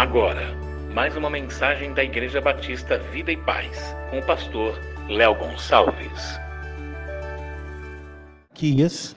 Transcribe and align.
Agora, 0.00 0.56
mais 0.94 1.14
uma 1.14 1.28
mensagem 1.28 1.92
da 1.92 2.02
Igreja 2.02 2.40
Batista 2.40 2.96
Vida 3.12 3.30
e 3.30 3.36
Paz, 3.36 3.94
com 4.08 4.18
o 4.18 4.22
pastor 4.24 4.80
Léo 5.06 5.34
Gonçalves. 5.34 6.40
Malaquias. 8.48 9.14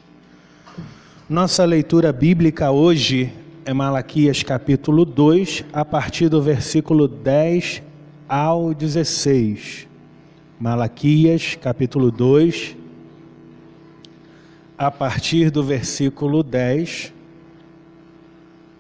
Nossa 1.30 1.64
leitura 1.64 2.12
bíblica 2.12 2.70
hoje 2.70 3.32
é 3.64 3.74
Malaquias 3.74 4.44
capítulo 4.44 5.06
2, 5.06 5.64
a 5.72 5.86
partir 5.86 6.28
do 6.28 6.42
versículo 6.42 7.08
10 7.08 7.82
ao 8.28 8.74
16. 8.74 9.88
Malaquias 10.60 11.56
capítulo 11.56 12.12
2, 12.12 12.76
a 14.78 14.92
partir 14.92 15.50
do 15.50 15.64
versículo 15.64 16.44
10 16.44 17.13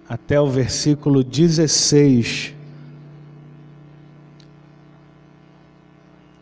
até 0.07 0.39
o 0.39 0.49
versículo 0.49 1.23
16. 1.23 2.53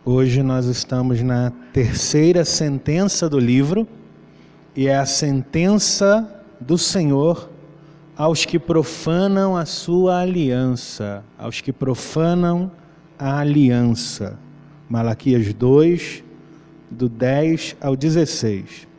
Hoje 0.04 0.42
nós 0.42 0.66
estamos 0.66 1.22
na 1.22 1.52
terceira 1.72 2.44
sentença 2.44 3.30
do 3.30 3.40
livro, 3.40 3.88
e 4.76 4.88
é 4.88 4.98
a 4.98 5.05
sentença 5.05 6.28
do 6.60 6.78
Senhor 6.78 7.50
aos 8.16 8.46
que 8.46 8.58
profanam 8.58 9.55
a 9.55 9.66
sua 9.66 10.20
aliança, 10.22 11.24
aos 11.38 11.62
que 11.62 11.72
profanam 11.72 12.72
a 13.18 13.40
aliança. 13.40 14.38
Malaquias 14.90 15.54
2, 15.54 16.24
do 16.90 17.08
10 17.08 17.78
ao 17.80 17.96
16. 17.96 18.91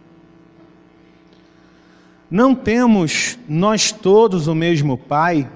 Não 2.32 2.54
temos 2.54 3.38
nós 3.46 3.92
todos 3.92 4.46
o 4.46 4.54
mesmo 4.54 4.96
Pai? 4.96 5.46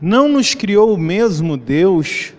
Não 0.00 0.30
nos 0.30 0.54
criou 0.54 0.94
o 0.94 0.96
mesmo 0.96 1.58
Deus? 1.58 2.32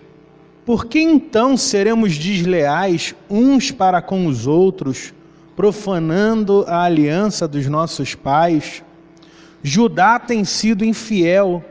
Por 0.66 0.84
que 0.84 0.98
então 0.98 1.56
seremos 1.56 2.18
desleais 2.18 3.14
uns 3.30 3.70
para 3.70 4.02
com 4.02 4.26
os 4.26 4.48
outros, 4.48 5.14
profanando 5.54 6.64
a 6.66 6.82
aliança 6.82 7.46
dos 7.46 7.68
nossos 7.68 8.16
pais? 8.16 8.82
Judá 9.62 10.18
tem 10.18 10.44
sido 10.44 10.84
infiel 10.84 11.64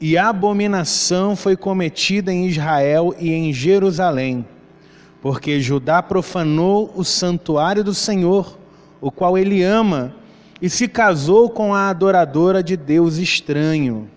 e 0.00 0.16
abominação 0.16 1.36
foi 1.36 1.54
cometida 1.54 2.32
em 2.32 2.46
Israel 2.46 3.14
e 3.18 3.30
em 3.30 3.52
Jerusalém, 3.52 4.42
porque 5.20 5.60
Judá 5.60 6.02
profanou 6.02 6.90
o 6.96 7.04
santuário 7.04 7.84
do 7.84 7.92
Senhor, 7.92 8.58
o 9.02 9.10
qual 9.10 9.36
ele 9.36 9.62
ama 9.62 10.21
e 10.62 10.70
se 10.70 10.86
casou 10.86 11.50
com 11.50 11.74
a 11.74 11.90
adoradora 11.90 12.62
de 12.62 12.76
Deus 12.76 13.16
estranho. 13.16 14.08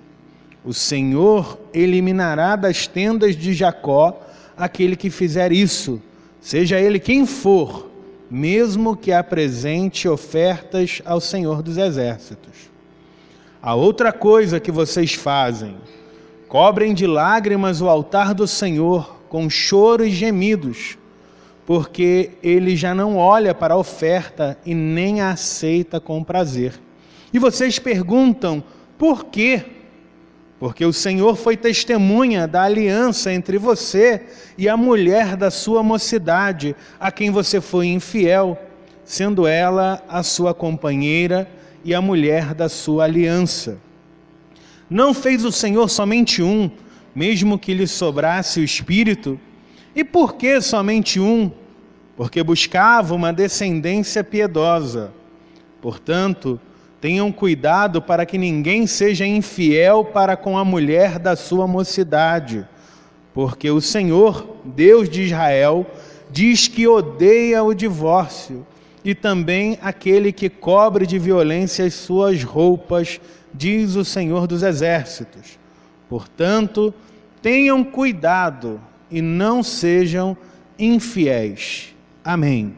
O 0.63 0.75
Senhor 0.75 1.59
eliminará 1.73 2.55
das 2.55 2.85
tendas 2.85 3.35
de 3.35 3.51
Jacó 3.51 4.21
aquele 4.55 4.95
que 4.95 5.09
fizer 5.09 5.51
isso, 5.51 5.99
seja 6.39 6.79
ele 6.79 6.99
quem 6.99 7.25
for, 7.25 7.89
mesmo 8.29 8.95
que 8.95 9.11
apresente 9.11 10.07
ofertas 10.07 11.01
ao 11.03 11.19
Senhor 11.19 11.63
dos 11.63 11.77
Exércitos. 11.77 12.69
A 13.59 13.73
outra 13.73 14.13
coisa 14.13 14.59
que 14.59 14.71
vocês 14.71 15.15
fazem, 15.15 15.75
cobrem 16.47 16.93
de 16.93 17.07
lágrimas 17.07 17.81
o 17.81 17.89
altar 17.89 18.35
do 18.35 18.47
Senhor 18.47 19.19
com 19.27 19.49
choro 19.49 20.05
e 20.05 20.11
gemidos 20.11 20.95
porque 21.65 22.31
ele 22.43 22.75
já 22.75 22.93
não 22.93 23.17
olha 23.17 23.53
para 23.53 23.73
a 23.73 23.77
oferta 23.77 24.57
e 24.65 24.75
nem 24.75 25.21
a 25.21 25.31
aceita 25.31 25.99
com 25.99 26.23
prazer. 26.23 26.73
E 27.33 27.39
vocês 27.39 27.79
perguntam, 27.79 28.63
por 28.97 29.25
quê? 29.25 29.65
Porque 30.59 30.85
o 30.85 30.93
Senhor 30.93 31.35
foi 31.35 31.57
testemunha 31.57 32.47
da 32.47 32.63
aliança 32.63 33.33
entre 33.33 33.57
você 33.57 34.21
e 34.57 34.69
a 34.69 34.77
mulher 34.77 35.35
da 35.35 35.51
sua 35.51 35.83
mocidade, 35.83 36.75
a 36.99 37.11
quem 37.11 37.29
você 37.29 37.59
foi 37.59 37.87
infiel, 37.87 38.57
sendo 39.03 39.45
ela 39.45 40.03
a 40.07 40.23
sua 40.23 40.53
companheira 40.53 41.49
e 41.83 41.93
a 41.93 42.01
mulher 42.01 42.53
da 42.53 42.69
sua 42.69 43.03
aliança. 43.03 43.77
Não 44.89 45.13
fez 45.13 45.43
o 45.43 45.51
Senhor 45.51 45.89
somente 45.89 46.41
um, 46.41 46.69
mesmo 47.13 47.57
que 47.57 47.73
lhe 47.73 47.87
sobrasse 47.87 48.59
o 48.59 48.63
espírito? 48.63 49.39
E 49.95 50.03
por 50.03 50.35
que 50.35 50.59
somente 50.59 51.19
um? 51.19 51.49
Porque 52.17 52.43
buscava 52.43 53.15
uma 53.15 53.31
descendência 53.31 54.23
piedosa. 54.23 55.13
Portanto, 55.81 56.59
tenham 56.99 57.31
cuidado 57.31 58.01
para 58.01 58.25
que 58.25 58.37
ninguém 58.37 58.87
seja 58.87 59.25
infiel 59.25 60.03
para 60.03 60.35
com 60.35 60.57
a 60.57 60.65
mulher 60.65 61.19
da 61.19 61.35
sua 61.35 61.67
mocidade, 61.67 62.67
porque 63.33 63.69
o 63.69 63.79
Senhor, 63.79 64.57
Deus 64.65 65.07
de 65.07 65.23
Israel, 65.23 65.85
diz 66.31 66.67
que 66.67 66.87
odeia 66.87 67.63
o 67.63 67.73
divórcio 67.73 68.65
e 69.03 69.13
também 69.13 69.77
aquele 69.81 70.31
que 70.31 70.49
cobre 70.49 71.05
de 71.05 71.19
violência 71.19 71.85
as 71.85 71.93
suas 71.93 72.43
roupas, 72.43 73.21
diz 73.53 73.95
o 73.95 74.03
Senhor 74.03 74.47
dos 74.47 74.63
Exércitos. 74.63 75.59
Portanto, 76.09 76.93
tenham 77.41 77.83
cuidado 77.83 78.81
e 79.09 79.21
não 79.21 79.61
sejam 79.63 80.37
infiéis. 80.77 81.95
Amém. 82.23 82.73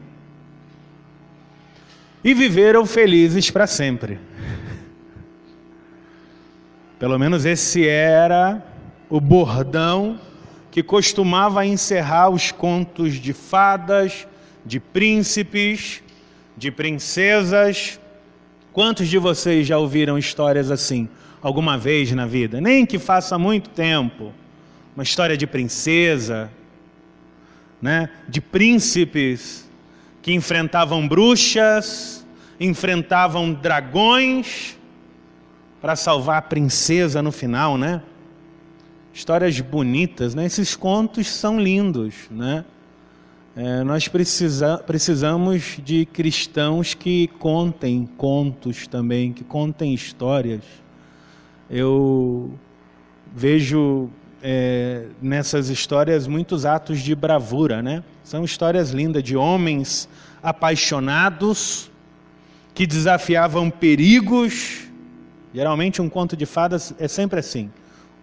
E 2.22 2.34
viveram 2.34 2.84
felizes 2.84 3.50
para 3.50 3.66
sempre. 3.66 4.18
Pelo 6.98 7.18
menos 7.18 7.44
esse 7.44 7.88
era 7.88 8.62
o 9.08 9.20
bordão 9.20 10.20
que 10.70 10.82
costumava 10.82 11.64
encerrar 11.64 12.28
os 12.28 12.52
contos 12.52 13.14
de 13.14 13.32
fadas, 13.32 14.26
de 14.64 14.78
príncipes, 14.78 16.02
de 16.56 16.70
princesas. 16.70 17.98
Quantos 18.72 19.08
de 19.08 19.18
vocês 19.18 19.66
já 19.66 19.78
ouviram 19.78 20.18
histórias 20.18 20.70
assim 20.70 21.08
alguma 21.40 21.78
vez 21.78 22.12
na 22.12 22.26
vida? 22.26 22.60
Nem 22.60 22.84
que 22.84 22.98
faça 22.98 23.38
muito 23.38 23.70
tempo. 23.70 24.32
Uma 24.98 25.04
história 25.04 25.36
de 25.36 25.46
princesa, 25.46 26.50
né, 27.80 28.10
de 28.28 28.40
príncipes 28.40 29.70
que 30.20 30.32
enfrentavam 30.32 31.06
bruxas, 31.06 32.26
enfrentavam 32.58 33.52
dragões 33.52 34.76
para 35.80 35.94
salvar 35.94 36.38
a 36.38 36.42
princesa 36.42 37.22
no 37.22 37.30
final, 37.30 37.78
né? 37.78 38.02
Histórias 39.14 39.60
bonitas, 39.60 40.34
né? 40.34 40.44
Esses 40.44 40.74
contos 40.74 41.28
são 41.28 41.60
lindos, 41.60 42.14
né? 42.28 42.64
É, 43.54 43.84
nós 43.84 44.08
precisa, 44.08 44.78
precisamos 44.78 45.78
de 45.80 46.06
cristãos 46.06 46.92
que 46.94 47.28
contem 47.38 48.04
contos 48.16 48.88
também, 48.88 49.32
que 49.32 49.44
contem 49.44 49.94
histórias. 49.94 50.64
Eu 51.70 52.58
vejo 53.32 54.10
é, 54.42 55.06
nessas 55.20 55.68
histórias 55.68 56.26
muitos 56.26 56.64
atos 56.64 57.00
de 57.00 57.14
bravura, 57.14 57.82
né? 57.82 58.02
São 58.22 58.44
histórias 58.44 58.90
lindas 58.90 59.22
de 59.22 59.36
homens 59.36 60.08
apaixonados 60.42 61.90
que 62.74 62.86
desafiavam 62.86 63.70
perigos. 63.70 64.86
Geralmente 65.52 66.00
um 66.00 66.08
conto 66.08 66.36
de 66.36 66.46
fadas 66.46 66.94
é 66.98 67.08
sempre 67.08 67.40
assim: 67.40 67.70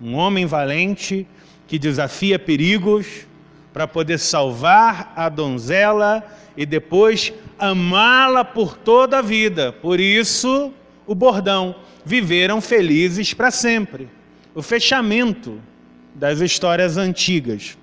um 0.02 0.16
homem 0.16 0.46
valente 0.46 1.28
que 1.68 1.78
desafia 1.78 2.40
perigos 2.40 3.26
para 3.74 3.88
poder 3.88 4.18
salvar 4.20 5.12
a 5.16 5.28
donzela 5.28 6.24
e 6.56 6.66
depois 6.66 7.34
amá-la 7.60 8.46
por 8.46 8.78
toda 8.78 9.20
a 9.20 9.22
vida. 9.22 9.74
Por 9.74 10.00
isso, 10.00 10.72
o 11.06 11.14
bordão: 11.14 11.76
viveram 12.06 12.62
felizes 12.62 13.34
para 13.34 13.52
sempre. 13.52 14.08
O 14.54 14.62
fechamento 14.62 15.60
das 16.16 16.40
histórias 16.40 16.96
antigas. 16.96 17.78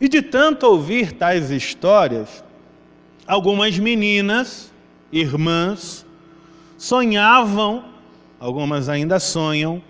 E 0.00 0.08
de 0.08 0.20
tanto 0.20 0.66
ouvir 0.66 1.12
tais 1.12 1.50
histórias, 1.50 2.44
algumas 3.26 3.78
meninas, 3.78 4.70
irmãs, 5.12 6.04
sonhavam, 6.76 7.84
algumas 8.38 8.88
ainda 8.88 9.18
sonham, 9.20 9.80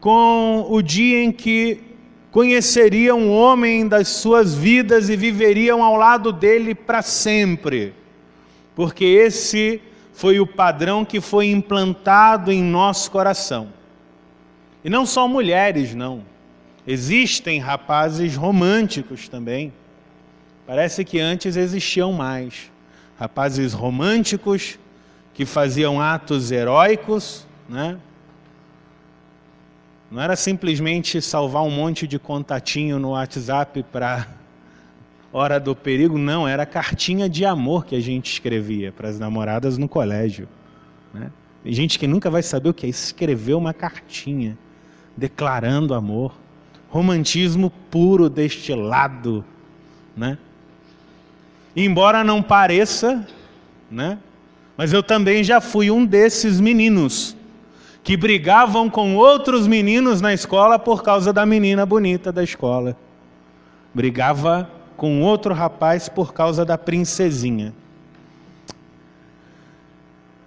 com 0.00 0.66
o 0.70 0.80
dia 0.80 1.22
em 1.22 1.32
que 1.32 1.82
conheceriam 2.30 3.18
um 3.18 3.30
homem 3.30 3.86
das 3.86 4.08
suas 4.08 4.54
vidas 4.54 5.08
e 5.08 5.16
viveriam 5.16 5.82
ao 5.82 5.96
lado 5.96 6.32
dele 6.32 6.74
para 6.74 7.02
sempre. 7.02 7.92
Porque 8.74 9.04
esse 9.04 9.80
foi 10.12 10.40
o 10.40 10.46
padrão 10.46 11.04
que 11.04 11.20
foi 11.20 11.46
implantado 11.46 12.50
em 12.50 12.62
nosso 12.62 13.10
coração. 13.10 13.68
E 14.84 14.90
não 14.90 15.04
só 15.06 15.26
mulheres, 15.26 15.94
não. 15.94 16.22
Existem 16.86 17.58
rapazes 17.58 18.36
românticos 18.36 19.28
também. 19.28 19.72
Parece 20.66 21.04
que 21.04 21.18
antes 21.18 21.56
existiam 21.56 22.12
mais. 22.12 22.70
Rapazes 23.18 23.72
românticos 23.72 24.78
que 25.32 25.44
faziam 25.44 26.00
atos 26.00 26.50
heróicos, 26.50 27.46
né? 27.68 27.98
Não 30.10 30.22
era 30.22 30.36
simplesmente 30.36 31.20
salvar 31.20 31.62
um 31.62 31.70
monte 31.70 32.06
de 32.06 32.18
contatinho 32.18 32.98
no 32.98 33.10
WhatsApp 33.10 33.82
para 33.90 34.28
hora 35.32 35.58
do 35.58 35.74
perigo, 35.74 36.16
não, 36.16 36.46
era 36.46 36.64
cartinha 36.64 37.28
de 37.28 37.44
amor 37.44 37.84
que 37.84 37.96
a 37.96 38.00
gente 38.00 38.32
escrevia 38.32 38.92
para 38.92 39.08
as 39.08 39.18
namoradas 39.18 39.76
no 39.76 39.88
colégio. 39.88 40.48
Né? 41.12 41.32
Tem 41.64 41.72
gente 41.72 41.98
que 41.98 42.06
nunca 42.06 42.30
vai 42.30 42.42
saber 42.42 42.68
o 42.68 42.74
que 42.74 42.86
é 42.86 42.88
escrever 42.88 43.54
uma 43.54 43.74
cartinha 43.74 44.56
declarando 45.16 45.94
amor. 45.94 46.34
Romantismo 46.94 47.72
puro 47.90 48.30
destilado, 48.30 49.44
né? 50.16 50.38
Embora 51.74 52.22
não 52.22 52.40
pareça, 52.40 53.26
né? 53.90 54.16
Mas 54.76 54.92
eu 54.92 55.02
também 55.02 55.42
já 55.42 55.60
fui 55.60 55.90
um 55.90 56.06
desses 56.06 56.60
meninos 56.60 57.36
que 58.04 58.16
brigavam 58.16 58.88
com 58.88 59.16
outros 59.16 59.66
meninos 59.66 60.20
na 60.20 60.32
escola 60.32 60.78
por 60.78 61.02
causa 61.02 61.32
da 61.32 61.44
menina 61.44 61.84
bonita 61.84 62.30
da 62.30 62.44
escola. 62.44 62.96
Brigava 63.92 64.70
com 64.96 65.20
outro 65.20 65.52
rapaz 65.52 66.08
por 66.08 66.32
causa 66.32 66.64
da 66.64 66.78
princesinha. 66.78 67.74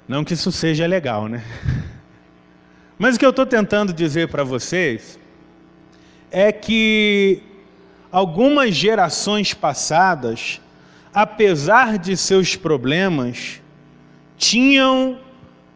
Não 0.07 0.23
que 0.23 0.33
isso 0.33 0.53
seja 0.53 0.87
legal, 0.87 1.27
né? 1.27 1.43
Mas 2.97 3.17
o 3.17 3.19
que 3.19 3.25
eu 3.25 3.31
estou 3.31 3.45
tentando 3.45 3.91
dizer 3.91 4.29
para 4.29 4.45
vocês 4.45 5.19
é 6.31 6.51
que 6.51 7.41
algumas 8.11 8.75
gerações 8.75 9.53
passadas, 9.53 10.61
apesar 11.13 11.97
de 11.97 12.15
seus 12.17 12.55
problemas, 12.55 13.61
tinham 14.37 15.19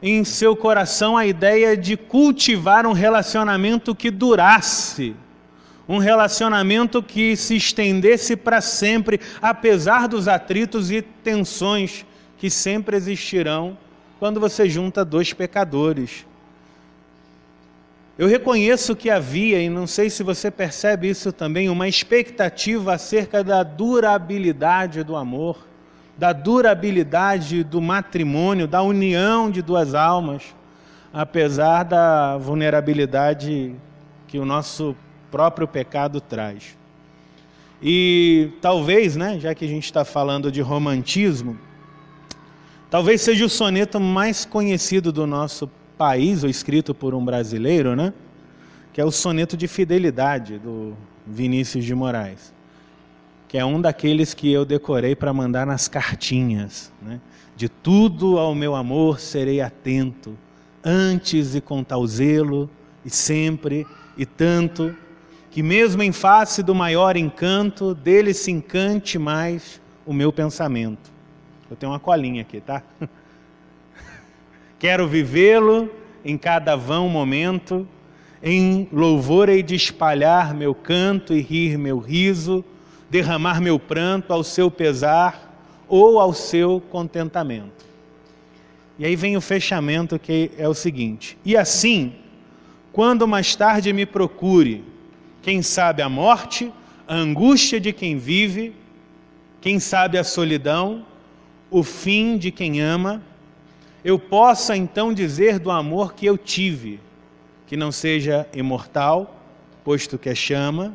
em 0.02 0.24
seu 0.24 0.56
coração 0.56 1.16
a 1.16 1.26
ideia 1.26 1.78
de 1.78 1.96
cultivar 1.96 2.88
um 2.88 2.94
relacionamento 2.94 3.94
que 3.94 4.10
durasse, 4.10 5.16
um 5.88 5.98
relacionamento 5.98 7.04
que 7.04 7.36
se 7.36 7.56
estendesse 7.56 8.36
para 8.36 8.62
sempre, 8.62 9.20
apesar 9.42 10.08
dos 10.08 10.28
atritos 10.28 10.90
e 10.90 11.02
tensões 11.02 12.06
que 12.38 12.50
sempre 12.50 12.98
existirão 12.98 13.78
quando 14.20 14.40
você 14.40 14.70
junta 14.70 15.06
dois 15.06 15.34
pecadores. 15.34 16.26
Eu 18.18 18.28
reconheço 18.28 18.96
que 18.96 19.10
havia, 19.10 19.62
e 19.62 19.70
não 19.70 19.88
sei 19.88 20.10
se 20.10 20.22
você 20.22 20.52
percebe 20.52 21.10
isso 21.10 21.32
também, 21.32 21.70
uma 21.70 21.88
expectativa 21.88 22.94
acerca 22.94 23.44
da 23.44 23.64
durabilidade 23.64 25.02
do 25.04 25.16
amor, 25.16 25.66
da 26.18 26.34
durabilidade 26.34 27.64
do 27.64 27.82
matrimônio, 27.82 28.68
da 28.68 28.82
união 28.84 29.50
de 29.50 29.62
duas 29.62 29.96
almas, 29.96 30.54
apesar 31.14 31.84
da 31.84 32.38
vulnerabilidade 32.38 33.74
que 34.28 34.38
o 34.38 34.46
nosso 34.46 34.96
próprio 35.32 35.68
pecado 35.68 36.20
traz. 36.20 36.78
E 37.82 38.52
talvez, 38.62 39.16
né, 39.16 39.40
já 39.40 39.56
que 39.56 39.66
a 39.66 39.68
gente 39.68 39.86
está 39.86 40.06
falando 40.06 40.52
de 40.52 40.62
romantismo, 40.62 41.58
talvez 42.90 43.22
seja 43.22 43.46
o 43.46 43.50
soneto 43.50 44.00
mais 44.00 44.46
conhecido 44.46 45.12
do 45.12 45.26
nosso 45.26 45.68
país, 46.02 46.44
ou 46.44 46.50
escrito 46.50 46.96
por 46.96 47.14
um 47.14 47.24
brasileiro, 47.24 47.96
né? 47.96 48.12
Que 48.92 49.00
é 49.00 49.06
o 49.06 49.12
soneto 49.12 49.56
de 49.56 49.68
fidelidade 49.68 50.58
do 50.58 50.98
Vinícius 51.28 51.86
de 51.86 51.94
Moraes, 51.94 52.52
que 53.48 53.56
é 53.56 53.64
um 53.64 53.80
daqueles 53.80 54.34
que 54.34 54.52
eu 54.52 54.66
decorei 54.66 55.16
para 55.16 55.32
mandar 55.32 55.68
nas 55.68 55.88
cartinhas, 55.88 56.92
né? 57.00 57.22
De 57.56 57.70
tudo 57.70 58.40
ao 58.40 58.56
meu 58.56 58.74
amor 58.74 59.20
serei 59.20 59.62
atento, 59.62 60.36
antes 60.84 61.54
e 61.54 61.62
com 61.62 61.84
tal 61.84 62.08
zelo, 62.08 62.68
e 63.06 63.10
sempre 63.12 63.86
e 64.18 64.26
tanto, 64.26 64.96
que 65.52 65.62
mesmo 65.62 66.02
em 66.02 66.12
face 66.12 66.64
do 66.64 66.74
maior 66.74 67.16
encanto, 67.16 67.94
dele 67.94 68.34
se 68.34 68.50
encante 68.50 69.20
mais 69.20 69.80
o 70.04 70.14
meu 70.14 70.34
pensamento. 70.34 71.12
Eu 71.70 71.76
tenho 71.76 71.92
uma 71.92 72.00
colinha 72.00 72.42
aqui, 72.42 72.60
tá? 72.60 72.82
Quero 74.82 75.08
vivê-lo 75.08 75.92
em 76.26 76.36
cada 76.36 76.76
vão 76.76 77.08
momento, 77.08 77.88
em 78.42 78.90
louvor 78.92 79.48
hei 79.48 79.62
de 79.62 79.76
espalhar 79.76 80.56
meu 80.56 80.74
canto 80.74 81.36
e 81.36 81.40
rir 81.40 81.78
meu 81.78 82.00
riso, 82.00 82.66
derramar 83.08 83.62
meu 83.62 83.78
pranto 83.78 84.34
ao 84.34 84.44
seu 84.44 84.72
pesar 84.72 85.56
ou 85.88 86.20
ao 86.20 86.34
seu 86.34 86.82
contentamento. 86.90 87.86
E 88.98 89.06
aí 89.06 89.16
vem 89.16 89.38
o 89.38 89.42
fechamento 89.42 90.18
que 90.18 90.50
é 90.58 90.68
o 90.68 90.74
seguinte: 90.74 91.38
e 91.46 91.56
assim, 91.56 92.16
quando 92.92 93.28
mais 93.28 93.56
tarde 93.56 93.94
me 93.94 94.08
procure, 94.08 94.84
quem 95.44 95.62
sabe 95.62 96.02
a 96.02 96.10
morte, 96.10 96.74
a 97.08 97.14
angústia 97.14 97.80
de 97.80 97.94
quem 97.94 98.18
vive, 98.18 98.74
quem 99.62 99.80
sabe 99.80 100.18
a 100.18 100.24
solidão, 100.24 101.06
o 101.70 101.84
fim 101.84 102.36
de 102.36 102.50
quem 102.50 102.82
ama, 102.82 103.22
eu 104.04 104.18
possa 104.18 104.76
então 104.76 105.14
dizer 105.14 105.60
do 105.60 105.70
amor 105.70 106.14
que 106.14 106.26
eu 106.26 106.38
tive, 106.38 107.00
que 107.68 107.78
não 107.78 107.92
seja 107.92 108.48
imortal, 108.54 109.40
posto 109.84 110.18
que 110.18 110.30
é 110.30 110.36
chama, 110.36 110.94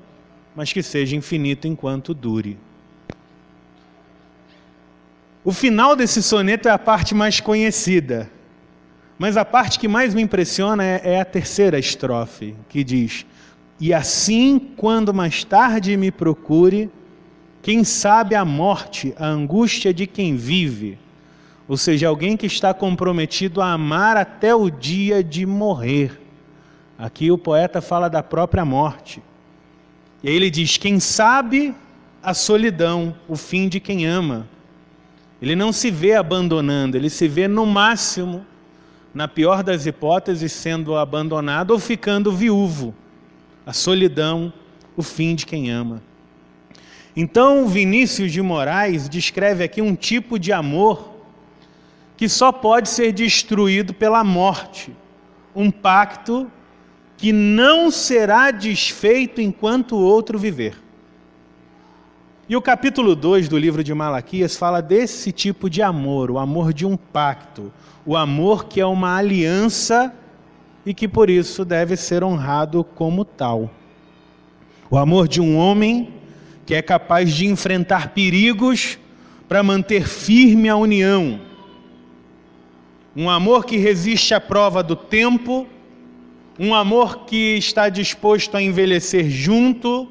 mas 0.54 0.72
que 0.72 0.82
seja 0.82 1.14
infinito 1.14 1.68
enquanto 1.68 2.12
dure. 2.12 2.58
O 5.44 5.52
final 5.52 5.94
desse 5.94 6.22
soneto 6.22 6.68
é 6.68 6.72
a 6.72 6.78
parte 6.78 7.14
mais 7.14 7.40
conhecida, 7.40 8.28
mas 9.16 9.36
a 9.36 9.44
parte 9.44 9.78
que 9.78 9.86
mais 9.86 10.12
me 10.12 10.22
impressiona 10.22 10.84
é, 10.84 11.00
é 11.04 11.20
a 11.20 11.24
terceira 11.24 11.78
estrofe, 11.78 12.56
que 12.68 12.82
diz: 12.82 13.24
E 13.80 13.94
assim, 13.94 14.58
quando 14.76 15.14
mais 15.14 15.44
tarde 15.44 15.96
me 15.96 16.10
procure, 16.10 16.90
quem 17.62 17.84
sabe 17.84 18.34
a 18.34 18.44
morte, 18.44 19.14
a 19.16 19.26
angústia 19.26 19.94
de 19.94 20.06
quem 20.06 20.36
vive, 20.36 20.98
ou 21.68 21.76
seja, 21.76 22.08
alguém 22.08 22.36
que 22.36 22.46
está 22.46 22.72
comprometido 22.72 23.60
a 23.60 23.72
amar 23.72 24.16
até 24.16 24.54
o 24.54 24.70
dia 24.70 25.22
de 25.22 25.44
morrer. 25.44 26.20
Aqui 26.96 27.30
o 27.30 27.36
poeta 27.36 27.80
fala 27.80 28.08
da 28.08 28.22
própria 28.22 28.64
morte. 28.64 29.20
E 30.22 30.28
aí 30.28 30.34
ele 30.34 30.48
diz: 30.48 30.76
quem 30.76 31.00
sabe 31.00 31.74
a 32.22 32.32
solidão, 32.32 33.14
o 33.28 33.36
fim 33.36 33.68
de 33.68 33.80
quem 33.80 34.06
ama. 34.06 34.48
Ele 35.42 35.54
não 35.54 35.72
se 35.72 35.90
vê 35.90 36.14
abandonando, 36.14 36.96
ele 36.96 37.10
se 37.10 37.28
vê 37.28 37.46
no 37.46 37.66
máximo, 37.66 38.46
na 39.12 39.28
pior 39.28 39.62
das 39.62 39.86
hipóteses, 39.86 40.52
sendo 40.52 40.96
abandonado 40.96 41.72
ou 41.72 41.78
ficando 41.78 42.32
viúvo. 42.32 42.94
A 43.66 43.72
solidão, 43.72 44.52
o 44.96 45.02
fim 45.02 45.34
de 45.34 45.44
quem 45.44 45.70
ama. 45.70 46.02
Então, 47.14 47.66
Vinícius 47.66 48.30
de 48.30 48.40
Moraes 48.40 49.08
descreve 49.08 49.64
aqui 49.64 49.82
um 49.82 49.94
tipo 49.94 50.38
de 50.38 50.52
amor 50.52 51.15
que 52.16 52.28
só 52.28 52.50
pode 52.50 52.88
ser 52.88 53.12
destruído 53.12 53.92
pela 53.92 54.24
morte. 54.24 54.96
Um 55.54 55.70
pacto 55.70 56.50
que 57.16 57.32
não 57.32 57.90
será 57.90 58.50
desfeito 58.50 59.40
enquanto 59.40 59.96
o 59.96 60.02
outro 60.02 60.38
viver. 60.38 60.76
E 62.48 62.56
o 62.56 62.62
capítulo 62.62 63.16
2 63.16 63.48
do 63.48 63.58
livro 63.58 63.82
de 63.82 63.92
Malaquias 63.92 64.56
fala 64.56 64.80
desse 64.80 65.32
tipo 65.32 65.68
de 65.68 65.82
amor, 65.82 66.30
o 66.30 66.38
amor 66.38 66.72
de 66.72 66.86
um 66.86 66.96
pacto, 66.96 67.72
o 68.04 68.16
amor 68.16 68.66
que 68.66 68.80
é 68.80 68.86
uma 68.86 69.16
aliança 69.16 70.14
e 70.84 70.94
que 70.94 71.08
por 71.08 71.28
isso 71.28 71.64
deve 71.64 71.96
ser 71.96 72.22
honrado 72.22 72.84
como 72.84 73.24
tal. 73.24 73.68
O 74.88 74.96
amor 74.96 75.26
de 75.26 75.40
um 75.40 75.56
homem 75.56 76.14
que 76.64 76.74
é 76.74 76.82
capaz 76.82 77.34
de 77.34 77.46
enfrentar 77.46 78.10
perigos 78.10 78.96
para 79.48 79.62
manter 79.62 80.06
firme 80.06 80.68
a 80.68 80.76
união 80.76 81.40
um 83.16 83.30
amor 83.30 83.64
que 83.64 83.78
resiste 83.78 84.34
à 84.34 84.40
prova 84.40 84.82
do 84.82 84.94
tempo, 84.94 85.66
um 86.58 86.74
amor 86.74 87.24
que 87.24 87.56
está 87.56 87.88
disposto 87.88 88.54
a 88.54 88.62
envelhecer 88.62 89.30
junto, 89.30 90.06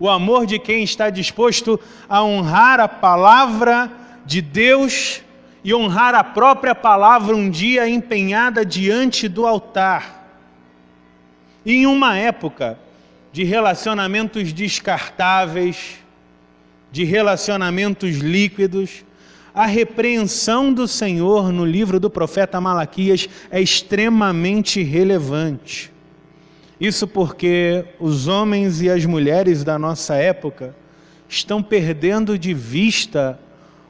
o 0.00 0.08
amor 0.08 0.44
de 0.44 0.58
quem 0.58 0.82
está 0.82 1.10
disposto 1.10 1.78
a 2.08 2.24
honrar 2.24 2.80
a 2.80 2.88
palavra 2.88 3.90
de 4.26 4.42
Deus 4.42 5.22
e 5.62 5.72
honrar 5.72 6.14
a 6.14 6.24
própria 6.24 6.74
palavra 6.74 7.36
um 7.36 7.48
dia 7.48 7.88
empenhada 7.88 8.64
diante 8.64 9.28
do 9.28 9.46
altar. 9.46 10.26
Em 11.64 11.86
uma 11.86 12.16
época 12.16 12.78
de 13.32 13.44
relacionamentos 13.44 14.52
descartáveis, 14.52 15.98
de 16.90 17.04
relacionamentos 17.04 18.16
líquidos, 18.16 19.04
a 19.58 19.66
repreensão 19.66 20.72
do 20.72 20.86
Senhor 20.86 21.52
no 21.52 21.64
livro 21.64 21.98
do 21.98 22.08
profeta 22.08 22.60
Malaquias 22.60 23.28
é 23.50 23.60
extremamente 23.60 24.84
relevante. 24.84 25.92
Isso 26.80 27.08
porque 27.08 27.84
os 27.98 28.28
homens 28.28 28.80
e 28.80 28.88
as 28.88 29.04
mulheres 29.04 29.64
da 29.64 29.76
nossa 29.76 30.14
época 30.14 30.76
estão 31.28 31.60
perdendo 31.60 32.38
de 32.38 32.54
vista 32.54 33.36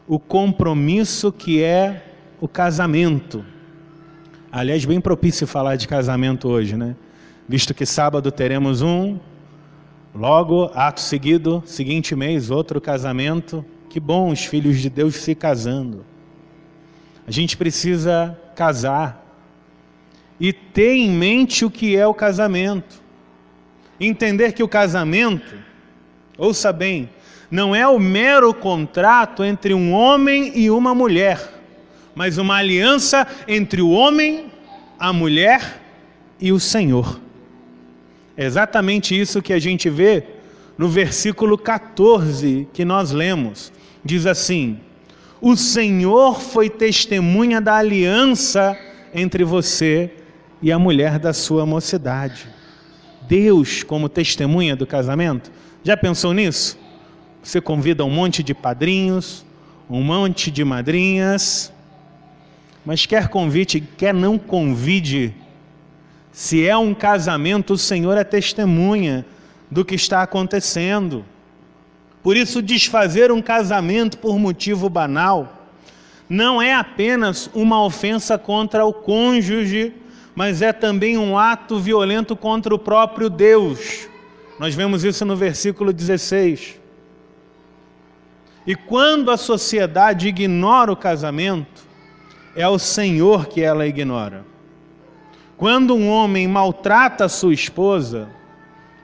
o 0.06 0.18
compromisso 0.18 1.30
que 1.30 1.62
é 1.62 2.02
o 2.40 2.48
casamento. 2.48 3.44
Aliás, 4.50 4.86
bem 4.86 5.02
propício 5.02 5.46
falar 5.46 5.76
de 5.76 5.86
casamento 5.86 6.48
hoje, 6.48 6.78
né? 6.78 6.96
visto 7.46 7.74
que 7.74 7.84
sábado 7.84 8.32
teremos 8.32 8.80
um, 8.80 9.18
logo, 10.14 10.70
ato 10.74 11.02
seguido, 11.02 11.62
seguinte 11.66 12.16
mês, 12.16 12.50
outro 12.50 12.80
casamento. 12.80 13.62
Que 13.88 13.98
bom 13.98 14.30
os 14.30 14.44
filhos 14.44 14.78
de 14.78 14.90
Deus 14.90 15.16
se 15.16 15.34
casando. 15.34 16.04
A 17.26 17.30
gente 17.30 17.56
precisa 17.56 18.38
casar 18.54 19.24
e 20.40 20.52
ter 20.52 20.94
em 20.94 21.10
mente 21.10 21.64
o 21.64 21.70
que 21.70 21.96
é 21.96 22.06
o 22.06 22.14
casamento. 22.14 23.02
Entender 24.00 24.52
que 24.52 24.62
o 24.62 24.68
casamento, 24.68 25.56
ouça 26.36 26.72
bem, 26.72 27.10
não 27.50 27.74
é 27.74 27.86
o 27.86 27.98
mero 27.98 28.52
contrato 28.52 29.42
entre 29.42 29.72
um 29.72 29.92
homem 29.92 30.52
e 30.54 30.70
uma 30.70 30.94
mulher, 30.94 31.40
mas 32.14 32.36
uma 32.36 32.56
aliança 32.56 33.26
entre 33.46 33.80
o 33.80 33.90
homem, 33.90 34.52
a 34.98 35.12
mulher 35.12 35.80
e 36.40 36.52
o 36.52 36.60
Senhor. 36.60 37.20
É 38.36 38.44
exatamente 38.44 39.18
isso 39.18 39.42
que 39.42 39.52
a 39.52 39.58
gente 39.58 39.90
vê 39.90 40.24
no 40.76 40.88
versículo 40.88 41.58
14 41.58 42.68
que 42.72 42.84
nós 42.84 43.10
lemos. 43.10 43.72
Diz 44.04 44.26
assim: 44.26 44.78
O 45.40 45.56
Senhor 45.56 46.40
foi 46.40 46.68
testemunha 46.70 47.60
da 47.60 47.76
aliança 47.76 48.78
entre 49.14 49.44
você 49.44 50.12
e 50.60 50.70
a 50.72 50.78
mulher 50.78 51.18
da 51.18 51.32
sua 51.32 51.64
mocidade. 51.64 52.48
Deus 53.28 53.82
como 53.82 54.08
testemunha 54.08 54.74
do 54.74 54.86
casamento. 54.86 55.50
Já 55.82 55.96
pensou 55.96 56.32
nisso? 56.32 56.78
Você 57.42 57.60
convida 57.60 58.04
um 58.04 58.10
monte 58.10 58.42
de 58.42 58.54
padrinhos, 58.54 59.44
um 59.88 60.02
monte 60.02 60.50
de 60.50 60.64
madrinhas, 60.64 61.72
mas 62.84 63.06
quer 63.06 63.28
convite, 63.28 63.80
quer 63.96 64.12
não 64.14 64.38
convide, 64.38 65.34
se 66.38 66.64
é 66.64 66.76
um 66.76 66.94
casamento, 66.94 67.72
o 67.72 67.76
Senhor 67.76 68.16
é 68.16 68.22
testemunha 68.22 69.26
do 69.68 69.84
que 69.84 69.96
está 69.96 70.22
acontecendo. 70.22 71.24
Por 72.22 72.36
isso, 72.36 72.60
desfazer 72.60 73.30
um 73.30 73.40
casamento 73.40 74.18
por 74.18 74.38
motivo 74.38 74.88
banal 74.88 75.58
não 76.28 76.60
é 76.60 76.74
apenas 76.74 77.48
uma 77.54 77.82
ofensa 77.82 78.36
contra 78.36 78.84
o 78.84 78.92
cônjuge, 78.92 79.94
mas 80.34 80.60
é 80.60 80.72
também 80.72 81.16
um 81.16 81.38
ato 81.38 81.78
violento 81.78 82.36
contra 82.36 82.74
o 82.74 82.78
próprio 82.78 83.30
Deus. 83.30 84.08
Nós 84.58 84.74
vemos 84.74 85.04
isso 85.04 85.24
no 85.24 85.34
versículo 85.34 85.92
16. 85.92 86.78
E 88.66 88.74
quando 88.74 89.30
a 89.30 89.36
sociedade 89.36 90.28
ignora 90.28 90.92
o 90.92 90.96
casamento, 90.96 91.82
é 92.54 92.68
o 92.68 92.78
Senhor 92.78 93.46
que 93.46 93.62
ela 93.62 93.86
ignora. 93.86 94.44
Quando 95.56 95.94
um 95.94 96.08
homem 96.08 96.46
maltrata 96.46 97.24
a 97.24 97.28
sua 97.28 97.54
esposa, 97.54 98.28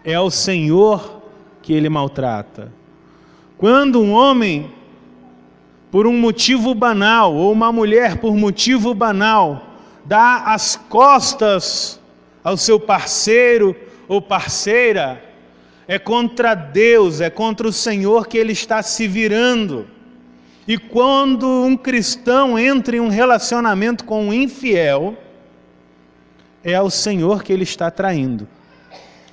é 0.04 0.20
o 0.20 0.30
Senhor 0.30 1.22
que 1.62 1.72
ele 1.72 1.88
maltrata. 1.88 2.70
Quando 3.56 4.00
um 4.00 4.12
homem, 4.12 4.70
por 5.90 6.06
um 6.06 6.16
motivo 6.16 6.74
banal, 6.74 7.34
ou 7.34 7.52
uma 7.52 7.72
mulher, 7.72 8.18
por 8.18 8.36
motivo 8.36 8.92
banal, 8.94 9.74
dá 10.04 10.44
as 10.46 10.76
costas 10.76 12.00
ao 12.42 12.56
seu 12.56 12.78
parceiro 12.80 13.74
ou 14.08 14.20
parceira, 14.20 15.22
é 15.86 15.98
contra 15.98 16.54
Deus, 16.54 17.20
é 17.20 17.30
contra 17.30 17.68
o 17.68 17.72
Senhor 17.72 18.26
que 18.26 18.36
ele 18.36 18.52
está 18.52 18.82
se 18.82 19.06
virando. 19.06 19.86
E 20.66 20.78
quando 20.78 21.46
um 21.46 21.76
cristão 21.76 22.58
entra 22.58 22.96
em 22.96 23.00
um 23.00 23.08
relacionamento 23.08 24.04
com 24.04 24.28
um 24.28 24.32
infiel, 24.32 25.16
é 26.62 26.74
ao 26.74 26.90
Senhor 26.90 27.42
que 27.42 27.52
ele 27.52 27.64
está 27.64 27.90
traindo. 27.90 28.48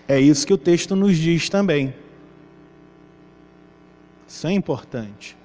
É 0.08 0.20
isso 0.20 0.46
que 0.46 0.54
o 0.54 0.58
texto 0.58 0.96
nos 0.96 1.18
diz 1.18 1.48
também. 1.48 1.94
Isso 4.32 4.48
é 4.48 4.54
importante. 4.54 5.36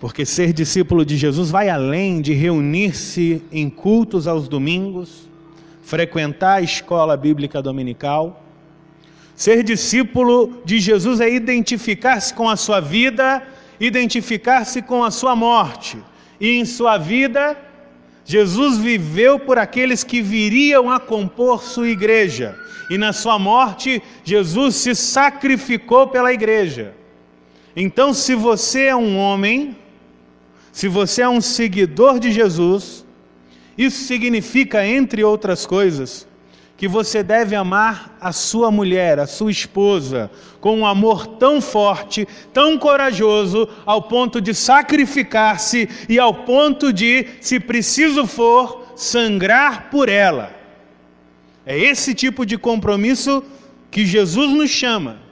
Porque 0.00 0.24
ser 0.24 0.52
discípulo 0.52 1.04
de 1.04 1.16
Jesus 1.16 1.50
vai 1.50 1.68
além 1.68 2.20
de 2.20 2.32
reunir-se 2.32 3.42
em 3.52 3.68
cultos 3.68 4.26
aos 4.26 4.48
domingos, 4.48 5.28
frequentar 5.82 6.54
a 6.54 6.62
escola 6.62 7.16
bíblica 7.16 7.60
dominical 7.60 8.40
Ser 9.40 9.62
discípulo 9.62 10.60
de 10.66 10.78
Jesus 10.78 11.18
é 11.18 11.30
identificar-se 11.30 12.34
com 12.34 12.46
a 12.46 12.56
sua 12.56 12.78
vida, 12.78 13.42
identificar-se 13.80 14.82
com 14.82 15.02
a 15.02 15.10
sua 15.10 15.34
morte. 15.34 15.96
E 16.38 16.50
em 16.56 16.66
sua 16.66 16.98
vida, 16.98 17.56
Jesus 18.22 18.76
viveu 18.76 19.38
por 19.38 19.56
aqueles 19.56 20.04
que 20.04 20.20
viriam 20.20 20.90
a 20.90 21.00
compor 21.00 21.62
sua 21.62 21.88
igreja. 21.88 22.54
E 22.90 22.98
na 22.98 23.14
sua 23.14 23.38
morte, 23.38 24.02
Jesus 24.22 24.74
se 24.74 24.94
sacrificou 24.94 26.08
pela 26.08 26.34
igreja. 26.34 26.92
Então, 27.74 28.12
se 28.12 28.34
você 28.34 28.86
é 28.86 28.96
um 28.96 29.16
homem, 29.16 29.76
se 30.72 30.88
você 30.88 31.22
é 31.22 31.28
um 31.28 31.40
seguidor 31.40 32.18
de 32.18 32.32
Jesus, 32.32 33.04
isso 33.76 34.04
significa, 34.04 34.86
entre 34.86 35.22
outras 35.24 35.64
coisas, 35.64 36.26
que 36.76 36.88
você 36.88 37.22
deve 37.22 37.54
amar 37.54 38.16
a 38.20 38.32
sua 38.32 38.70
mulher, 38.70 39.18
a 39.18 39.26
sua 39.26 39.50
esposa, 39.50 40.30
com 40.60 40.78
um 40.78 40.86
amor 40.86 41.26
tão 41.26 41.60
forte, 41.60 42.26
tão 42.54 42.78
corajoso, 42.78 43.68
ao 43.84 44.02
ponto 44.02 44.40
de 44.40 44.54
sacrificar-se 44.54 45.88
e 46.08 46.18
ao 46.18 46.32
ponto 46.32 46.92
de, 46.92 47.26
se 47.40 47.60
preciso 47.60 48.26
for, 48.26 48.94
sangrar 48.96 49.90
por 49.90 50.08
ela. 50.08 50.54
É 51.66 51.78
esse 51.78 52.14
tipo 52.14 52.46
de 52.46 52.56
compromisso 52.56 53.44
que 53.90 54.06
Jesus 54.06 54.50
nos 54.50 54.70
chama. 54.70 55.29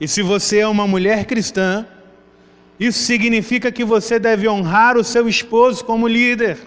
E 0.00 0.06
se 0.06 0.22
você 0.22 0.58
é 0.58 0.68
uma 0.68 0.86
mulher 0.86 1.24
cristã, 1.24 1.86
isso 2.78 2.98
significa 2.98 3.72
que 3.72 3.84
você 3.84 4.18
deve 4.18 4.48
honrar 4.48 4.96
o 4.96 5.04
seu 5.04 5.28
esposo 5.28 5.84
como 5.84 6.06
líder 6.06 6.58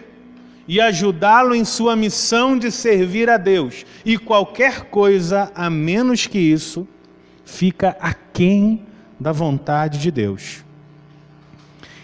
e 0.67 0.79
ajudá-lo 0.81 1.53
em 1.53 1.63
sua 1.63 1.95
missão 1.95 2.57
de 2.57 2.71
servir 2.71 3.29
a 3.29 3.37
Deus. 3.37 3.85
E 4.03 4.17
qualquer 4.17 4.85
coisa 4.85 5.51
a 5.53 5.69
menos 5.69 6.25
que 6.25 6.39
isso 6.39 6.87
fica 7.45 7.95
aquém 7.99 8.85
da 9.19 9.31
vontade 9.31 9.99
de 9.99 10.09
Deus. 10.09 10.63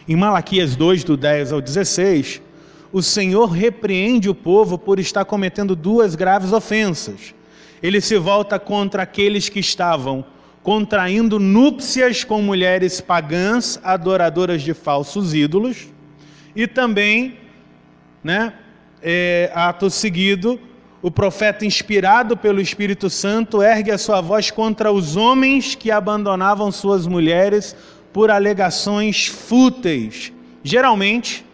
Em 0.08 0.16
Malaquias 0.16 0.76
2, 0.76 1.04
do 1.04 1.18
10 1.18 1.52
ao 1.52 1.62
16, 1.62 2.42
o 2.92 3.02
Senhor 3.02 3.48
repreende 3.48 4.30
o 4.30 4.36
povo 4.36 4.78
por 4.78 5.00
estar 5.00 5.26
cometendo 5.26 5.76
duas 5.76 6.14
graves 6.14 6.52
ofensas. 6.52 7.34
Ele 7.82 8.00
se 8.00 8.18
volta 8.18 8.60
contra 8.60 9.04
aqueles 9.04 9.50
que 9.50 9.60
estavam 9.60 10.24
contraindo 10.66 11.40
núpcias 11.40 12.24
com 12.24 12.42
mulheres 12.42 13.00
pagãs, 13.00 13.80
adoradoras 13.84 14.64
de 14.64 14.74
falsos 14.74 15.32
ídolos, 15.32 15.90
e 16.56 16.66
também 16.66 17.38
né, 18.24 18.52
é, 19.00 19.52
ato 19.54 19.92
seguido, 19.92 20.60
o 21.04 21.12
profeta, 21.12 21.68
inspirado 21.68 22.36
pelo 22.36 22.60
Espírito 22.60 23.12
Santo, 23.12 23.62
ergue 23.62 23.92
a 23.92 23.98
sua 24.00 24.22
voz 24.22 24.50
contra 24.50 24.92
os 24.92 25.16
homens 25.16 25.76
que 25.76 25.92
abandonavam 25.92 26.72
suas 26.72 27.06
mulheres 27.06 27.76
por 28.12 28.32
alegações 28.32 29.28
fúteis, 29.28 30.34
geralmente 30.64 31.46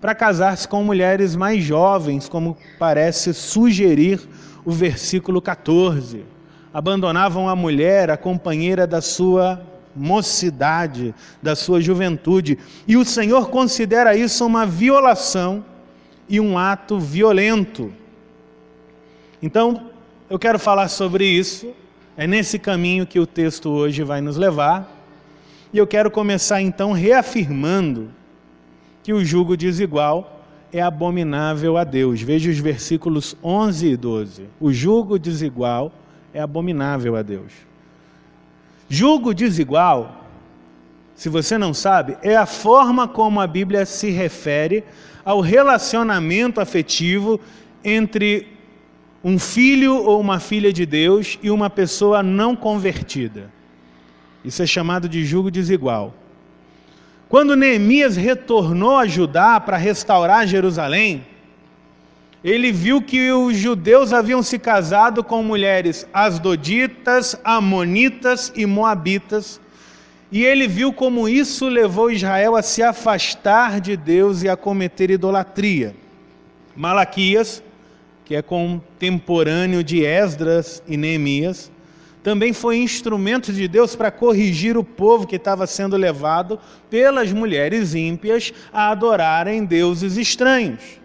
para 0.00 0.14
casar-se 0.14 0.66
com 0.66 0.82
mulheres 0.82 1.36
mais 1.36 1.62
jovens, 1.62 2.30
como 2.30 2.56
parece 2.78 3.34
sugerir 3.34 4.26
o 4.64 4.72
versículo 4.72 5.42
14. 5.42 6.33
Abandonavam 6.74 7.48
a 7.48 7.54
mulher, 7.54 8.10
a 8.10 8.16
companheira 8.16 8.84
da 8.84 9.00
sua 9.00 9.62
mocidade, 9.94 11.14
da 11.40 11.54
sua 11.54 11.80
juventude, 11.80 12.58
e 12.86 12.96
o 12.96 13.04
Senhor 13.04 13.48
considera 13.48 14.16
isso 14.16 14.44
uma 14.44 14.66
violação 14.66 15.64
e 16.28 16.40
um 16.40 16.58
ato 16.58 16.98
violento. 16.98 17.92
Então, 19.40 19.88
eu 20.28 20.36
quero 20.36 20.58
falar 20.58 20.88
sobre 20.88 21.24
isso, 21.24 21.72
é 22.16 22.26
nesse 22.26 22.58
caminho 22.58 23.06
que 23.06 23.20
o 23.20 23.26
texto 23.26 23.70
hoje 23.70 24.02
vai 24.02 24.20
nos 24.20 24.36
levar, 24.36 24.90
e 25.72 25.78
eu 25.78 25.86
quero 25.86 26.10
começar 26.10 26.60
então 26.60 26.90
reafirmando 26.90 28.10
que 29.04 29.12
o 29.12 29.24
jugo 29.24 29.56
desigual 29.56 30.40
é 30.72 30.80
abominável 30.80 31.76
a 31.76 31.84
Deus. 31.84 32.20
Veja 32.20 32.50
os 32.50 32.58
versículos 32.58 33.36
11 33.44 33.86
e 33.86 33.96
12. 33.96 34.42
O 34.60 34.72
jugo 34.72 35.20
desigual 35.20 35.86
é 35.86 36.03
abominável 36.40 37.16
a 37.16 37.22
Deus. 37.22 37.52
Jugo 38.88 39.32
desigual, 39.34 40.24
se 41.14 41.28
você 41.28 41.56
não 41.56 41.72
sabe, 41.72 42.16
é 42.22 42.36
a 42.36 42.46
forma 42.46 43.06
como 43.06 43.40
a 43.40 43.46
Bíblia 43.46 43.86
se 43.86 44.10
refere 44.10 44.84
ao 45.24 45.40
relacionamento 45.40 46.60
afetivo 46.60 47.40
entre 47.82 48.48
um 49.22 49.38
filho 49.38 49.96
ou 49.96 50.20
uma 50.20 50.38
filha 50.38 50.72
de 50.72 50.84
Deus 50.84 51.38
e 51.42 51.50
uma 51.50 51.70
pessoa 51.70 52.22
não 52.22 52.54
convertida. 52.54 53.50
Isso 54.44 54.62
é 54.62 54.66
chamado 54.66 55.08
de 55.08 55.24
julgo 55.24 55.50
desigual. 55.50 56.14
Quando 57.28 57.56
Neemias 57.56 58.16
retornou 58.16 58.98
a 58.98 59.06
Judá 59.06 59.58
para 59.58 59.78
restaurar 59.78 60.46
Jerusalém, 60.46 61.24
ele 62.44 62.70
viu 62.70 63.00
que 63.00 63.32
os 63.32 63.56
judeus 63.56 64.12
haviam 64.12 64.42
se 64.42 64.58
casado 64.58 65.24
com 65.24 65.42
mulheres 65.42 66.06
asdoditas, 66.12 67.34
amonitas 67.42 68.52
e 68.54 68.66
moabitas, 68.66 69.58
e 70.30 70.44
ele 70.44 70.68
viu 70.68 70.92
como 70.92 71.26
isso 71.26 71.66
levou 71.68 72.10
Israel 72.10 72.54
a 72.54 72.60
se 72.60 72.82
afastar 72.82 73.80
de 73.80 73.96
Deus 73.96 74.42
e 74.42 74.48
a 74.48 74.58
cometer 74.58 75.10
idolatria. 75.10 75.96
Malaquias, 76.76 77.62
que 78.26 78.34
é 78.34 78.42
contemporâneo 78.42 79.82
de 79.82 80.04
Esdras 80.04 80.82
e 80.86 80.98
Neemias, 80.98 81.72
também 82.22 82.52
foi 82.52 82.76
instrumento 82.76 83.54
de 83.54 83.66
Deus 83.66 83.96
para 83.96 84.10
corrigir 84.10 84.76
o 84.76 84.84
povo 84.84 85.26
que 85.26 85.36
estava 85.36 85.66
sendo 85.66 85.96
levado 85.96 86.58
pelas 86.90 87.32
mulheres 87.32 87.94
ímpias 87.94 88.52
a 88.70 88.90
adorarem 88.90 89.64
deuses 89.64 90.18
estranhos. 90.18 91.03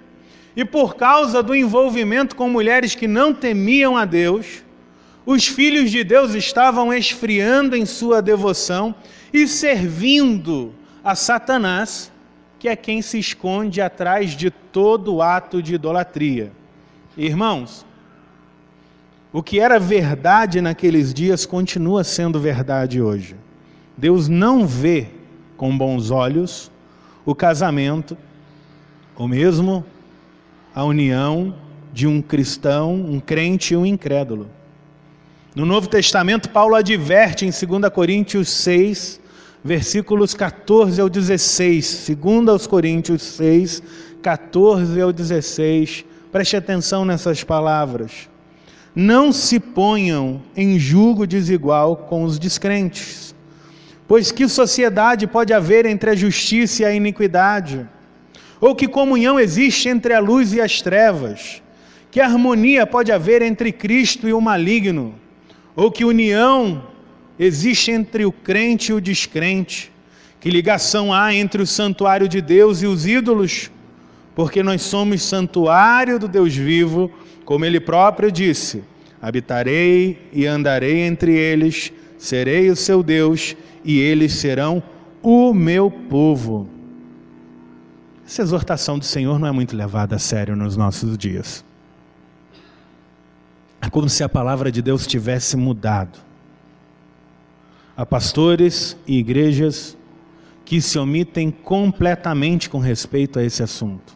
E 0.60 0.66
por 0.66 0.96
causa 0.96 1.42
do 1.42 1.56
envolvimento 1.56 2.36
com 2.36 2.50
mulheres 2.50 2.94
que 2.94 3.08
não 3.08 3.34
temiam 3.34 3.96
a 3.96 4.04
Deus, 4.04 4.62
os 5.25 5.48
filhos 5.48 5.89
de 5.89 6.04
Deus 6.04 6.36
estavam 6.36 6.94
esfriando 6.94 7.78
em 7.78 7.86
sua 7.86 8.22
devoção 8.22 8.94
e 9.34 9.48
servindo 9.48 10.74
a 11.01 11.16
Satanás, 11.16 12.12
que 12.60 12.68
é 12.68 12.75
quem 12.75 13.01
se 13.01 13.18
esconde 13.18 13.80
atrás 13.80 14.32
de 14.32 14.51
todo 14.51 15.22
ato 15.22 15.63
de 15.63 15.75
idolatria. 15.75 16.51
Irmãos, 17.16 17.86
o 19.32 19.42
que 19.42 19.62
era 19.62 19.80
verdade 19.80 20.60
naqueles 20.60 21.13
dias 21.13 21.46
continua 21.46 22.04
sendo 22.04 22.38
verdade 22.38 23.01
hoje. 23.01 23.38
Deus 23.96 24.28
não 24.28 24.68
vê 24.68 25.08
com 25.56 25.78
bons 25.78 26.12
olhos 26.12 26.70
o 27.25 27.34
casamento, 27.34 28.18
ou 29.16 29.25
mesmo 29.25 29.86
a 30.74 30.84
união 30.84 31.56
de 31.94 32.08
um 32.08 32.22
cristão, 32.22 32.94
um 32.94 33.20
crente 33.20 33.74
e 33.74 33.78
um 33.78 33.86
incrédulo. 33.86 34.50
No 35.56 35.66
Novo 35.66 35.88
Testamento, 35.88 36.50
Paulo 36.50 36.76
adverte 36.76 37.46
em 37.46 37.50
2 37.50 37.92
Coríntios 37.92 38.50
6, 38.50 39.20
versículos 39.64 40.34
14 40.34 41.02
ao 41.02 41.10
16. 41.10 42.12
2 42.16 42.68
Coríntios 42.68 43.24
6, 43.24 43.84
14 44.22 45.02
ao 45.02 45.12
16. 45.12 46.06
Preste 46.32 46.56
atenção 46.56 47.04
nessas 47.04 47.44
palavras. 47.44 48.30
Não 48.96 49.32
se 49.32 49.60
ponham 49.60 50.42
em 50.56 50.78
julgo 50.80 51.26
desigual 51.26 51.96
com 51.96 52.24
os 52.24 52.38
descrentes, 52.38 53.36
pois 54.08 54.32
que 54.32 54.48
sociedade 54.48 55.28
pode 55.28 55.54
haver 55.54 55.86
entre 55.86 56.12
a 56.12 56.16
justiça 56.16 56.84
e 56.84 56.86
a 56.86 56.94
iniquidade? 56.94 57.88
Ou 58.62 58.75
que 58.75 58.88
comunhão 58.88 59.39
existe 59.39 59.88
entre 59.88 60.13
a 60.13 60.20
luz 60.20 60.54
e 60.54 60.60
as 60.60 60.82
trevas? 60.82 61.62
Que 62.12 62.20
harmonia 62.20 62.86
pode 62.86 63.12
haver 63.12 63.42
entre 63.42 63.72
Cristo 63.72 64.28
e 64.28 64.34
o 64.34 64.42
maligno? 64.42 65.16
Ou 65.75 65.92
que 65.92 66.04
união 66.04 66.84
existe 67.38 67.92
entre 67.92 68.25
o 68.25 68.32
crente 68.32 68.92
e 68.92 68.96
o 68.96 69.00
descrente? 69.00 69.92
Que 70.39 70.50
ligação 70.50 71.13
há 71.13 71.34
entre 71.34 71.62
o 71.62 71.68
santuário 71.68 72.28
de 72.28 72.42
Deus 72.42 72.82
e 72.82 72.88
os 72.88 73.06
ídolos? 73.06 73.72
Porque 74.36 74.63
nós 74.63 74.82
somos 74.82 75.22
santuário 75.22 76.18
do 76.18 76.28
Deus 76.28 76.56
vivo, 76.56 77.12
como 77.46 77.66
ele 77.66 77.80
próprio 77.80 78.32
disse: 78.32 78.84
habitarei 79.22 80.30
e 80.34 80.46
andarei 80.46 81.01
entre 81.01 81.36
eles, 81.36 81.92
serei 82.18 82.70
o 82.70 82.75
seu 82.75 83.04
Deus 83.04 83.56
e 83.84 84.00
eles 84.00 84.34
serão 84.34 84.82
o 85.22 85.54
meu 85.54 85.92
povo. 85.92 86.78
Essa 88.29 88.43
exortação 88.43 89.00
do 89.00 89.05
Senhor 89.05 89.39
não 89.39 89.48
é 89.48 89.51
muito 89.51 89.75
levada 89.75 90.15
a 90.15 90.19
sério 90.19 90.55
nos 90.55 90.77
nossos 90.77 91.17
dias. 91.17 91.65
É 93.81 93.89
como 93.89 94.07
se 94.07 94.24
a 94.24 94.29
palavra 94.29 94.71
de 94.71 94.83
Deus 94.83 95.07
tivesse 95.07 95.57
mudado. 95.57 96.20
Há 97.98 98.05
pastores 98.05 98.96
e 99.07 99.18
igrejas 99.18 99.98
que 100.63 100.79
se 100.79 101.00
omitem 101.00 101.50
completamente 101.50 102.70
com 102.70 102.77
respeito 102.77 103.39
a 103.39 103.44
esse 103.44 103.63
assunto. 103.63 104.15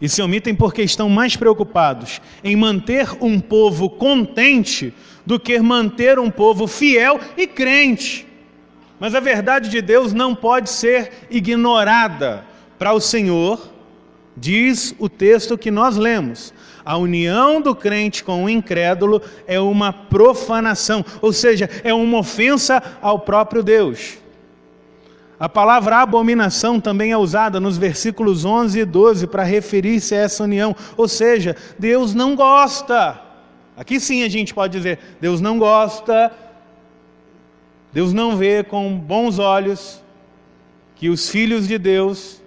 E 0.00 0.08
se 0.08 0.22
omitem 0.22 0.54
porque 0.54 0.82
estão 0.82 1.08
mais 1.08 1.34
preocupados 1.34 2.22
em 2.44 2.54
manter 2.54 3.08
um 3.20 3.40
povo 3.40 3.90
contente 3.90 4.94
do 5.26 5.40
que 5.40 5.58
manter 5.58 6.16
um 6.16 6.30
povo 6.30 6.68
fiel 6.68 7.18
e 7.36 7.44
crente. 7.44 8.24
Mas 9.00 9.16
a 9.16 9.20
verdade 9.20 9.68
de 9.68 9.82
Deus 9.82 10.12
não 10.12 10.32
pode 10.32 10.70
ser 10.70 11.26
ignorada 11.28 12.51
para 12.82 12.94
o 12.94 13.00
Senhor, 13.00 13.60
diz 14.36 14.92
o 14.98 15.08
texto 15.08 15.56
que 15.56 15.70
nós 15.70 15.96
lemos. 15.96 16.52
A 16.84 16.96
união 16.96 17.60
do 17.60 17.76
crente 17.76 18.24
com 18.24 18.42
o 18.42 18.50
incrédulo 18.50 19.22
é 19.46 19.60
uma 19.60 19.92
profanação, 19.92 21.04
ou 21.20 21.32
seja, 21.32 21.70
é 21.84 21.94
uma 21.94 22.18
ofensa 22.18 22.82
ao 23.00 23.20
próprio 23.20 23.62
Deus. 23.62 24.18
A 25.38 25.48
palavra 25.48 25.98
abominação 25.98 26.80
também 26.80 27.12
é 27.12 27.16
usada 27.16 27.60
nos 27.60 27.78
versículos 27.78 28.44
11 28.44 28.80
e 28.80 28.84
12 28.84 29.28
para 29.28 29.44
referir-se 29.44 30.16
a 30.16 30.18
essa 30.18 30.42
união, 30.42 30.74
ou 30.96 31.06
seja, 31.06 31.54
Deus 31.78 32.14
não 32.14 32.34
gosta. 32.34 33.22
Aqui 33.76 34.00
sim 34.00 34.24
a 34.24 34.28
gente 34.28 34.52
pode 34.52 34.76
dizer: 34.76 34.98
Deus 35.20 35.40
não 35.40 35.56
gosta, 35.56 36.32
Deus 37.92 38.12
não 38.12 38.36
vê 38.36 38.64
com 38.64 38.98
bons 38.98 39.38
olhos 39.38 40.02
que 40.96 41.08
os 41.08 41.28
filhos 41.28 41.68
de 41.68 41.78
Deus 41.78 42.41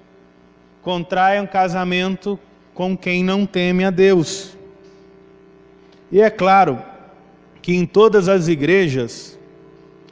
contraiam 0.85 1.47
casamento 1.47 2.39
com 2.75 2.95
quem 2.95 3.23
não 3.23 3.43
teme 3.43 3.83
a 3.83 3.89
Deus. 3.89 4.55
E 6.11 6.21
é 6.21 6.29
claro 6.29 6.79
que 7.59 7.75
em 7.75 7.87
todas 7.87 8.29
as 8.29 8.47
igrejas 8.47 9.35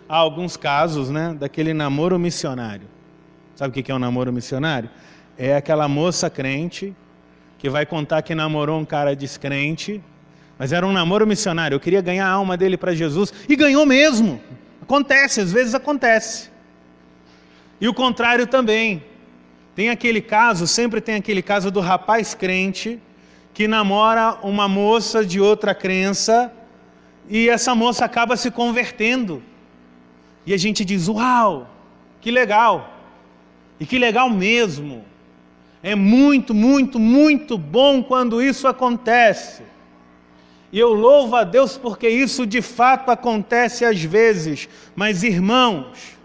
há 0.10 0.18
alguns 0.18 0.58
casos, 0.58 1.12
né, 1.12 1.38
daquele 1.40 1.76
namoro 1.76 2.18
missionário. 2.18 2.88
Sabe 3.56 3.70
o 3.70 3.84
que 3.84 3.92
é 3.92 3.94
um 3.94 4.00
namoro 4.00 4.34
missionário? 4.34 4.90
É 5.38 5.56
aquela 5.56 5.88
moça 5.88 6.28
crente 6.28 6.96
que 7.60 7.70
vai 7.70 7.86
contar 7.86 8.24
que 8.24 8.34
namorou 8.34 8.80
um 8.80 8.86
cara 8.86 9.16
descrente, 9.16 10.02
mas 10.58 10.74
era 10.74 10.88
um 10.88 10.92
namoro 10.92 11.28
missionário. 11.28 11.76
Eu 11.76 11.80
queria 11.80 12.02
ganhar 12.02 12.26
a 12.26 12.32
alma 12.32 12.58
dele 12.58 12.78
para 12.78 12.96
Jesus 12.96 13.32
e 13.48 13.56
ganhou 13.56 13.86
mesmo. 13.86 14.42
Acontece, 14.82 15.40
às 15.40 15.52
vezes 15.52 15.76
acontece. 15.76 16.50
E 17.80 17.88
o 17.88 17.94
contrário 17.94 18.48
também. 18.48 19.13
Tem 19.76 19.90
aquele 19.90 20.22
caso, 20.22 20.68
sempre 20.68 21.02
tem 21.02 21.16
aquele 21.16 21.42
caso 21.42 21.72
do 21.72 21.80
rapaz 21.80 22.34
crente 22.34 23.00
que 23.54 23.68
namora 23.68 24.38
uma 24.44 24.68
moça 24.68 25.26
de 25.26 25.40
outra 25.40 25.74
crença 25.76 26.52
e 27.30 27.50
essa 27.50 27.74
moça 27.74 28.06
acaba 28.06 28.36
se 28.36 28.52
convertendo. 28.52 29.42
E 30.46 30.54
a 30.54 30.58
gente 30.58 30.84
diz: 30.84 31.08
Uau, 31.08 31.70
que 32.20 32.32
legal! 32.32 32.94
E 33.80 33.86
que 33.86 33.98
legal 33.98 34.30
mesmo! 34.30 35.06
É 35.82 35.96
muito, 35.96 36.54
muito, 36.54 36.98
muito 36.98 37.58
bom 37.58 38.02
quando 38.02 38.42
isso 38.42 38.68
acontece. 38.68 39.64
E 40.72 40.80
eu 40.80 40.94
louvo 40.94 41.36
a 41.36 41.44
Deus 41.44 41.78
porque 41.78 42.08
isso 42.08 42.48
de 42.48 42.62
fato 42.62 43.12
acontece 43.12 43.84
às 43.84 44.02
vezes. 44.02 44.70
Mas, 44.96 45.22
irmãos, 45.22 46.18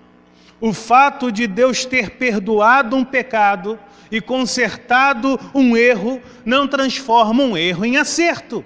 o 0.61 0.73
fato 0.73 1.31
de 1.31 1.47
Deus 1.47 1.85
ter 1.85 2.11
perdoado 2.11 2.97
um 2.97 3.05
pecado 3.05 3.79
e 4.11 4.21
consertado 4.21 5.39
um 5.55 5.77
erro 5.77 6.21
não 6.45 6.67
transforma 6.67 7.43
um 7.43 7.57
erro 7.57 7.85
em 7.85 7.97
acerto. 7.97 8.65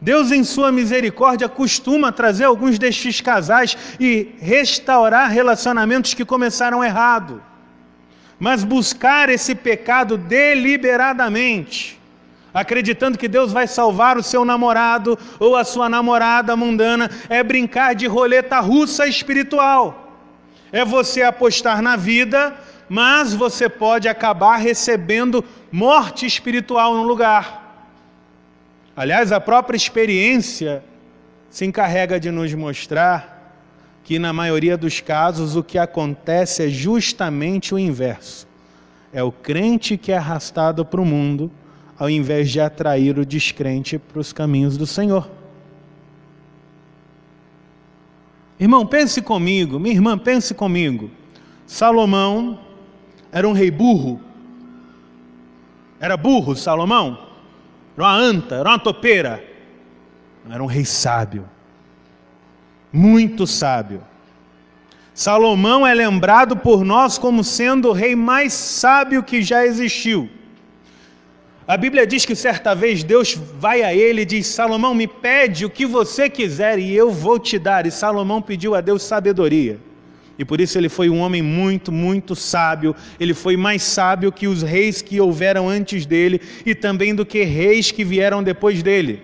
Deus, 0.00 0.30
em 0.30 0.44
sua 0.44 0.70
misericórdia, 0.70 1.48
costuma 1.48 2.12
trazer 2.12 2.44
alguns 2.44 2.78
destes 2.78 3.20
casais 3.20 3.76
e 3.98 4.34
restaurar 4.38 5.30
relacionamentos 5.30 6.14
que 6.14 6.24
começaram 6.24 6.84
errado. 6.84 7.42
Mas 8.38 8.62
buscar 8.62 9.28
esse 9.30 9.54
pecado 9.54 10.16
deliberadamente 10.18 11.98
acreditando 12.56 13.18
que 13.18 13.28
Deus 13.28 13.52
vai 13.52 13.66
salvar 13.66 14.16
o 14.16 14.22
seu 14.22 14.42
namorado 14.42 15.18
ou 15.38 15.54
a 15.54 15.62
sua 15.62 15.90
namorada 15.90 16.56
mundana, 16.56 17.10
é 17.28 17.42
brincar 17.42 17.94
de 17.94 18.06
roleta 18.06 18.58
russa 18.60 19.06
espiritual. 19.06 20.24
É 20.72 20.82
você 20.82 21.22
apostar 21.22 21.82
na 21.82 21.96
vida, 21.96 22.56
mas 22.88 23.34
você 23.34 23.68
pode 23.68 24.08
acabar 24.08 24.56
recebendo 24.56 25.44
morte 25.70 26.24
espiritual 26.24 26.94
no 26.94 27.02
lugar. 27.02 27.84
Aliás, 28.96 29.32
a 29.32 29.40
própria 29.40 29.76
experiência 29.76 30.82
se 31.50 31.66
encarrega 31.66 32.18
de 32.18 32.30
nos 32.30 32.54
mostrar 32.54 33.52
que, 34.02 34.18
na 34.18 34.32
maioria 34.32 34.78
dos 34.78 34.98
casos, 34.98 35.56
o 35.56 35.62
que 35.62 35.76
acontece 35.76 36.64
é 36.64 36.68
justamente 36.68 37.74
o 37.74 37.78
inverso. 37.78 38.48
É 39.12 39.22
o 39.22 39.30
crente 39.30 39.98
que 39.98 40.10
é 40.10 40.16
arrastado 40.16 40.86
para 40.86 41.02
o 41.02 41.04
mundo 41.04 41.52
ao 41.98 42.10
invés 42.10 42.50
de 42.50 42.60
atrair 42.60 43.18
o 43.18 43.24
descrente 43.24 43.98
para 43.98 44.20
os 44.20 44.32
caminhos 44.32 44.76
do 44.76 44.86
Senhor. 44.86 45.30
Irmão, 48.58 48.86
pense 48.86 49.20
comigo, 49.20 49.78
minha 49.78 49.94
irmã, 49.94 50.16
pense 50.16 50.54
comigo. 50.54 51.10
Salomão 51.66 52.60
Era 53.32 53.46
um 53.46 53.52
rei 53.52 53.70
burro? 53.70 54.20
Era 56.00 56.16
burro 56.16 56.54
Salomão? 56.54 57.26
Era 57.96 58.06
uma 58.06 58.14
anta, 58.14 58.54
era 58.56 58.68
uma 58.68 58.78
topeira? 58.78 59.44
Era 60.48 60.62
um 60.62 60.66
rei 60.66 60.84
sábio. 60.84 61.48
Muito 62.92 63.46
sábio. 63.46 64.02
Salomão 65.12 65.86
é 65.86 65.92
lembrado 65.92 66.56
por 66.56 66.84
nós 66.84 67.18
como 67.18 67.42
sendo 67.42 67.88
o 67.88 67.92
rei 67.92 68.14
mais 68.14 68.52
sábio 68.52 69.22
que 69.22 69.42
já 69.42 69.66
existiu. 69.66 70.30
A 71.68 71.76
Bíblia 71.76 72.06
diz 72.06 72.24
que 72.24 72.36
certa 72.36 72.74
vez 72.74 73.02
Deus 73.02 73.34
vai 73.58 73.82
a 73.82 73.92
ele 73.92 74.22
e 74.22 74.26
diz: 74.26 74.46
Salomão, 74.46 74.94
me 74.94 75.08
pede 75.08 75.64
o 75.64 75.70
que 75.70 75.84
você 75.84 76.30
quiser 76.30 76.78
e 76.78 76.94
eu 76.94 77.10
vou 77.10 77.40
te 77.40 77.58
dar. 77.58 77.86
E 77.86 77.90
Salomão 77.90 78.40
pediu 78.40 78.74
a 78.74 78.80
Deus 78.80 79.02
sabedoria. 79.02 79.80
E 80.38 80.44
por 80.44 80.60
isso 80.60 80.78
ele 80.78 80.88
foi 80.88 81.08
um 81.08 81.18
homem 81.18 81.42
muito, 81.42 81.90
muito 81.90 82.36
sábio. 82.36 82.94
Ele 83.18 83.34
foi 83.34 83.56
mais 83.56 83.82
sábio 83.82 84.30
que 84.30 84.46
os 84.46 84.62
reis 84.62 85.02
que 85.02 85.20
houveram 85.20 85.68
antes 85.68 86.06
dele 86.06 86.40
e 86.64 86.74
também 86.74 87.14
do 87.14 87.26
que 87.26 87.42
reis 87.42 87.90
que 87.90 88.04
vieram 88.04 88.44
depois 88.44 88.82
dele. 88.82 89.22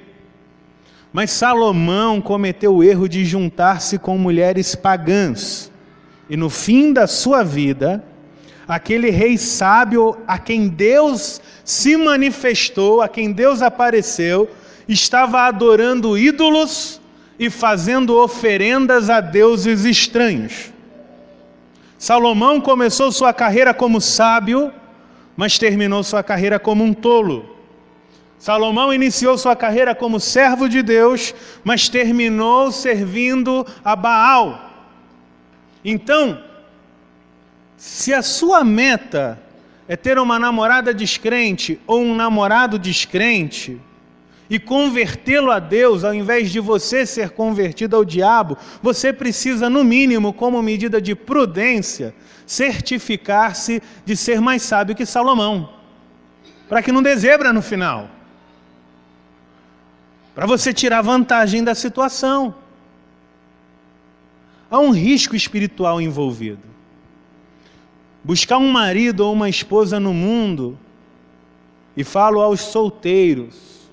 Mas 1.13 1.31
Salomão 1.31 2.21
cometeu 2.21 2.75
o 2.75 2.83
erro 2.83 3.09
de 3.09 3.25
juntar-se 3.25 3.99
com 3.99 4.19
mulheres 4.19 4.75
pagãs. 4.75 5.71
E 6.29 6.37
no 6.37 6.49
fim 6.49 6.93
da 6.93 7.07
sua 7.07 7.45
vida, 7.45 8.03
aquele 8.67 9.11
rei 9.11 9.37
sábio 9.37 10.17
a 10.27 10.39
quem 10.39 10.69
Deus 10.69 11.41
se 11.65 11.97
manifestou, 11.97 13.01
a 13.01 13.09
quem 13.09 13.33
Deus 13.33 13.63
apareceu, 13.63 14.51
estava 14.89 15.43
adorando 15.43 16.19
ídolos 16.19 17.01
e 17.39 17.51
fazendo 17.51 18.17
oferendas 18.17 19.11
a 19.11 19.21
deuses 19.21 19.85
estranhos. 19.85 20.73
Salomão 21.99 22.61
começou 22.61 23.13
sua 23.13 23.33
carreira 23.33 23.73
como 23.73 24.01
sábio, 24.01 24.73
mas 25.37 25.59
terminou 25.59 26.03
sua 26.03 26.23
carreira 26.23 26.59
como 26.59 26.83
um 26.83 26.93
tolo. 26.93 27.57
Salomão 28.39 28.93
iniciou 28.93 29.39
sua 29.39 29.55
carreira 29.55 29.95
como 29.95 30.19
servo 30.19 30.69
de 30.69 30.83
Deus, 30.83 31.33
mas 31.63 31.89
terminou 31.89 32.73
servindo 32.73 33.65
a 33.85 33.95
Baal. 33.95 34.69
Então, 35.85 36.43
se 37.83 38.15
a 38.15 38.23
sua 38.23 38.63
meta 38.63 39.43
é 39.89 39.97
ter 39.97 40.17
uma 40.17 40.39
namorada 40.39 40.95
descrente 40.95 41.81
ou 41.85 42.01
um 42.01 42.15
namorado 42.15 42.79
descrente 42.79 43.81
e 44.49 44.57
convertê-lo 44.57 45.51
a 45.51 45.59
Deus 45.59 46.05
ao 46.05 46.15
invés 46.15 46.53
de 46.53 46.61
você 46.61 47.05
ser 47.05 47.31
convertido 47.31 47.97
ao 47.97 48.05
diabo, 48.05 48.57
você 48.81 49.13
precisa, 49.13 49.69
no 49.69 49.83
mínimo, 49.83 50.33
como 50.33 50.63
medida 50.63 51.03
de 51.03 51.17
prudência, 51.17 52.15
certificar-se 52.47 53.83
de 54.05 54.17
ser 54.17 54.41
mais 54.41 54.63
sábio 54.63 54.95
que 54.95 55.05
Salomão, 55.05 55.69
para 56.69 56.85
que 56.85 56.93
não 56.93 57.03
dê 57.03 57.17
zebra 57.17 57.53
no 57.53 57.63
final, 57.63 58.09
para 60.37 60.47
você 60.47 60.73
tirar 60.73 61.03
vantagem 61.03 61.65
da 61.65 61.75
situação. 61.75 62.55
Há 64.71 64.79
um 64.79 64.93
risco 64.93 65.35
espiritual 65.35 66.01
envolvido. 66.01 66.72
Buscar 68.25 68.59
um 68.59 68.71
marido 68.71 69.21
ou 69.27 69.33
uma 69.33 69.49
esposa 69.49 69.99
no 69.99 70.15
mundo, 70.15 70.79
e 71.97 72.05
falo 72.05 72.41
aos 72.41 72.61
solteiros, 72.61 73.91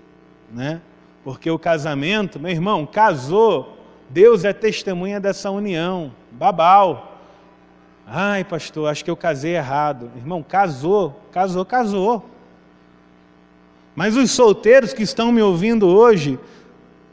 né? 0.51 0.81
Porque 1.23 1.49
o 1.49 1.59
casamento, 1.59 2.39
meu 2.39 2.51
irmão, 2.51 2.85
casou, 2.85 3.77
Deus 4.09 4.45
é 4.45 4.53
testemunha 4.53 5.19
dessa 5.19 5.51
união, 5.51 6.11
babau. 6.31 7.19
Ai, 8.07 8.43
pastor, 8.43 8.89
acho 8.89 9.03
que 9.03 9.11
eu 9.11 9.17
casei 9.17 9.55
errado. 9.55 10.09
Irmão, 10.15 10.41
casou, 10.41 11.19
casou, 11.31 11.65
casou. 11.65 12.27
Mas 13.95 14.15
os 14.15 14.31
solteiros 14.31 14.93
que 14.93 15.03
estão 15.03 15.31
me 15.31 15.41
ouvindo 15.41 15.87
hoje, 15.87 16.39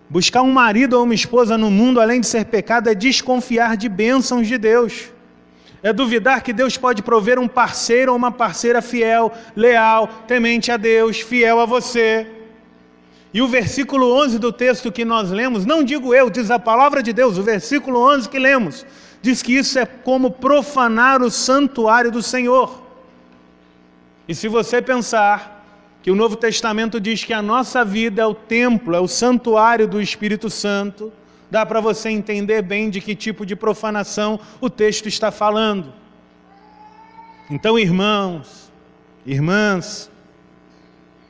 buscar 0.09 0.43
um 0.43 0.53
marido 0.53 0.95
ou 0.95 1.05
uma 1.05 1.15
esposa 1.15 1.59
no 1.59 1.71
mundo, 1.71 2.01
além 2.01 2.21
de 2.21 2.27
ser 2.27 2.47
pecado, 2.47 2.89
é 2.89 2.95
desconfiar 2.95 3.77
de 3.77 3.89
bênçãos 3.89 4.47
de 4.47 4.57
Deus 4.57 5.13
é 5.83 5.93
duvidar 5.93 6.43
que 6.43 6.53
Deus 6.53 6.77
pode 6.77 7.03
prover 7.03 7.39
um 7.39 7.49
parceiro 7.49 8.13
ou 8.13 8.19
uma 8.19 8.33
parceira 8.33 8.81
fiel, 8.83 9.33
leal, 9.55 10.09
temente 10.27 10.73
a 10.73 10.77
Deus, 10.77 11.21
fiel 11.21 11.61
a 11.61 11.67
você. 11.67 12.27
E 13.33 13.43
o 13.43 13.49
versículo 13.49 14.13
11 14.23 14.39
do 14.39 14.53
texto 14.53 14.91
que 14.91 15.05
nós 15.05 15.31
lemos, 15.31 15.67
não 15.67 15.85
digo 15.85 16.15
eu, 16.15 16.31
diz 16.31 16.51
a 16.51 16.59
palavra 16.59 17.03
de 17.03 17.13
Deus, 17.13 17.37
o 17.37 17.43
versículo 17.43 18.01
11 18.15 18.29
que 18.29 18.39
lemos, 18.39 18.87
diz 19.21 19.43
que 19.43 19.55
isso 19.55 19.79
é 19.79 19.85
como 19.85 20.31
profanar 20.31 21.23
o 21.23 21.31
santuário 21.31 22.11
do 22.11 22.23
Senhor. 22.23 22.83
E 24.27 24.35
se 24.35 24.49
você 24.49 24.81
pensar 24.81 25.65
que 26.03 26.11
o 26.11 26.15
Novo 26.15 26.37
Testamento 26.37 27.01
diz 27.01 27.25
que 27.25 27.33
a 27.33 27.43
nossa 27.43 27.85
vida 27.85 28.23
é 28.23 28.27
o 28.27 28.35
templo, 28.35 28.95
é 28.95 29.01
o 29.01 29.09
santuário 29.09 29.87
do 29.87 30.01
Espírito 30.01 30.49
Santo, 30.49 31.13
dá 31.51 31.65
para 31.65 31.81
você 31.81 32.09
entender 32.11 32.63
bem 32.63 32.91
de 32.91 33.01
que 33.01 33.15
tipo 33.15 33.47
de 33.47 33.55
profanação 33.55 34.39
o 34.61 34.69
texto 34.69 35.09
está 35.09 35.31
falando. 35.31 35.93
Então, 37.51 37.79
irmãos, 37.79 38.73
irmãs, 39.25 40.11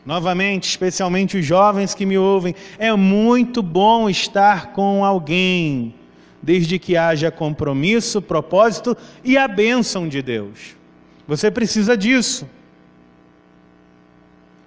novamente, 0.05 0.69
especialmente 0.69 1.37
os 1.37 1.45
jovens 1.45 1.95
que 1.95 2.07
me 2.07 2.17
ouvem, 2.17 2.55
é 2.79 2.95
muito 2.95 3.63
bom 3.63 4.09
estar 4.09 4.73
com 4.73 5.05
alguém, 5.05 5.95
desde 6.43 6.79
que 6.79 6.97
haja 6.97 7.31
compromisso, 7.31 8.23
propósito 8.23 8.97
e 9.23 9.37
a 9.37 9.47
bênção 9.47 10.09
de 10.09 10.23
Deus. 10.23 10.77
Você 11.27 11.51
precisa 11.51 11.97
disso. 11.97 12.49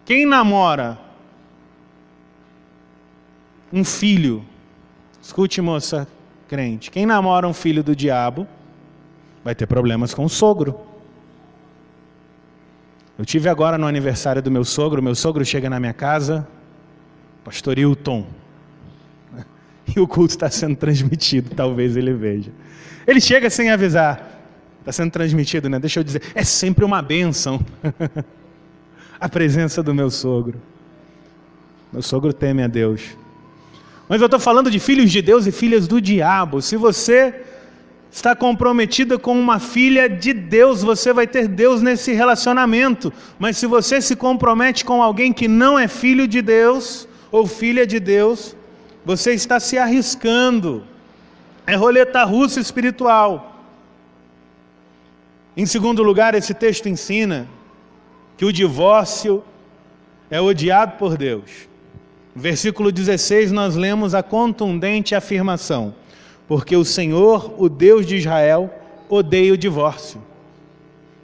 Quem 0.06 0.26
namora 0.26 1.00
um 3.72 3.84
filho 3.84 4.44
Escute, 5.30 5.62
moça 5.62 6.08
crente: 6.48 6.90
quem 6.90 7.06
namora 7.06 7.48
um 7.48 7.54
filho 7.54 7.84
do 7.84 7.96
diabo 7.96 8.48
vai 9.44 9.54
ter 9.54 9.68
problemas 9.68 10.12
com 10.12 10.26
o 10.26 10.30
sogro. 10.30 10.76
Eu 13.16 13.24
tive 13.24 13.48
agora 13.48 13.78
no 13.78 13.86
aniversário 13.86 14.42
do 14.42 14.50
meu 14.50 14.66
sogro, 14.66 15.04
meu 15.04 15.14
sogro 15.14 15.46
chega 15.46 15.70
na 15.70 15.80
minha 15.80 15.94
casa, 15.94 16.48
pastor 17.44 17.78
Hilton, 17.78 18.26
e 19.96 20.00
o 20.00 20.08
culto 20.08 20.34
está 20.34 20.50
sendo 20.50 20.76
transmitido, 20.76 21.52
talvez 21.56 21.96
ele 21.96 22.12
veja. 22.12 22.52
Ele 23.06 23.22
chega 23.22 23.52
sem 23.52 23.70
avisar, 23.70 24.42
está 24.80 24.92
sendo 24.92 25.12
transmitido, 25.12 25.70
né? 25.70 25.78
Deixa 25.78 26.00
eu 26.00 26.04
dizer, 26.04 26.24
é 26.34 26.44
sempre 26.44 26.84
uma 26.84 27.04
bênção 27.04 27.64
a 29.22 29.30
presença 29.30 29.84
do 29.84 29.94
meu 29.94 30.10
sogro. 30.10 30.60
Meu 31.94 32.02
sogro 32.02 32.34
teme 32.34 32.64
a 32.64 32.68
Deus. 32.68 33.16
Mas 34.10 34.20
eu 34.20 34.26
estou 34.26 34.40
falando 34.40 34.72
de 34.72 34.80
filhos 34.80 35.12
de 35.12 35.22
Deus 35.22 35.46
e 35.46 35.52
filhas 35.52 35.88
do 35.88 36.02
diabo. 36.02 36.64
Se 36.64 36.76
você 36.76 37.44
está 38.12 38.36
comprometida 38.36 39.20
com 39.20 39.40
uma 39.40 39.60
filha 39.60 40.10
de 40.10 40.34
Deus, 40.34 40.82
você 40.82 41.14
vai 41.14 41.28
ter 41.28 41.48
Deus 41.48 41.84
nesse 41.84 42.12
relacionamento. 42.12 43.14
Mas 43.38 43.58
se 43.58 43.68
você 43.68 44.02
se 44.02 44.16
compromete 44.16 44.84
com 44.84 45.04
alguém 45.04 45.32
que 45.32 45.48
não 45.48 45.78
é 45.78 45.88
filho 45.88 46.28
de 46.28 46.42
Deus 46.42 47.08
ou 47.32 47.46
filha 47.46 47.86
de 47.86 48.00
Deus, 48.00 48.56
você 49.06 49.36
está 49.36 49.60
se 49.60 49.78
arriscando. 49.78 50.84
É 51.68 51.76
roleta 51.76 52.24
russa 52.24 52.60
espiritual. 52.60 53.64
Em 55.56 55.68
segundo 55.68 56.02
lugar, 56.02 56.34
esse 56.34 56.56
texto 56.56 56.90
ensina 56.90 57.48
que 58.36 58.46
o 58.46 58.52
divórcio 58.52 59.44
é 60.32 60.42
odiado 60.42 60.94
por 60.98 61.16
Deus. 61.16 61.69
Versículo 62.40 62.90
16, 62.90 63.52
nós 63.52 63.76
lemos 63.76 64.16
a 64.16 64.24
contundente 64.24 65.14
afirmação: 65.14 65.94
Porque 66.48 66.74
o 66.74 66.86
Senhor, 66.86 67.54
o 67.62 67.68
Deus 67.68 68.06
de 68.06 68.16
Israel, 68.16 68.74
odeia 69.10 69.52
o 69.52 69.58
divórcio. 69.58 70.24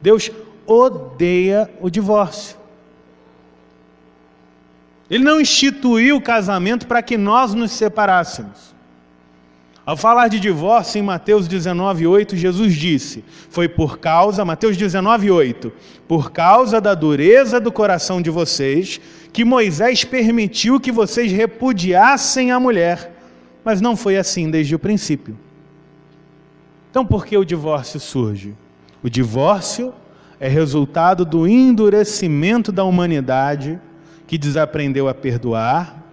Deus 0.02 0.30
odeia 0.68 1.72
o 1.80 1.90
divórcio. 1.90 2.58
Ele 5.10 5.24
não 5.24 5.40
instituiu 5.40 6.18
o 6.18 6.22
casamento 6.22 6.86
para 6.86 7.02
que 7.02 7.16
nós 7.16 7.54
nos 7.54 7.72
separássemos. 7.72 8.75
Ao 9.86 9.96
falar 9.96 10.30
de 10.30 10.40
divórcio 10.40 10.98
em 10.98 11.04
Mateus 11.04 11.48
19:8, 11.48 12.36
Jesus 12.36 12.74
disse: 12.74 13.24
Foi 13.50 13.68
por 13.68 14.00
causa, 14.00 14.44
Mateus 14.44 14.76
19:8, 14.76 15.72
por 16.08 16.32
causa 16.32 16.82
da 16.82 16.96
dureza 16.96 17.60
do 17.60 17.72
coração 17.72 18.20
de 18.20 18.32
vocês, 18.32 19.00
que 19.32 19.46
Moisés 19.46 20.04
permitiu 20.04 20.80
que 20.80 20.92
vocês 20.92 21.32
repudiassem 21.32 22.52
a 22.52 22.60
mulher, 22.60 23.16
mas 23.64 23.80
não 23.80 23.96
foi 23.96 24.18
assim 24.18 24.50
desde 24.50 24.74
o 24.74 24.80
princípio. 24.80 25.38
Então, 26.90 27.06
por 27.06 27.24
que 27.24 27.38
o 27.38 27.46
divórcio 27.46 28.00
surge? 28.00 28.56
O 29.04 29.10
divórcio 29.10 29.94
é 30.40 30.48
resultado 30.48 31.24
do 31.24 31.48
endurecimento 31.48 32.72
da 32.72 32.84
humanidade 32.84 33.80
que 34.26 34.38
desaprendeu 34.38 35.08
a 35.08 35.14
perdoar, 35.14 36.04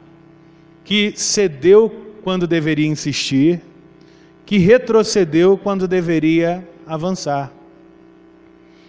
que 0.85 1.15
cedeu 1.17 2.02
quando 2.23 2.47
deveria 2.47 2.87
insistir, 2.87 3.61
que 4.47 4.59
retrocedeu 4.59 5.57
quando 5.57 5.89
deveria 5.89 6.67
avançar. 6.87 7.53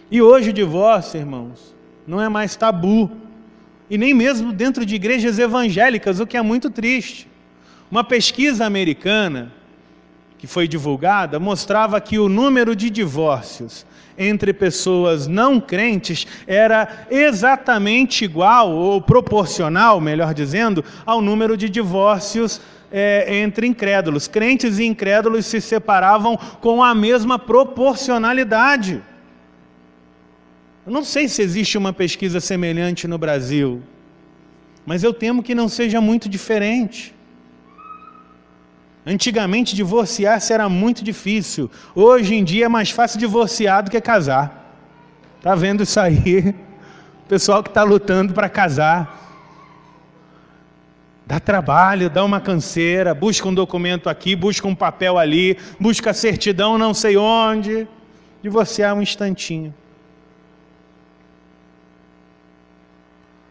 E 0.10 0.22
hoje 0.22 0.52
o 0.52 0.54
divórcio, 0.54 1.20
irmãos, 1.20 1.74
não 2.06 2.22
é 2.22 2.30
mais 2.30 2.56
tabu. 2.56 3.10
E 3.90 3.98
nem 3.98 4.14
mesmo 4.14 4.52
dentro 4.52 4.86
de 4.86 4.96
igrejas 4.96 5.40
evangélicas, 5.40 6.20
o 6.20 6.28
que 6.28 6.38
é 6.38 6.42
muito 6.42 6.70
triste. 6.70 7.28
Uma 7.90 8.04
pesquisa 8.04 8.66
americana 8.66 9.52
que 10.38 10.48
foi 10.48 10.68
divulgada 10.68 11.40
mostrava 11.40 12.02
que 12.02 12.20
o 12.20 12.28
número 12.28 12.76
de 12.76 12.90
divórcios 12.90 13.86
entre 14.18 14.54
pessoas 14.54 15.26
não 15.26 15.60
crentes 15.60 16.28
era 16.46 17.08
exatamente 17.10 18.26
igual, 18.26 18.72
ou 18.72 19.02
proporcional, 19.02 20.00
melhor 20.00 20.34
dizendo, 20.34 20.84
ao 21.06 21.22
número 21.22 21.56
de 21.56 21.70
divórcios 21.70 22.62
é, 22.94 23.40
entre 23.42 23.66
incrédulos. 23.66 24.28
Crentes 24.28 24.78
e 24.78 24.86
incrédulos 24.86 25.48
se 25.48 25.60
separavam 25.60 26.38
com 26.62 26.84
a 26.84 26.94
mesma 26.94 27.40
proporcionalidade. 27.40 29.02
Eu 30.86 30.94
não 30.94 31.04
sei 31.04 31.28
se 31.28 31.42
existe 31.42 31.76
uma 31.76 31.92
pesquisa 31.92 32.40
semelhante 32.40 33.08
no 33.08 33.18
Brasil, 33.18 33.82
mas 34.86 35.04
eu 35.04 35.14
temo 35.14 35.42
que 35.42 35.56
não 35.56 35.68
seja 35.68 36.00
muito 36.00 36.30
diferente. 36.30 37.16
Antigamente 39.06 39.76
divorciar-se 39.76 40.54
era 40.54 40.70
muito 40.70 41.04
difícil. 41.04 41.70
Hoje 41.96 42.36
em 42.36 42.44
dia 42.44 42.66
é 42.66 42.70
mais 42.70 42.92
fácil 42.92 43.20
divorciar 43.20 43.84
do 43.84 43.92
que 43.92 44.00
casar. 44.00 44.78
Tá 45.42 45.56
vendo 45.56 45.82
isso 45.84 46.00
aí? 46.00 46.54
O 47.24 47.26
pessoal 47.34 47.64
que 47.64 47.70
está 47.70 47.84
lutando 47.84 48.34
para 48.34 48.50
casar. 48.50 49.23
Dá 51.26 51.40
trabalho, 51.40 52.10
dá 52.10 52.24
uma 52.24 52.42
canseira, 52.42 53.14
busca 53.14 53.48
um 53.48 53.54
documento 53.54 54.10
aqui, 54.10 54.36
busca 54.36 54.68
um 54.68 54.76
papel 54.76 55.18
ali, 55.18 55.58
busca 55.80 56.14
certidão 56.14 56.78
não 56.78 56.94
sei 56.94 57.16
onde. 57.16 57.88
Divorciar 58.42 58.94
um 58.94 59.02
instantinho. 59.02 59.74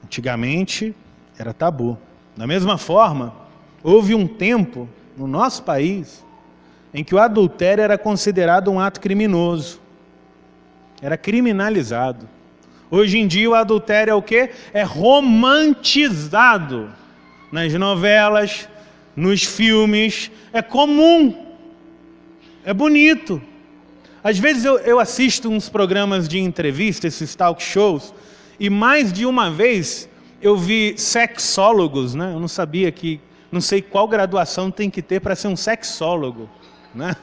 Antigamente 0.04 0.94
era 1.38 1.54
tabu. 1.54 1.96
Da 2.36 2.46
mesma 2.46 2.76
forma, 2.76 3.34
houve 3.82 4.14
um 4.14 4.26
tempo 4.26 4.86
no 5.16 5.26
nosso 5.26 5.62
país 5.62 6.22
em 6.92 7.02
que 7.02 7.14
o 7.14 7.18
adultério 7.18 7.82
era 7.82 7.96
considerado 7.96 8.70
um 8.70 8.78
ato 8.78 9.00
criminoso. 9.00 9.80
Era 11.00 11.16
criminalizado. 11.16 12.28
Hoje 12.90 13.18
em 13.18 13.26
dia 13.26 13.48
o 13.48 13.54
adultério 13.54 14.10
é 14.10 14.14
o 14.14 14.20
quê? 14.20 14.50
É 14.74 14.82
romantizado 14.82 16.90
nas 17.52 17.72
novelas, 17.74 18.66
nos 19.14 19.44
filmes, 19.44 20.30
é 20.52 20.62
comum. 20.62 21.46
É 22.64 22.72
bonito. 22.72 23.40
Às 24.24 24.38
vezes 24.38 24.64
eu, 24.64 24.78
eu 24.78 24.98
assisto 24.98 25.50
uns 25.50 25.68
programas 25.68 26.26
de 26.26 26.38
entrevista, 26.38 27.06
esses 27.06 27.34
talk 27.34 27.62
shows, 27.62 28.14
e 28.58 28.70
mais 28.70 29.12
de 29.12 29.26
uma 29.26 29.50
vez 29.50 30.08
eu 30.40 30.56
vi 30.56 30.94
sexólogos, 30.96 32.14
né? 32.14 32.32
Eu 32.32 32.40
não 32.40 32.48
sabia 32.48 32.90
que 32.90 33.20
não 33.50 33.60
sei 33.60 33.82
qual 33.82 34.08
graduação 34.08 34.70
tem 34.70 34.88
que 34.88 35.02
ter 35.02 35.20
para 35.20 35.36
ser 35.36 35.48
um 35.48 35.56
sexólogo, 35.56 36.48
né? 36.94 37.14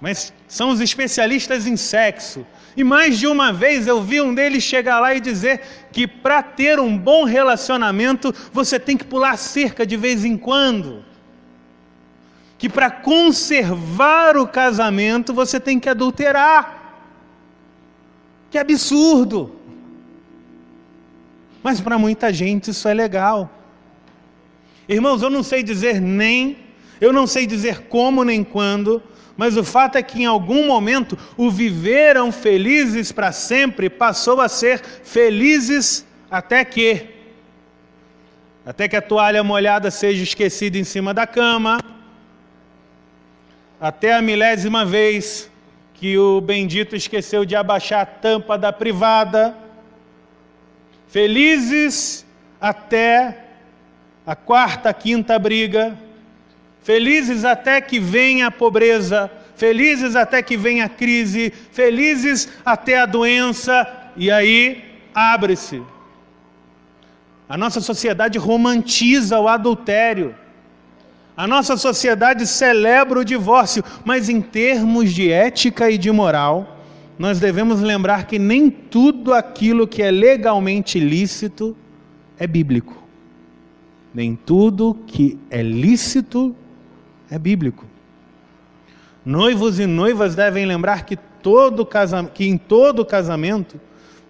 Mas 0.00 0.32
são 0.46 0.70
os 0.70 0.80
especialistas 0.80 1.66
em 1.66 1.76
sexo. 1.76 2.46
E 2.76 2.84
mais 2.84 3.18
de 3.18 3.26
uma 3.26 3.52
vez 3.52 3.86
eu 3.86 4.00
vi 4.02 4.20
um 4.20 4.32
deles 4.32 4.62
chegar 4.62 5.00
lá 5.00 5.14
e 5.14 5.20
dizer 5.20 5.60
que 5.92 6.06
para 6.06 6.42
ter 6.42 6.78
um 6.78 6.96
bom 6.96 7.24
relacionamento 7.24 8.32
você 8.52 8.78
tem 8.78 8.96
que 8.96 9.04
pular 9.04 9.36
cerca 9.36 9.84
de 9.84 9.96
vez 9.96 10.24
em 10.24 10.36
quando. 10.36 11.04
Que 12.56 12.68
para 12.68 12.90
conservar 12.90 14.36
o 14.36 14.46
casamento 14.46 15.34
você 15.34 15.58
tem 15.58 15.80
que 15.80 15.88
adulterar. 15.88 16.78
Que 18.50 18.58
absurdo! 18.58 19.56
Mas 21.62 21.80
para 21.80 21.98
muita 21.98 22.32
gente 22.32 22.70
isso 22.70 22.86
é 22.88 22.94
legal. 22.94 23.50
Irmãos, 24.88 25.20
eu 25.20 25.28
não 25.28 25.42
sei 25.42 25.62
dizer 25.62 26.00
nem, 26.00 26.56
eu 27.00 27.12
não 27.12 27.26
sei 27.26 27.46
dizer 27.46 27.88
como 27.88 28.24
nem 28.24 28.42
quando, 28.42 29.02
mas 29.38 29.56
o 29.56 29.62
fato 29.62 29.96
é 29.96 30.02
que 30.02 30.22
em 30.22 30.26
algum 30.26 30.66
momento 30.66 31.16
o 31.36 31.48
viveram 31.48 32.32
felizes 32.32 33.12
para 33.12 33.30
sempre 33.30 33.88
passou 33.88 34.40
a 34.40 34.48
ser 34.48 34.82
felizes 35.04 36.04
até 36.28 36.64
que 36.64 37.06
até 38.66 38.88
que 38.88 38.96
a 38.96 39.00
toalha 39.00 39.44
molhada 39.44 39.92
seja 39.92 40.24
esquecida 40.24 40.76
em 40.76 40.84
cima 40.84 41.14
da 41.14 41.26
cama, 41.26 41.78
até 43.80 44.12
a 44.12 44.20
milésima 44.20 44.84
vez 44.84 45.48
que 45.94 46.18
o 46.18 46.40
bendito 46.40 46.94
esqueceu 46.96 47.44
de 47.44 47.54
abaixar 47.54 48.00
a 48.02 48.06
tampa 48.06 48.58
da 48.58 48.72
privada. 48.72 49.56
Felizes 51.06 52.26
até 52.60 53.44
a 54.26 54.36
quarta, 54.36 54.92
quinta 54.92 55.38
briga. 55.38 55.96
Felizes 56.88 57.44
até 57.44 57.82
que 57.82 58.00
venha 58.00 58.46
a 58.46 58.50
pobreza, 58.50 59.30
felizes 59.54 60.16
até 60.16 60.40
que 60.40 60.56
venha 60.56 60.86
a 60.86 60.88
crise, 60.88 61.52
felizes 61.70 62.48
até 62.64 62.98
a 62.98 63.04
doença, 63.04 63.86
e 64.16 64.30
aí 64.30 64.82
abre-se. 65.14 65.82
A 67.46 67.58
nossa 67.58 67.82
sociedade 67.82 68.38
romantiza 68.38 69.38
o 69.38 69.46
adultério. 69.46 70.34
A 71.36 71.46
nossa 71.46 71.76
sociedade 71.76 72.46
celebra 72.46 73.18
o 73.18 73.24
divórcio, 73.24 73.84
mas 74.02 74.30
em 74.30 74.40
termos 74.40 75.12
de 75.12 75.30
ética 75.30 75.90
e 75.90 75.98
de 75.98 76.10
moral, 76.10 76.78
nós 77.18 77.38
devemos 77.38 77.82
lembrar 77.82 78.24
que 78.26 78.38
nem 78.38 78.70
tudo 78.70 79.34
aquilo 79.34 79.86
que 79.86 80.02
é 80.02 80.10
legalmente 80.10 80.98
lícito 80.98 81.76
é 82.38 82.46
bíblico 82.46 82.96
nem 84.14 84.34
tudo 84.34 84.96
que 85.06 85.38
é 85.50 85.62
lícito 85.62 86.56
é 87.30 87.38
bíblico. 87.38 87.84
Noivos 89.24 89.78
e 89.78 89.86
noivas 89.86 90.34
devem 90.34 90.64
lembrar 90.64 91.04
que, 91.04 91.16
todo 91.16 91.86
que 92.32 92.46
em 92.46 92.56
todo 92.56 93.04
casamento 93.04 93.80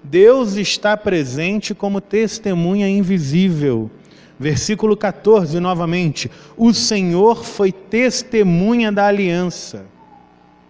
Deus 0.03 0.55
está 0.55 0.97
presente 0.97 1.75
como 1.75 2.01
testemunha 2.01 2.89
invisível. 2.89 3.91
Versículo 4.39 4.97
14, 4.97 5.59
novamente. 5.59 6.31
O 6.57 6.73
Senhor 6.73 7.45
foi 7.45 7.73
testemunha 7.73 8.93
da 8.93 9.07
aliança 9.07 9.87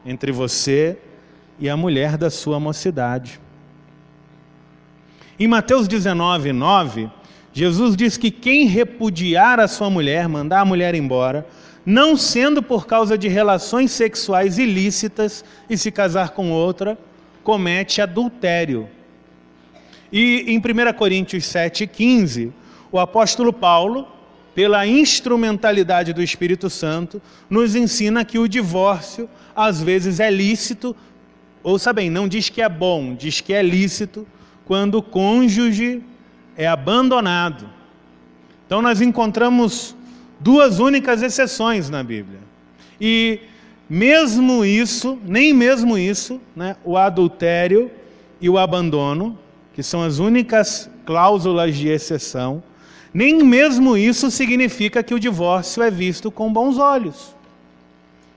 entre 0.04 0.32
você 0.32 0.96
e 1.58 1.68
a 1.68 1.76
mulher 1.76 2.16
da 2.16 2.30
sua 2.30 2.58
mocidade. 2.58 3.38
Em 5.38 5.46
Mateus 5.46 5.86
19, 5.86 6.52
9, 6.52 7.10
Jesus 7.52 7.94
diz 7.94 8.16
que 8.16 8.30
quem 8.30 8.66
repudiar 8.66 9.60
a 9.60 9.68
sua 9.68 9.90
mulher, 9.90 10.28
mandar 10.28 10.60
a 10.60 10.64
mulher 10.64 10.94
embora, 10.94 11.46
não 11.88 12.18
sendo 12.18 12.62
por 12.62 12.86
causa 12.86 13.16
de 13.16 13.28
relações 13.28 13.92
sexuais 13.92 14.58
ilícitas 14.58 15.42
e 15.70 15.78
se 15.78 15.90
casar 15.90 16.32
com 16.32 16.50
outra, 16.50 16.98
comete 17.42 18.02
adultério. 18.02 18.86
E 20.12 20.44
em 20.48 20.58
1 20.58 20.92
Coríntios 20.92 21.44
7,15, 21.44 22.52
o 22.92 22.98
apóstolo 22.98 23.54
Paulo, 23.54 24.06
pela 24.54 24.86
instrumentalidade 24.86 26.12
do 26.12 26.22
Espírito 26.22 26.68
Santo, 26.68 27.22
nos 27.48 27.74
ensina 27.74 28.22
que 28.22 28.38
o 28.38 28.46
divórcio 28.46 29.26
às 29.56 29.82
vezes 29.82 30.20
é 30.20 30.30
lícito, 30.30 30.94
ouça 31.62 31.90
bem, 31.90 32.10
não 32.10 32.28
diz 32.28 32.50
que 32.50 32.60
é 32.60 32.68
bom, 32.68 33.14
diz 33.14 33.40
que 33.40 33.54
é 33.54 33.62
lícito, 33.62 34.28
quando 34.66 34.96
o 34.96 35.02
cônjuge 35.02 36.02
é 36.54 36.66
abandonado. 36.66 37.66
Então 38.66 38.82
nós 38.82 39.00
encontramos 39.00 39.96
duas 40.40 40.78
únicas 40.78 41.22
exceções 41.22 41.90
na 41.90 42.02
Bíblia. 42.02 42.40
E 43.00 43.40
mesmo 43.88 44.64
isso, 44.64 45.18
nem 45.24 45.52
mesmo 45.52 45.96
isso, 45.96 46.40
né, 46.54 46.76
o 46.84 46.96
adultério 46.96 47.90
e 48.40 48.48
o 48.48 48.58
abandono, 48.58 49.38
que 49.74 49.82
são 49.82 50.02
as 50.02 50.18
únicas 50.18 50.90
cláusulas 51.06 51.76
de 51.76 51.88
exceção, 51.88 52.62
nem 53.12 53.42
mesmo 53.42 53.96
isso 53.96 54.30
significa 54.30 55.02
que 55.02 55.14
o 55.14 55.20
divórcio 55.20 55.82
é 55.82 55.90
visto 55.90 56.30
com 56.30 56.52
bons 56.52 56.78
olhos. 56.78 57.34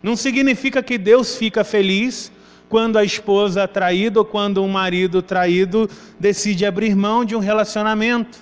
Não 0.02 0.16
significa 0.16 0.82
que 0.82 0.98
Deus 0.98 1.36
fica 1.36 1.64
feliz 1.64 2.32
quando 2.70 2.98
a 2.98 3.04
esposa 3.04 3.68
traída 3.68 4.20
ou 4.20 4.26
quando 4.26 4.64
um 4.64 4.70
marido 4.70 5.22
traído 5.22 5.90
decide 6.20 6.66
abrir 6.66 6.96
mão 6.96 7.26
de 7.26 7.36
um 7.36 7.40
relacionamento. 7.40 8.40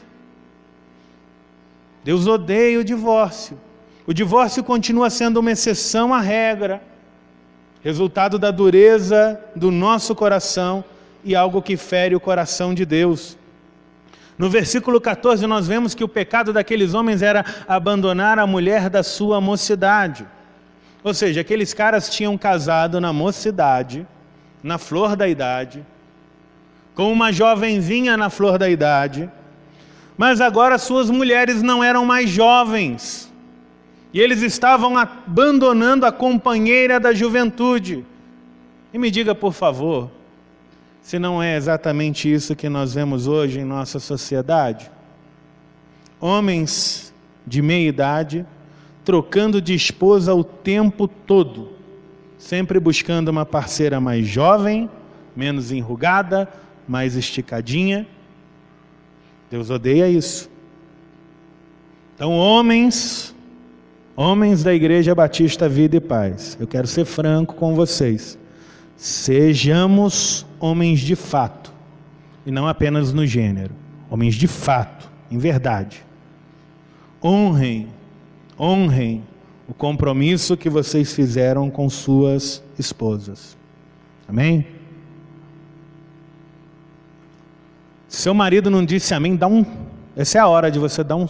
Deus 2.03 2.27
odeia 2.27 2.79
o 2.79 2.83
divórcio. 2.83 3.59
O 4.05 4.13
divórcio 4.13 4.63
continua 4.63 5.09
sendo 5.09 5.39
uma 5.39 5.51
exceção 5.51 6.13
à 6.13 6.19
regra, 6.19 6.81
resultado 7.83 8.39
da 8.39 8.51
dureza 8.51 9.39
do 9.55 9.71
nosso 9.71 10.15
coração 10.15 10.83
e 11.23 11.35
algo 11.35 11.61
que 11.61 11.77
fere 11.77 12.15
o 12.15 12.19
coração 12.19 12.73
de 12.73 12.85
Deus. 12.85 13.37
No 14.37 14.49
versículo 14.49 15.01
14, 15.01 15.45
nós 15.45 15.67
vemos 15.67 15.93
que 15.93 16.03
o 16.03 16.07
pecado 16.07 16.53
daqueles 16.53 16.93
homens 16.93 17.21
era 17.21 17.43
abandonar 17.67 18.39
a 18.39 18.47
mulher 18.47 18.89
da 18.89 19.03
sua 19.03 19.41
mocidade. 19.41 20.25
Ou 21.03 21.13
seja, 21.13 21.41
aqueles 21.41 21.73
caras 21.73 22.09
tinham 22.09 22.37
casado 22.37 23.01
na 23.01 23.11
mocidade 23.11 24.07
na 24.63 24.77
flor 24.77 25.15
da 25.15 25.27
idade, 25.27 25.85
com 26.93 27.11
uma 27.11 27.31
jovenzinha 27.31 28.17
na 28.17 28.29
flor 28.29 28.57
da 28.57 28.69
idade, 28.69 29.29
mas 30.19 30.41
agora 30.41 30.77
suas 30.77 31.09
mulheres 31.09 31.63
não 31.63 31.81
eram 31.81 32.03
mais 32.03 32.29
jovens. 32.29 33.31
E 34.13 34.19
eles 34.19 34.41
estavam 34.41 34.97
abandonando 34.97 36.05
a 36.05 36.11
companheira 36.11 36.99
da 36.99 37.13
juventude. 37.13 38.05
E 38.93 38.97
me 38.97 39.09
diga, 39.09 39.33
por 39.33 39.53
favor, 39.53 40.11
se 41.01 41.17
não 41.17 41.41
é 41.41 41.55
exatamente 41.55 42.29
isso 42.29 42.53
que 42.53 42.67
nós 42.67 42.95
vemos 42.95 43.27
hoje 43.27 43.61
em 43.61 43.63
nossa 43.63 43.97
sociedade? 43.97 44.91
Homens 46.19 47.13
de 47.47 47.61
meia 47.61 47.87
idade 47.87 48.45
trocando 49.05 49.61
de 49.61 49.73
esposa 49.73 50.33
o 50.33 50.43
tempo 50.43 51.07
todo, 51.07 51.69
sempre 52.37 52.77
buscando 52.77 53.29
uma 53.29 53.45
parceira 53.45 54.01
mais 54.01 54.27
jovem, 54.27 54.89
menos 55.33 55.71
enrugada, 55.71 56.45
mais 56.85 57.15
esticadinha. 57.15 58.05
Deus 59.49 59.69
odeia 59.69 60.07
isso. 60.07 60.49
Então, 62.15 62.33
homens, 62.33 63.33
homens 64.15 64.63
da 64.63 64.73
Igreja 64.73 65.15
Batista 65.15 65.67
Vida 65.67 65.95
e 65.95 65.99
Paz, 65.99 66.57
eu 66.59 66.67
quero 66.67 66.85
ser 66.85 67.05
franco 67.05 67.55
com 67.55 67.73
vocês. 67.75 68.37
Sejamos 68.95 70.45
homens 70.59 70.99
de 70.99 71.15
fato, 71.15 71.73
e 72.45 72.51
não 72.51 72.67
apenas 72.67 73.13
no 73.13 73.25
gênero, 73.25 73.73
homens 74.09 74.35
de 74.35 74.47
fato, 74.47 75.09
em 75.31 75.37
verdade. 75.37 76.05
Honrem, 77.23 77.87
honrem 78.59 79.23
o 79.67 79.73
compromisso 79.73 80.57
que 80.57 80.69
vocês 80.69 81.13
fizeram 81.13 81.69
com 81.69 81.89
suas 81.89 82.61
esposas. 82.77 83.57
Amém? 84.27 84.78
Seu 88.09 88.33
marido 88.33 88.69
não 88.69 88.83
disse 88.83 89.13
amém, 89.13 89.37
dá 89.37 89.47
um. 89.47 89.65
Essa 90.17 90.39
é 90.39 90.41
a 90.41 90.47
hora 90.47 90.69
de 90.69 90.77
você 90.77 91.01
dar 91.03 91.15
um 91.15 91.29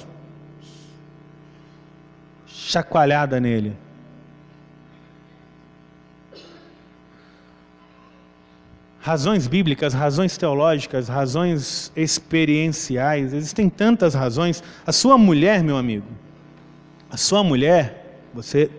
chacoalhada 2.48 3.40
nele. 3.40 3.76
razões 9.10 9.48
bíblicas, 9.48 9.92
razões 9.92 10.38
teológicas, 10.38 11.08
razões 11.08 11.92
experienciais, 11.96 13.34
existem 13.34 13.68
tantas 13.68 14.14
razões. 14.14 14.62
A 14.86 14.92
sua 14.92 15.18
mulher, 15.18 15.64
meu 15.64 15.78
amigo, 15.78 16.06
a 17.10 17.18
sua 17.18 17.44
mulher, 17.44 18.22
você, 18.34 18.70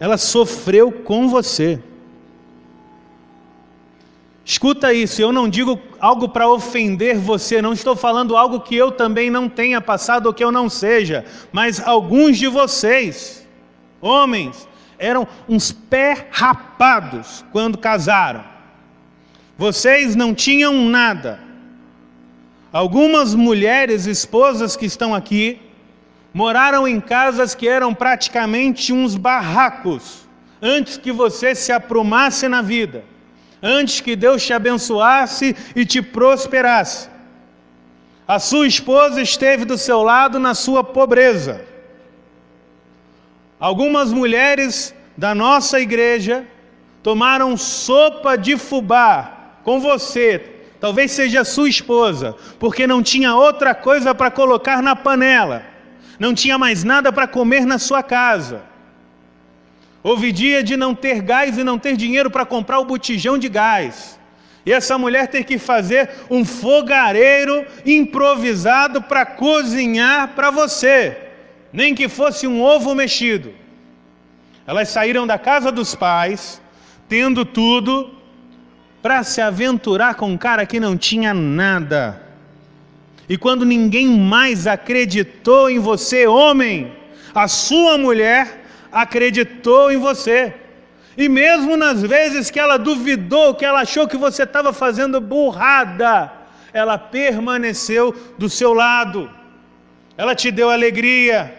ela 0.00 0.16
sofreu 0.16 0.90
com 0.90 1.28
você. 1.28 1.78
Escuta 4.44 4.92
isso, 4.92 5.22
eu 5.22 5.32
não 5.32 5.48
digo 5.48 5.80
algo 5.98 6.28
para 6.28 6.48
ofender 6.48 7.16
você, 7.16 7.62
não 7.62 7.72
estou 7.72 7.96
falando 7.96 8.36
algo 8.36 8.60
que 8.60 8.76
eu 8.76 8.92
também 8.92 9.30
não 9.30 9.48
tenha 9.48 9.80
passado 9.80 10.26
ou 10.26 10.34
que 10.34 10.44
eu 10.44 10.52
não 10.52 10.68
seja, 10.68 11.24
mas 11.50 11.80
alguns 11.80 12.36
de 12.36 12.46
vocês, 12.46 13.46
homens, 14.02 14.68
eram 14.98 15.26
uns 15.48 15.72
pé 15.72 16.28
rapados 16.30 17.42
quando 17.52 17.78
casaram. 17.78 18.44
Vocês 19.56 20.14
não 20.14 20.34
tinham 20.34 20.74
nada. 20.88 21.40
Algumas 22.70 23.34
mulheres, 23.34 24.04
esposas 24.04 24.76
que 24.76 24.84
estão 24.84 25.14
aqui, 25.14 25.60
moraram 26.34 26.86
em 26.86 27.00
casas 27.00 27.54
que 27.54 27.68
eram 27.68 27.94
praticamente 27.94 28.92
uns 28.92 29.14
barracos, 29.14 30.28
antes 30.60 30.98
que 30.98 31.12
você 31.12 31.54
se 31.54 31.70
aprumasse 31.70 32.48
na 32.48 32.60
vida, 32.60 33.04
antes 33.66 34.02
que 34.02 34.14
Deus 34.14 34.44
te 34.44 34.52
abençoasse 34.52 35.56
e 35.74 35.86
te 35.86 36.02
prosperasse. 36.02 37.08
A 38.28 38.38
sua 38.38 38.66
esposa 38.66 39.22
esteve 39.22 39.64
do 39.64 39.78
seu 39.78 40.02
lado 40.02 40.38
na 40.38 40.54
sua 40.54 40.84
pobreza. 40.84 41.64
Algumas 43.58 44.12
mulheres 44.12 44.94
da 45.16 45.34
nossa 45.34 45.80
igreja 45.80 46.44
tomaram 47.02 47.56
sopa 47.56 48.36
de 48.36 48.58
fubá 48.58 49.58
com 49.62 49.80
você, 49.80 50.38
talvez 50.78 51.12
seja 51.12 51.44
sua 51.44 51.68
esposa, 51.68 52.36
porque 52.58 52.86
não 52.86 53.02
tinha 53.02 53.34
outra 53.34 53.74
coisa 53.74 54.14
para 54.14 54.30
colocar 54.30 54.82
na 54.82 54.94
panela, 54.94 55.62
não 56.18 56.34
tinha 56.34 56.58
mais 56.58 56.84
nada 56.84 57.10
para 57.10 57.26
comer 57.26 57.64
na 57.64 57.78
sua 57.78 58.02
casa. 58.02 58.73
Houve 60.04 60.32
dia 60.32 60.62
de 60.62 60.76
não 60.76 60.94
ter 60.94 61.22
gás 61.22 61.56
e 61.56 61.64
não 61.64 61.78
ter 61.78 61.96
dinheiro 61.96 62.30
para 62.30 62.44
comprar 62.44 62.78
o 62.78 62.84
botijão 62.84 63.38
de 63.38 63.48
gás. 63.48 64.20
E 64.66 64.70
essa 64.70 64.98
mulher 64.98 65.28
ter 65.28 65.44
que 65.44 65.56
fazer 65.56 66.10
um 66.28 66.44
fogareiro 66.44 67.64
improvisado 67.86 69.00
para 69.00 69.24
cozinhar 69.24 70.34
para 70.34 70.50
você, 70.50 71.16
nem 71.72 71.94
que 71.94 72.06
fosse 72.06 72.46
um 72.46 72.62
ovo 72.62 72.94
mexido. 72.94 73.54
Elas 74.66 74.90
saíram 74.90 75.26
da 75.26 75.38
casa 75.38 75.72
dos 75.72 75.94
pais, 75.94 76.60
tendo 77.08 77.46
tudo, 77.46 78.14
para 79.00 79.22
se 79.22 79.40
aventurar 79.40 80.16
com 80.16 80.28
um 80.28 80.36
cara 80.36 80.66
que 80.66 80.78
não 80.78 80.98
tinha 80.98 81.32
nada. 81.32 82.22
E 83.26 83.38
quando 83.38 83.64
ninguém 83.64 84.06
mais 84.06 84.66
acreditou 84.66 85.70
em 85.70 85.78
você, 85.78 86.26
homem, 86.26 86.92
a 87.34 87.48
sua 87.48 87.96
mulher 87.96 88.63
acreditou 88.94 89.90
em 89.90 89.96
você. 89.96 90.54
E 91.16 91.28
mesmo 91.28 91.76
nas 91.76 92.00
vezes 92.00 92.50
que 92.50 92.60
ela 92.60 92.76
duvidou, 92.76 93.54
que 93.54 93.64
ela 93.64 93.80
achou 93.80 94.06
que 94.06 94.16
você 94.16 94.44
estava 94.44 94.72
fazendo 94.72 95.20
burrada, 95.20 96.32
ela 96.72 96.96
permaneceu 96.96 98.14
do 98.38 98.48
seu 98.48 98.72
lado. 98.72 99.30
Ela 100.16 100.34
te 100.34 100.50
deu 100.50 100.70
alegria. 100.70 101.54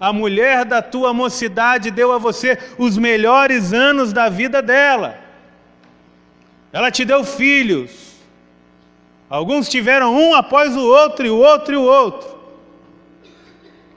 A 0.00 0.12
mulher 0.12 0.64
da 0.64 0.80
tua 0.80 1.12
mocidade 1.12 1.90
deu 1.90 2.12
a 2.12 2.18
você 2.18 2.58
os 2.78 2.96
melhores 2.98 3.72
anos 3.72 4.12
da 4.12 4.28
vida 4.28 4.60
dela. 4.62 5.18
Ela 6.72 6.90
te 6.90 7.04
deu 7.04 7.22
filhos. 7.24 8.16
Alguns 9.28 9.68
tiveram 9.68 10.14
um 10.14 10.34
após 10.34 10.76
o 10.76 10.86
outro, 10.86 11.26
e 11.26 11.30
o 11.30 11.38
outro 11.38 11.74
e 11.74 11.76
o 11.76 11.82
outro. 11.82 12.35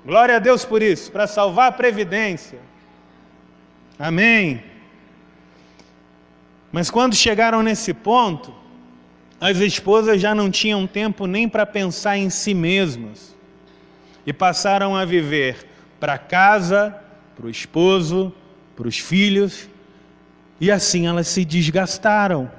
Glória 0.06 0.38
a 0.38 0.40
Deus 0.40 0.64
por 0.64 0.82
isso, 0.82 1.12
para 1.12 1.28
salvar 1.28 1.70
a 1.70 1.72
previdência. 1.72 2.60
Amém. 3.98 4.64
Mas 6.72 6.90
quando 6.90 7.16
chegaram 7.16 7.62
nesse 7.62 7.94
ponto, 7.94 8.54
as 9.42 9.58
esposas 9.58 10.22
já 10.22 10.34
não 10.36 10.50
tinham 10.50 10.86
tempo 10.86 11.26
nem 11.26 11.48
para 11.48 11.66
pensar 11.66 12.18
em 12.18 12.30
si 12.30 12.54
mesmas 12.54 13.36
e 14.26 14.34
passaram 14.34 14.96
a 14.96 15.06
viver 15.06 15.68
para 16.00 16.18
casa, 16.18 16.96
para 17.36 17.46
o 17.46 17.50
esposo, 17.50 18.34
para 18.76 18.88
os 18.88 18.98
filhos, 18.98 19.68
e 20.62 20.72
assim 20.72 21.08
elas 21.08 21.28
se 21.28 21.44
desgastaram. 21.44 22.52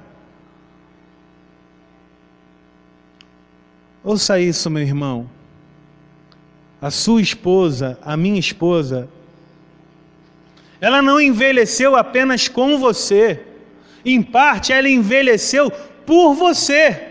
Ouça 4.02 4.40
isso, 4.40 4.70
meu 4.70 4.82
irmão. 4.82 5.28
A 6.80 6.90
sua 6.90 7.20
esposa, 7.20 7.98
a 8.02 8.16
minha 8.16 8.40
esposa, 8.40 9.08
ela 10.80 11.02
não 11.02 11.20
envelheceu 11.20 11.94
apenas 11.94 12.48
com 12.48 12.78
você. 12.78 13.40
Em 14.04 14.22
parte, 14.22 14.72
ela 14.72 14.88
envelheceu 14.88 15.70
por 16.06 16.34
você. 16.34 17.08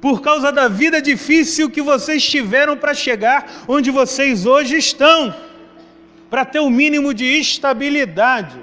Por 0.00 0.20
causa 0.20 0.50
da 0.50 0.66
vida 0.66 1.00
difícil 1.00 1.70
que 1.70 1.82
vocês 1.82 2.24
tiveram 2.24 2.76
para 2.76 2.94
chegar 2.94 3.64
onde 3.68 3.90
vocês 3.90 4.44
hoje 4.44 4.76
estão. 4.76 5.34
Para 6.28 6.44
ter 6.44 6.58
o 6.58 6.70
mínimo 6.70 7.14
de 7.14 7.24
estabilidade. 7.24 8.58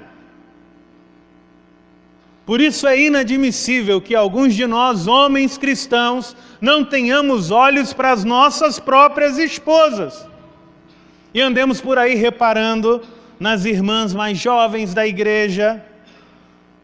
Por 2.44 2.60
isso 2.60 2.86
é 2.86 2.98
inadmissível 2.98 4.00
que 4.00 4.14
alguns 4.14 4.54
de 4.54 4.66
nós, 4.66 5.06
homens 5.06 5.58
cristãos, 5.58 6.34
não 6.60 6.84
tenhamos 6.84 7.50
olhos 7.50 7.92
para 7.92 8.10
as 8.10 8.24
nossas 8.24 8.78
próprias 8.78 9.38
esposas 9.38 10.26
e 11.32 11.40
andemos 11.40 11.80
por 11.80 11.98
aí 11.98 12.14
reparando 12.14 13.02
nas 13.38 13.64
irmãs 13.64 14.12
mais 14.14 14.38
jovens 14.38 14.92
da 14.92 15.06
igreja, 15.06 15.84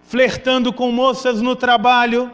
flertando 0.07 0.73
com 0.73 0.93
moças 0.93 1.41
no 1.41 1.57
trabalho, 1.57 2.31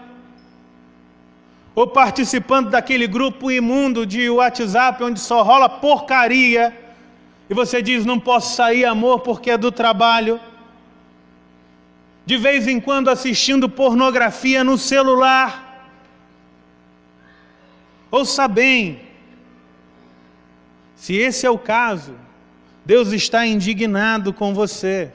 ou 1.74 1.86
participando 1.86 2.68
daquele 2.68 3.06
grupo 3.06 3.50
imundo 3.50 4.04
de 4.04 4.28
WhatsApp 4.28 5.02
onde 5.02 5.20
só 5.20 5.42
rola 5.42 5.68
porcaria, 5.68 6.76
e 7.48 7.54
você 7.54 7.80
diz: 7.80 8.04
não 8.04 8.20
posso 8.20 8.54
sair, 8.54 8.84
amor, 8.84 9.20
porque 9.20 9.52
é 9.52 9.56
do 9.56 9.72
trabalho 9.72 10.38
de 12.26 12.36
vez 12.36 12.68
em 12.68 12.78
quando 12.78 13.08
assistindo 13.08 13.68
pornografia 13.68 14.62
no 14.62 14.78
celular. 14.78 15.69
Ouça 18.10 18.48
bem, 18.48 19.00
se 20.96 21.14
esse 21.14 21.46
é 21.46 21.50
o 21.50 21.58
caso, 21.58 22.14
Deus 22.84 23.12
está 23.12 23.46
indignado 23.46 24.32
com 24.34 24.52
você. 24.52 25.10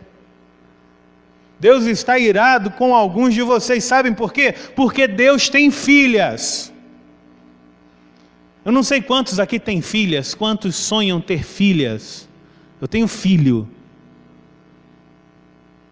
Deus 1.59 1.85
está 1.85 2.17
irado 2.17 2.71
com 2.71 2.95
alguns 2.95 3.33
de 3.33 3.41
vocês, 3.41 3.83
sabem 3.83 4.13
por 4.13 4.31
quê? 4.33 4.53
Porque 4.75 5.07
Deus 5.07 5.49
tem 5.49 5.71
filhas. 5.71 6.73
Eu 8.63 8.71
não 8.71 8.81
sei 8.81 9.01
quantos 9.01 9.39
aqui 9.39 9.59
têm 9.59 9.81
filhas, 9.81 10.33
quantos 10.33 10.75
sonham 10.75 11.21
ter 11.21 11.43
filhas. 11.43 12.27
Eu 12.81 12.87
tenho 12.87 13.07
filho. 13.07 13.69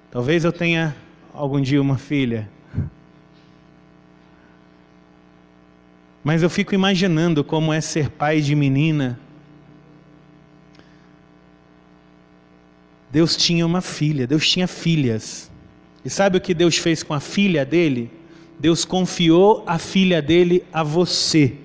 Talvez 0.10 0.44
eu 0.44 0.52
tenha 0.52 0.96
algum 1.34 1.62
dia 1.62 1.82
uma 1.82 1.98
filha. 1.98 2.50
Mas 6.24 6.42
eu 6.42 6.50
fico 6.50 6.74
imaginando 6.74 7.44
como 7.44 7.74
é 7.74 7.82
ser 7.82 8.10
pai 8.10 8.40
de 8.40 8.56
menina. 8.56 9.20
Deus 13.12 13.36
tinha 13.36 13.66
uma 13.66 13.82
filha, 13.82 14.26
Deus 14.26 14.48
tinha 14.48 14.68
filhas. 14.68 15.52
E 16.04 16.10
sabe 16.10 16.38
o 16.38 16.42
que 16.42 16.54
Deus 16.54 16.78
fez 16.78 17.04
com 17.04 17.14
a 17.14 17.20
filha 17.20 17.66
dele? 17.66 18.10
Deus 18.60 18.86
confiou 18.86 19.64
a 19.68 19.78
filha 19.78 20.22
dele 20.22 20.64
a 20.72 20.82
você. 20.82 21.58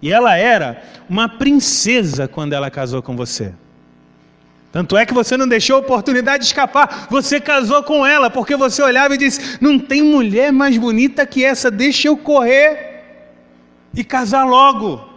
E 0.00 0.10
ela 0.10 0.36
era 0.36 0.82
uma 1.08 1.28
princesa 1.28 2.26
quando 2.26 2.52
ela 2.52 2.70
casou 2.70 3.02
com 3.02 3.16
você. 3.16 3.52
Tanto 4.70 4.96
é 4.96 5.06
que 5.06 5.14
você 5.14 5.36
não 5.36 5.48
deixou 5.48 5.76
a 5.76 5.80
oportunidade 5.80 6.42
de 6.42 6.46
escapar, 6.46 7.06
você 7.10 7.40
casou 7.40 7.82
com 7.82 8.04
ela, 8.04 8.28
porque 8.28 8.54
você 8.54 8.82
olhava 8.82 9.14
e 9.14 9.18
disse: 9.18 9.58
Não 9.60 9.78
tem 9.78 10.02
mulher 10.02 10.52
mais 10.52 10.76
bonita 10.76 11.26
que 11.26 11.44
essa, 11.44 11.70
deixa 11.70 12.08
eu 12.08 12.16
correr 12.16 13.02
e 13.94 14.04
casar 14.04 14.44
logo. 14.44 15.08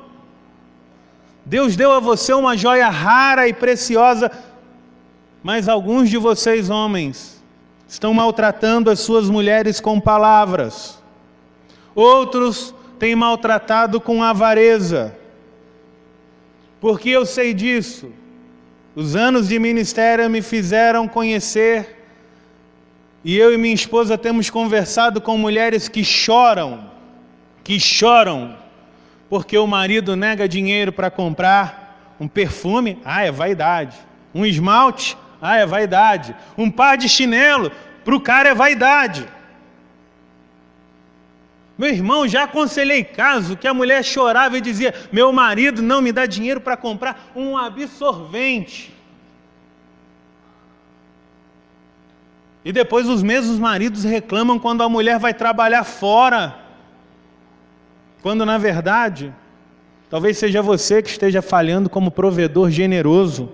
Deus 1.46 1.76
deu 1.76 1.92
a 1.92 2.00
você 2.00 2.34
uma 2.34 2.56
joia 2.56 2.88
rara 2.88 3.48
e 3.48 3.54
preciosa, 3.54 4.32
mas 5.44 5.68
alguns 5.68 6.10
de 6.10 6.18
vocês, 6.18 6.70
homens, 6.70 7.44
estão 7.88 8.14
maltratando 8.14 8.90
as 8.90 9.02
suas 9.02 9.30
mulheres 9.30 9.82
com 9.82 10.00
palavras, 10.00 10.98
outros 11.94 12.74
tem 12.98 13.16
maltratado 13.16 14.00
com 14.00 14.24
avareza. 14.24 15.14
Porque 16.80 17.10
eu 17.10 17.26
sei 17.26 17.54
disso. 17.54 18.12
Os 18.94 19.16
anos 19.16 19.48
de 19.48 19.58
ministério 19.58 20.30
me 20.30 20.42
fizeram 20.42 21.08
conhecer, 21.08 22.04
e 23.24 23.38
eu 23.38 23.54
e 23.54 23.58
minha 23.58 23.74
esposa 23.74 24.18
temos 24.18 24.50
conversado 24.50 25.22
com 25.22 25.38
mulheres 25.38 25.88
que 25.88 26.04
choram, 26.04 26.92
que 27.64 27.80
choram, 27.80 28.58
porque 29.30 29.58
o 29.58 29.66
marido 29.66 30.18
nega 30.18 30.46
dinheiro 30.46 30.92
para 30.92 31.10
comprar 31.10 32.16
um 32.20 32.28
perfume, 32.28 33.00
ah, 33.06 33.24
é 33.24 33.32
vaidade. 33.32 33.98
Um 34.36 34.46
esmalte, 34.46 35.18
ah, 35.42 35.56
é 35.56 35.66
vaidade. 35.66 36.36
Um 36.58 36.70
par 36.70 36.98
de 36.98 37.08
chinelo, 37.08 37.72
para 38.04 38.16
o 38.16 38.20
cara 38.20 38.50
é 38.50 38.54
vaidade. 38.54 39.26
Meu 41.82 41.90
irmão, 41.90 42.28
já 42.28 42.44
aconselhei 42.44 43.04
caso 43.04 43.58
que 43.58 43.68
a 43.68 43.74
mulher 43.74 44.04
chorava 44.04 44.56
e 44.56 44.62
dizia: 44.62 44.94
Meu 45.12 45.34
marido 45.34 45.82
não 45.82 46.00
me 46.00 46.12
dá 46.12 46.28
dinheiro 46.28 46.62
para 46.62 46.78
comprar 46.78 47.32
um 47.36 47.58
absorvente. 47.58 48.94
E 52.64 52.72
depois 52.72 53.10
os 53.10 53.24
mesmos 53.24 53.58
maridos 53.58 54.04
reclamam 54.04 54.60
quando 54.60 54.84
a 54.84 54.90
mulher 54.90 55.18
vai 55.18 55.34
trabalhar 55.34 55.84
fora. 55.84 56.56
Quando 58.22 58.46
na 58.46 58.60
verdade, 58.60 59.34
talvez 60.08 60.38
seja 60.38 60.62
você 60.62 61.02
que 61.02 61.10
esteja 61.10 61.42
falhando 61.42 61.90
como 61.90 62.12
provedor 62.12 62.70
generoso. 62.70 63.50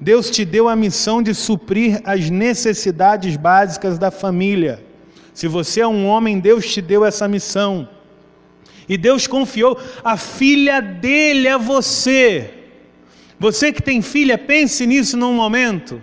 Deus 0.00 0.28
te 0.28 0.44
deu 0.44 0.68
a 0.68 0.74
missão 0.74 1.22
de 1.22 1.32
suprir 1.32 2.00
as 2.04 2.28
necessidades 2.28 3.36
básicas 3.36 4.00
da 4.00 4.10
família. 4.10 4.90
Se 5.32 5.48
você 5.48 5.80
é 5.80 5.86
um 5.86 6.06
homem, 6.06 6.38
Deus 6.38 6.70
te 6.70 6.80
deu 6.80 7.04
essa 7.04 7.26
missão. 7.26 7.88
E 8.88 8.96
Deus 8.96 9.26
confiou 9.26 9.78
a 10.04 10.16
filha 10.16 10.80
dele 10.80 11.48
a 11.48 11.56
você. 11.56 12.52
Você 13.38 13.72
que 13.72 13.82
tem 13.82 14.02
filha, 14.02 14.36
pense 14.36 14.86
nisso 14.86 15.16
num 15.16 15.32
momento. 15.32 16.00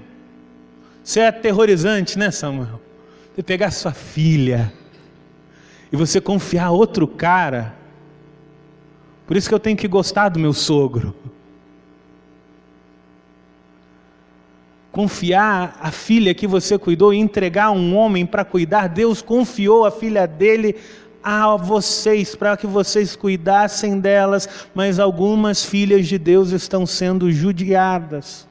Isso 1.03 1.19
é 1.19 1.27
aterrorizante, 1.27 2.17
né, 2.17 2.31
Samuel? 2.31 2.81
Você 3.33 3.43
pegar 3.43 3.71
sua 3.71 3.93
filha 3.93 4.73
e 5.91 5.95
você 5.95 6.19
confiar 6.19 6.65
a 6.65 6.71
outro 6.71 7.07
cara. 7.07 7.75
Por 9.25 9.37
isso 9.37 9.47
que 9.47 9.55
eu 9.55 9.59
tenho 9.59 9.77
que 9.77 9.87
gostar 9.87 10.29
do 10.29 10.39
meu 10.39 10.53
sogro. 10.53 11.15
Confiar 14.91 15.77
a 15.81 15.91
filha 15.91 16.33
que 16.33 16.47
você 16.47 16.77
cuidou 16.77 17.13
e 17.13 17.17
entregar 17.17 17.71
um 17.71 17.95
homem 17.95 18.25
para 18.25 18.43
cuidar, 18.43 18.87
Deus 18.87 19.21
confiou 19.21 19.85
a 19.85 19.91
filha 19.91 20.27
dele 20.27 20.75
a 21.23 21.55
vocês 21.57 22.35
para 22.35 22.55
que 22.57 22.65
vocês 22.65 23.15
cuidassem 23.15 23.99
delas, 23.99 24.67
mas 24.73 24.99
algumas 24.99 25.63
filhas 25.63 26.07
de 26.07 26.17
Deus 26.17 26.51
estão 26.51 26.85
sendo 26.85 27.31
judiadas. 27.31 28.47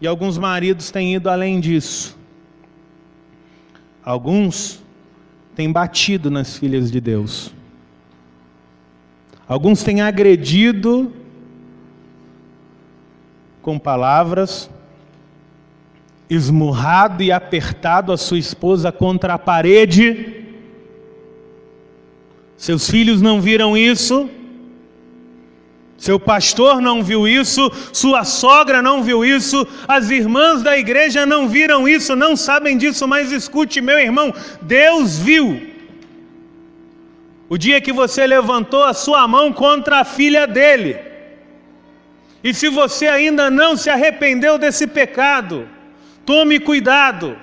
E 0.00 0.06
alguns 0.06 0.38
maridos 0.38 0.90
têm 0.90 1.14
ido 1.14 1.28
além 1.28 1.60
disso. 1.60 2.16
Alguns 4.04 4.82
têm 5.54 5.70
batido 5.70 6.30
nas 6.30 6.56
filhas 6.56 6.90
de 6.90 7.00
Deus. 7.00 7.52
Alguns 9.46 9.82
têm 9.82 10.00
agredido 10.00 11.12
com 13.60 13.78
palavras, 13.78 14.70
esmurrado 16.28 17.22
e 17.22 17.32
apertado 17.32 18.12
a 18.12 18.16
sua 18.16 18.38
esposa 18.38 18.92
contra 18.92 19.34
a 19.34 19.38
parede. 19.38 20.44
Seus 22.56 22.90
filhos 22.90 23.22
não 23.22 23.40
viram 23.40 23.76
isso, 23.76 24.28
seu 25.96 26.18
pastor 26.18 26.80
não 26.80 27.02
viu 27.02 27.26
isso, 27.26 27.70
sua 27.92 28.24
sogra 28.24 28.80
não 28.82 29.02
viu 29.02 29.24
isso, 29.24 29.66
as 29.86 30.10
irmãs 30.10 30.62
da 30.62 30.78
igreja 30.78 31.24
não 31.24 31.48
viram 31.48 31.88
isso, 31.88 32.14
não 32.14 32.36
sabem 32.36 32.76
disso, 32.76 33.06
mas 33.06 33.32
escute, 33.32 33.80
meu 33.80 33.98
irmão, 33.98 34.32
Deus 34.62 35.18
viu. 35.18 35.60
O 37.48 37.56
dia 37.56 37.80
que 37.80 37.92
você 37.92 38.26
levantou 38.26 38.84
a 38.84 38.92
sua 38.92 39.26
mão 39.26 39.52
contra 39.52 40.00
a 40.00 40.04
filha 40.04 40.46
dele, 40.46 40.96
e 42.44 42.54
se 42.54 42.68
você 42.68 43.06
ainda 43.06 43.50
não 43.50 43.76
se 43.76 43.90
arrependeu 43.90 44.58
desse 44.58 44.86
pecado, 44.86 45.68
Tome 46.28 46.60
cuidado, 46.60 47.38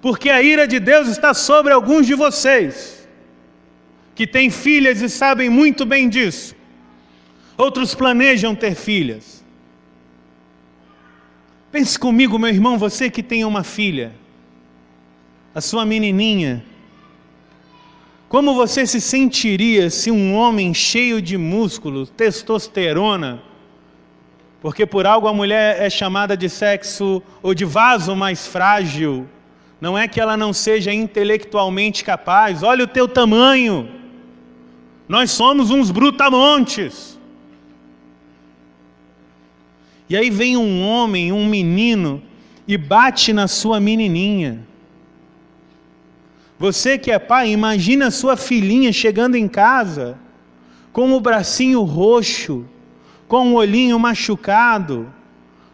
porque 0.00 0.30
a 0.30 0.40
ira 0.40 0.64
de 0.68 0.78
Deus 0.78 1.08
está 1.08 1.34
sobre 1.34 1.72
alguns 1.72 2.06
de 2.06 2.14
vocês, 2.14 3.08
que 4.14 4.28
têm 4.28 4.48
filhas 4.48 5.02
e 5.02 5.08
sabem 5.08 5.50
muito 5.50 5.84
bem 5.84 6.08
disso. 6.08 6.54
Outros 7.58 7.96
planejam 7.96 8.54
ter 8.54 8.76
filhas. 8.76 9.44
Pense 11.72 11.98
comigo, 11.98 12.38
meu 12.38 12.48
irmão, 12.48 12.78
você 12.78 13.10
que 13.10 13.24
tem 13.24 13.44
uma 13.44 13.64
filha, 13.64 14.12
a 15.52 15.60
sua 15.60 15.84
menininha, 15.84 16.64
como 18.28 18.54
você 18.54 18.86
se 18.86 19.00
sentiria 19.00 19.90
se 19.90 20.12
um 20.12 20.36
homem 20.36 20.72
cheio 20.72 21.20
de 21.20 21.36
músculos, 21.36 22.08
testosterona, 22.10 23.42
porque 24.62 24.86
por 24.86 25.04
algo 25.06 25.26
a 25.26 25.34
mulher 25.34 25.82
é 25.82 25.90
chamada 25.90 26.36
de 26.36 26.48
sexo 26.48 27.20
ou 27.42 27.52
de 27.52 27.64
vaso 27.64 28.14
mais 28.14 28.46
frágil. 28.46 29.28
Não 29.80 29.98
é 29.98 30.06
que 30.06 30.20
ela 30.20 30.36
não 30.36 30.52
seja 30.52 30.94
intelectualmente 30.94 32.04
capaz. 32.04 32.62
Olha 32.62 32.84
o 32.84 32.86
teu 32.86 33.08
tamanho. 33.08 33.90
Nós 35.08 35.32
somos 35.32 35.72
uns 35.72 35.90
brutamontes. 35.90 37.18
E 40.08 40.16
aí 40.16 40.30
vem 40.30 40.56
um 40.56 40.86
homem, 40.86 41.32
um 41.32 41.44
menino, 41.44 42.22
e 42.68 42.76
bate 42.76 43.32
na 43.32 43.48
sua 43.48 43.80
menininha. 43.80 44.60
Você 46.56 46.96
que 46.96 47.10
é 47.10 47.18
pai, 47.18 47.50
imagina 47.50 48.06
a 48.06 48.10
sua 48.12 48.36
filhinha 48.36 48.92
chegando 48.92 49.34
em 49.34 49.48
casa 49.48 50.16
com 50.92 51.12
o 51.12 51.20
bracinho 51.20 51.82
roxo, 51.82 52.64
com 53.32 53.54
o 53.54 53.54
olhinho 53.54 53.98
machucado, 53.98 55.10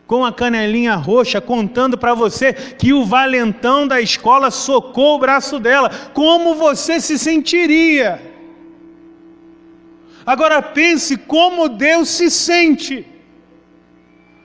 com 0.06 0.24
a 0.24 0.32
canelinha 0.32 0.94
roxa, 0.94 1.40
contando 1.40 1.98
para 1.98 2.14
você 2.14 2.52
que 2.52 2.92
o 2.92 3.04
valentão 3.04 3.84
da 3.84 4.00
escola 4.00 4.48
socou 4.48 5.16
o 5.16 5.18
braço 5.18 5.59
dela. 5.59 5.90
Como 6.14 6.54
você 6.54 7.00
se 7.00 7.18
sentiria? 7.18 8.22
Agora 10.24 10.62
pense 10.62 11.16
como 11.16 11.68
Deus 11.68 12.11
se 12.11 12.30
sente 12.30 13.04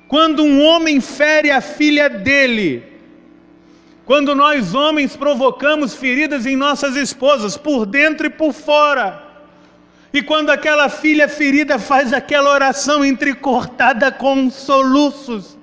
quando 0.08 0.42
um 0.42 0.66
homem 0.66 1.00
fere 1.00 1.52
a 1.52 1.62
filha 1.62 2.10
dele. 2.10 2.82
Quando 4.08 4.34
nós 4.34 4.74
homens 4.74 5.16
provocamos 5.16 5.94
feridas 5.94 6.48
em 6.48 6.56
nossas 6.56 6.96
esposas, 6.96 7.56
por 7.58 7.86
dentro 7.86 8.26
e 8.26 8.32
por 8.32 8.54
fora. 8.54 9.23
E 10.14 10.22
quando 10.22 10.52
aquela 10.52 10.90
filha 10.90 11.28
ferida 11.28 11.80
faz 11.80 12.14
aquela 12.14 12.52
oração 12.52 13.04
entrecortada 13.04 14.12
com 14.12 14.52
soluços, 14.52 15.58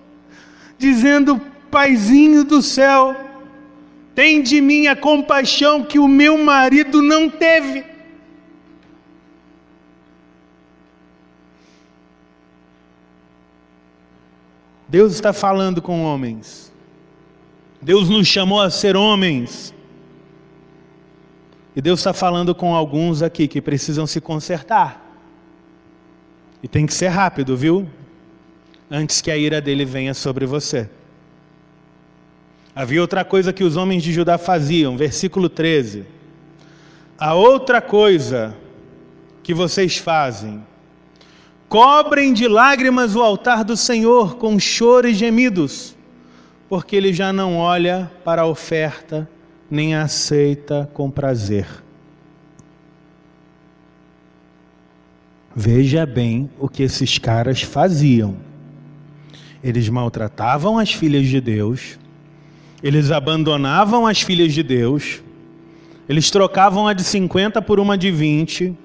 dizendo: 0.76 1.40
Paizinho 1.70 2.42
do 2.42 2.60
céu, 2.60 3.14
tem 4.12 4.42
de 4.42 4.60
mim 4.60 4.88
a 4.88 4.96
compaixão 4.96 5.84
que 5.84 6.00
o 6.00 6.08
meu 6.08 6.36
marido 6.36 7.00
não 7.00 7.30
teve. 7.30 7.84
Deus 14.88 15.12
está 15.12 15.32
falando 15.32 15.80
com 15.80 16.02
homens. 16.02 16.72
Deus 17.80 18.08
nos 18.08 18.26
chamou 18.26 18.60
a 18.60 18.68
ser 18.68 18.96
homens. 18.96 19.72
E 21.74 21.80
Deus 21.80 22.00
está 22.00 22.12
falando 22.12 22.54
com 22.54 22.74
alguns 22.74 23.22
aqui 23.22 23.46
que 23.46 23.60
precisam 23.60 24.06
se 24.06 24.20
consertar. 24.20 25.08
E 26.62 26.68
tem 26.68 26.84
que 26.84 26.92
ser 26.92 27.08
rápido, 27.08 27.56
viu? 27.56 27.88
Antes 28.90 29.20
que 29.20 29.30
a 29.30 29.36
ira 29.36 29.60
dele 29.60 29.84
venha 29.84 30.12
sobre 30.12 30.46
você. 30.46 30.90
Havia 32.74 33.00
outra 33.00 33.24
coisa 33.24 33.52
que 33.52 33.64
os 33.64 33.76
homens 33.76 34.02
de 34.02 34.12
Judá 34.12 34.36
faziam, 34.36 34.96
versículo 34.96 35.48
13. 35.48 36.04
A 37.18 37.34
outra 37.34 37.80
coisa 37.80 38.56
que 39.42 39.54
vocês 39.54 39.96
fazem, 39.96 40.64
cobrem 41.68 42.32
de 42.32 42.48
lágrimas 42.48 43.14
o 43.14 43.22
altar 43.22 43.64
do 43.64 43.76
Senhor 43.76 44.36
com 44.36 44.58
choro 44.58 45.08
e 45.08 45.14
gemidos, 45.14 45.96
porque 46.68 46.96
ele 46.96 47.12
já 47.12 47.32
não 47.32 47.56
olha 47.56 48.10
para 48.24 48.42
a 48.42 48.46
oferta 48.46 49.28
nem 49.70 49.94
a 49.94 50.02
aceita 50.02 50.90
com 50.92 51.10
prazer. 51.10 51.66
Veja 55.54 56.04
bem 56.06 56.50
o 56.58 56.68
que 56.68 56.82
esses 56.82 57.18
caras 57.18 57.62
faziam. 57.62 58.36
Eles 59.62 59.88
maltratavam 59.88 60.78
as 60.78 60.92
filhas 60.92 61.26
de 61.26 61.40
Deus, 61.40 61.98
eles 62.82 63.10
abandonavam 63.10 64.06
as 64.06 64.22
filhas 64.22 64.54
de 64.54 64.62
Deus, 64.62 65.22
eles 66.08 66.30
trocavam 66.30 66.88
a 66.88 66.94
de 66.94 67.04
50 67.04 67.60
por 67.60 67.78
uma 67.78 67.96
de 67.96 68.10
20, 68.10 68.76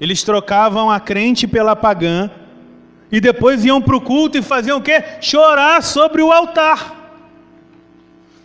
eles 0.00 0.22
trocavam 0.22 0.90
a 0.90 0.98
crente 0.98 1.46
pela 1.46 1.76
pagã, 1.76 2.30
e 3.12 3.20
depois 3.20 3.64
iam 3.64 3.80
para 3.80 3.96
o 3.96 4.00
culto 4.00 4.38
e 4.38 4.42
faziam 4.42 4.78
o 4.78 4.82
quê? 4.82 5.02
Chorar 5.20 5.82
sobre 5.82 6.22
o 6.22 6.32
altar. 6.32 6.97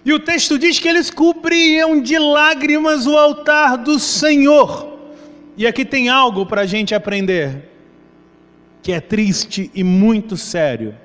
E 0.06 0.12
o 0.12 0.20
texto 0.20 0.60
diz 0.60 0.80
que 0.80 0.88
eles 0.88 1.10
cobriam 1.10 2.02
de 2.02 2.20
lágrimas 2.20 3.08
o 3.08 3.16
altar 3.16 3.78
do 3.78 3.98
Senhor. 3.98 5.00
E 5.56 5.66
aqui 5.66 5.86
tem 5.86 6.10
algo 6.10 6.46
para 6.46 6.62
a 6.62 6.66
gente 6.66 6.94
aprender, 6.94 7.70
que 8.82 8.92
é 8.92 9.00
triste 9.00 9.72
e 9.74 9.84
muito 9.84 10.36
sério. 10.36 10.96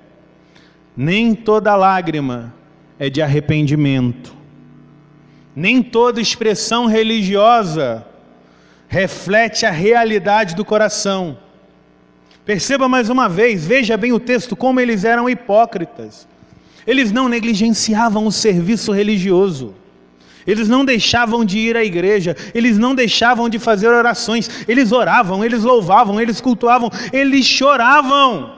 Nem 0.97 1.35
toda 1.35 1.77
lágrima 1.77 2.53
é 2.99 3.09
de 3.09 3.23
arrependimento. 3.23 4.35
Nem 5.55 5.83
toda 5.83 6.21
expressão 6.21 6.87
religiosa 6.87 8.05
reflete 8.89 9.67
a 9.67 9.71
realidade 9.71 10.57
do 10.57 10.65
coração. 10.65 11.39
Perceba 12.45 12.89
mais 12.89 13.11
uma 13.11 13.29
vez, 13.29 13.65
veja 13.67 13.97
bem 13.97 14.13
o 14.13 14.19
texto, 14.19 14.57
como 14.57 14.81
eles 14.81 15.05
eram 15.05 15.29
hipócritas. 15.29 16.27
Eles 16.89 17.13
não 17.13 17.29
negligenciavam 17.29 18.27
o 18.27 18.33
serviço 18.33 18.93
religioso. 18.93 19.75
Eles 20.47 20.71
não 20.71 20.87
deixavam 20.87 21.45
de 21.45 21.59
ir 21.59 21.77
à 21.77 21.85
igreja, 21.85 22.35
eles 22.55 22.79
não 22.79 22.95
deixavam 22.95 23.47
de 23.47 23.59
fazer 23.59 23.89
orações, 23.89 24.49
eles 24.67 24.91
oravam, 24.91 25.45
eles 25.45 25.63
louvavam, 25.63 26.19
eles 26.19 26.41
cultuavam, 26.41 26.91
eles 27.13 27.45
choravam. 27.45 28.57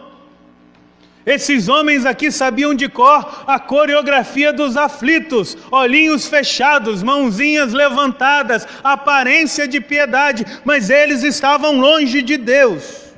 Esses 1.26 1.68
homens 1.68 2.06
aqui 2.06 2.30
sabiam 2.30 2.72
de 2.72 2.88
cor 2.88 3.44
a 3.48 3.58
coreografia 3.58 4.52
dos 4.52 4.76
aflitos, 4.76 5.58
olhinhos 5.68 6.28
fechados, 6.28 7.02
mãozinhas 7.02 7.72
levantadas, 7.72 8.64
aparência 8.84 9.66
de 9.66 9.80
piedade, 9.80 10.46
mas 10.64 10.88
eles 10.88 11.24
estavam 11.24 11.80
longe 11.80 12.22
de 12.22 12.36
Deus. 12.36 13.12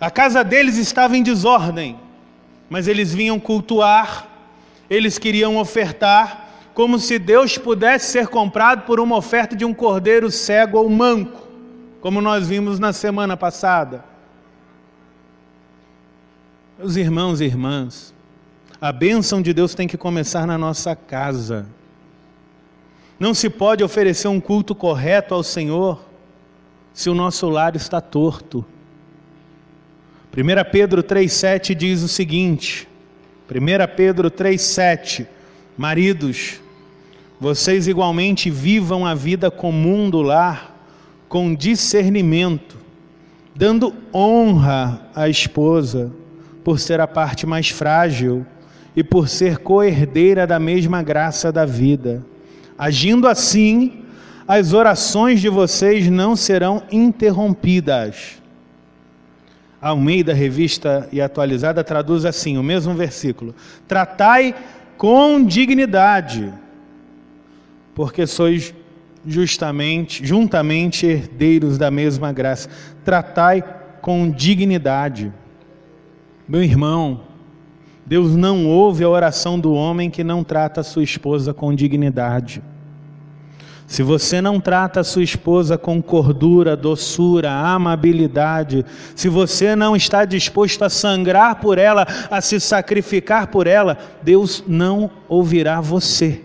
A 0.00 0.10
casa 0.10 0.42
deles 0.42 0.78
estava 0.78 1.14
em 1.18 1.22
desordem, 1.22 2.00
mas 2.72 2.88
eles 2.88 3.12
vinham 3.12 3.38
cultuar, 3.38 4.26
eles 4.88 5.18
queriam 5.18 5.58
ofertar, 5.58 6.48
como 6.72 6.98
se 6.98 7.18
Deus 7.18 7.58
pudesse 7.58 8.10
ser 8.10 8.28
comprado 8.28 8.86
por 8.86 8.98
uma 8.98 9.14
oferta 9.14 9.54
de 9.54 9.62
um 9.62 9.74
cordeiro 9.74 10.30
cego 10.30 10.78
ou 10.78 10.88
manco, 10.88 11.46
como 12.00 12.22
nós 12.22 12.48
vimos 12.48 12.78
na 12.78 12.90
semana 12.94 13.36
passada. 13.36 14.02
Meus 16.78 16.96
irmãos 16.96 17.42
e 17.42 17.44
irmãs, 17.44 18.14
a 18.80 18.90
bênção 18.90 19.42
de 19.42 19.52
Deus 19.52 19.74
tem 19.74 19.86
que 19.86 19.98
começar 19.98 20.46
na 20.46 20.56
nossa 20.56 20.96
casa. 20.96 21.66
Não 23.20 23.34
se 23.34 23.50
pode 23.50 23.84
oferecer 23.84 24.28
um 24.28 24.40
culto 24.40 24.74
correto 24.74 25.34
ao 25.34 25.42
Senhor 25.42 26.02
se 26.94 27.10
o 27.10 27.14
nosso 27.14 27.50
lar 27.50 27.76
está 27.76 28.00
torto. 28.00 28.64
1 30.34 30.70
Pedro 30.70 31.02
3,7 31.02 31.74
diz 31.74 32.00
o 32.00 32.08
seguinte: 32.08 32.88
1 33.50 33.94
Pedro 33.94 34.30
3,7 34.30 35.26
Maridos, 35.76 36.58
vocês 37.38 37.86
igualmente 37.86 38.48
vivam 38.48 39.04
a 39.04 39.14
vida 39.14 39.50
comum 39.50 40.08
do 40.08 40.22
lar 40.22 40.74
com 41.28 41.54
discernimento, 41.54 42.78
dando 43.54 43.94
honra 44.12 45.06
à 45.14 45.28
esposa 45.28 46.10
por 46.64 46.80
ser 46.80 46.98
a 46.98 47.06
parte 47.06 47.46
mais 47.46 47.68
frágil 47.68 48.46
e 48.96 49.04
por 49.04 49.28
ser 49.28 49.58
co-herdeira 49.58 50.46
da 50.46 50.58
mesma 50.58 51.02
graça 51.02 51.52
da 51.52 51.66
vida. 51.66 52.24
Agindo 52.78 53.28
assim, 53.28 54.02
as 54.48 54.72
orações 54.72 55.42
de 55.42 55.50
vocês 55.50 56.08
não 56.08 56.34
serão 56.34 56.82
interrompidas. 56.90 58.41
Almeida, 59.82 60.32
revista 60.32 61.08
e 61.10 61.20
atualizada, 61.20 61.82
traduz 61.82 62.24
assim: 62.24 62.56
o 62.56 62.62
mesmo 62.62 62.94
versículo. 62.94 63.52
Tratai 63.88 64.54
com 64.96 65.44
dignidade, 65.44 66.54
porque 67.92 68.24
sois 68.24 68.72
justamente, 69.26 70.24
juntamente 70.24 71.04
herdeiros 71.04 71.76
da 71.76 71.90
mesma 71.90 72.32
graça. 72.32 72.70
Tratai 73.04 73.62
com 74.00 74.30
dignidade. 74.30 75.32
Meu 76.46 76.62
irmão, 76.62 77.22
Deus 78.06 78.36
não 78.36 78.66
ouve 78.66 79.02
a 79.02 79.08
oração 79.08 79.58
do 79.58 79.72
homem 79.72 80.10
que 80.10 80.22
não 80.22 80.44
trata 80.44 80.80
a 80.80 80.84
sua 80.84 81.02
esposa 81.02 81.52
com 81.52 81.74
dignidade. 81.74 82.62
Se 83.92 84.02
você 84.02 84.40
não 84.40 84.58
trata 84.58 85.00
a 85.00 85.04
sua 85.04 85.22
esposa 85.22 85.76
com 85.76 86.00
cordura, 86.00 86.74
doçura, 86.74 87.50
amabilidade, 87.52 88.86
se 89.14 89.28
você 89.28 89.76
não 89.76 89.94
está 89.94 90.24
disposto 90.24 90.82
a 90.82 90.88
sangrar 90.88 91.56
por 91.56 91.76
ela, 91.76 92.06
a 92.30 92.40
se 92.40 92.58
sacrificar 92.58 93.48
por 93.48 93.66
ela, 93.66 93.98
Deus 94.22 94.64
não 94.66 95.10
ouvirá 95.28 95.78
você. 95.78 96.40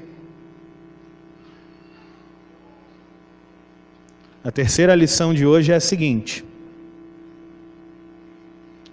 A 4.43 4.51
terceira 4.51 4.93
lição 4.93 5.33
de 5.33 5.45
hoje 5.45 5.71
é 5.71 5.75
a 5.75 5.79
seguinte: 5.79 6.43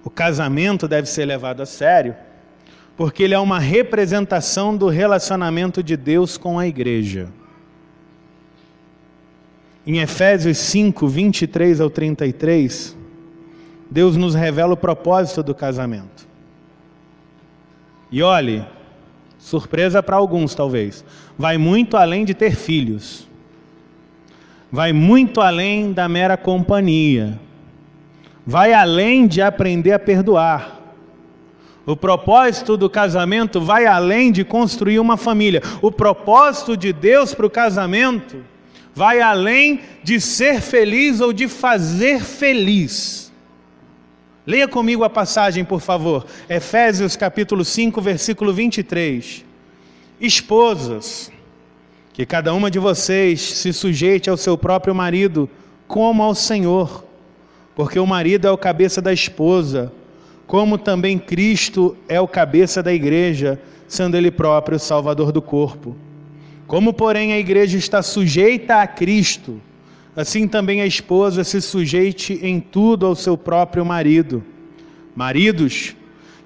o 0.05 0.11
casamento 0.11 0.87
deve 0.87 1.09
ser 1.09 1.25
levado 1.25 1.61
a 1.61 1.67
sério, 1.67 2.15
porque 2.97 3.25
ele 3.25 3.35
é 3.35 3.39
uma 3.41 3.59
representação 3.59 4.77
do 4.77 4.89
relacionamento 4.89 5.83
de 5.83 5.97
Deus 5.97 6.39
com 6.39 6.57
a 6.57 6.69
igreja. 6.69 7.31
Em 9.87 9.99
Efésios 9.99 10.57
5, 10.59 11.07
23 11.07 11.81
ao 11.81 11.91
33, 11.91 12.97
Deus 13.91 14.17
nos 14.17 14.35
revela 14.35 14.73
o 14.73 14.77
propósito 14.77 15.43
do 15.43 15.55
casamento. 15.55 16.27
E 18.11 18.23
olhe, 18.23 18.65
surpresa 19.39 20.03
para 20.03 20.17
alguns 20.17 20.55
talvez, 20.55 21.05
vai 21.37 21.59
muito 21.59 21.99
além 21.99 22.25
de 22.25 22.33
ter 22.33 22.57
filhos, 22.57 23.29
vai 24.73 24.91
muito 24.93 25.43
além 25.43 25.93
da 25.93 26.09
mera 26.09 26.39
companhia, 26.39 27.39
vai 28.47 28.73
além 28.73 29.27
de 29.27 29.43
aprender 29.43 29.93
a 29.93 29.99
perdoar. 29.99 30.81
O 31.85 31.95
propósito 31.95 32.79
do 32.79 32.89
casamento 32.89 33.61
vai 33.61 33.85
além 33.85 34.33
de 34.33 34.43
construir 34.43 34.99
uma 34.99 35.19
família. 35.19 35.61
O 35.83 35.93
propósito 35.93 36.75
de 36.75 36.91
Deus 36.91 37.35
para 37.35 37.45
o 37.45 37.51
casamento 37.51 38.39
vai 38.95 39.21
além 39.21 39.81
de 40.03 40.21
ser 40.21 40.61
feliz 40.61 41.21
ou 41.21 41.33
de 41.33 41.49
fazer 41.49 42.23
feliz. 42.23 43.33
Leia 44.47 44.69
comigo 44.69 45.05
a 45.05 45.11
passagem, 45.11 45.65
por 45.65 45.81
favor. 45.81 46.27
Efésios 46.49 47.17
capítulo 47.17 47.65
5, 47.65 48.01
versículo 48.01 48.53
23. 48.53 49.45
Esposas, 50.21 51.33
que 52.13 52.25
cada 52.25 52.55
uma 52.55 52.71
de 52.71 52.79
vocês 52.79 53.41
se 53.41 53.73
sujeite 53.73 54.31
ao 54.31 54.37
seu 54.37 54.57
próprio 54.57 54.95
marido, 54.95 55.49
como 55.87 56.23
ao 56.23 56.35
Senhor 56.35 57.05
porque 57.75 57.99
o 57.99 58.07
marido 58.07 58.47
é 58.47 58.51
o 58.51 58.59
cabeça 58.59 59.03
da 59.03 59.13
esposa, 59.13 59.93
como 60.47 60.79
também 60.79 61.19
Cristo 61.19 61.97
é 62.09 62.21
o 62.21 62.29
cabeça 62.29 62.83
da 62.83 62.93
igreja, 62.93 63.61
sendo 63.89 64.17
ele 64.17 64.31
próprio 64.31 64.77
o 64.77 64.81
salvador 64.81 65.33
do 65.33 65.43
corpo. 65.43 65.97
Como, 66.75 66.93
porém, 66.93 67.33
a 67.33 67.39
igreja 67.39 67.79
está 67.79 68.03
sujeita 68.03 68.83
a 68.83 68.87
Cristo, 68.89 69.61
assim 70.17 70.49
também 70.49 70.81
a 70.81 70.87
esposa 70.87 71.45
se 71.45 71.61
sujeite 71.61 72.37
em 72.43 72.59
tudo 72.59 73.07
ao 73.07 73.15
seu 73.15 73.39
próprio 73.39 73.85
marido. 73.85 74.43
Maridos, 75.15 75.95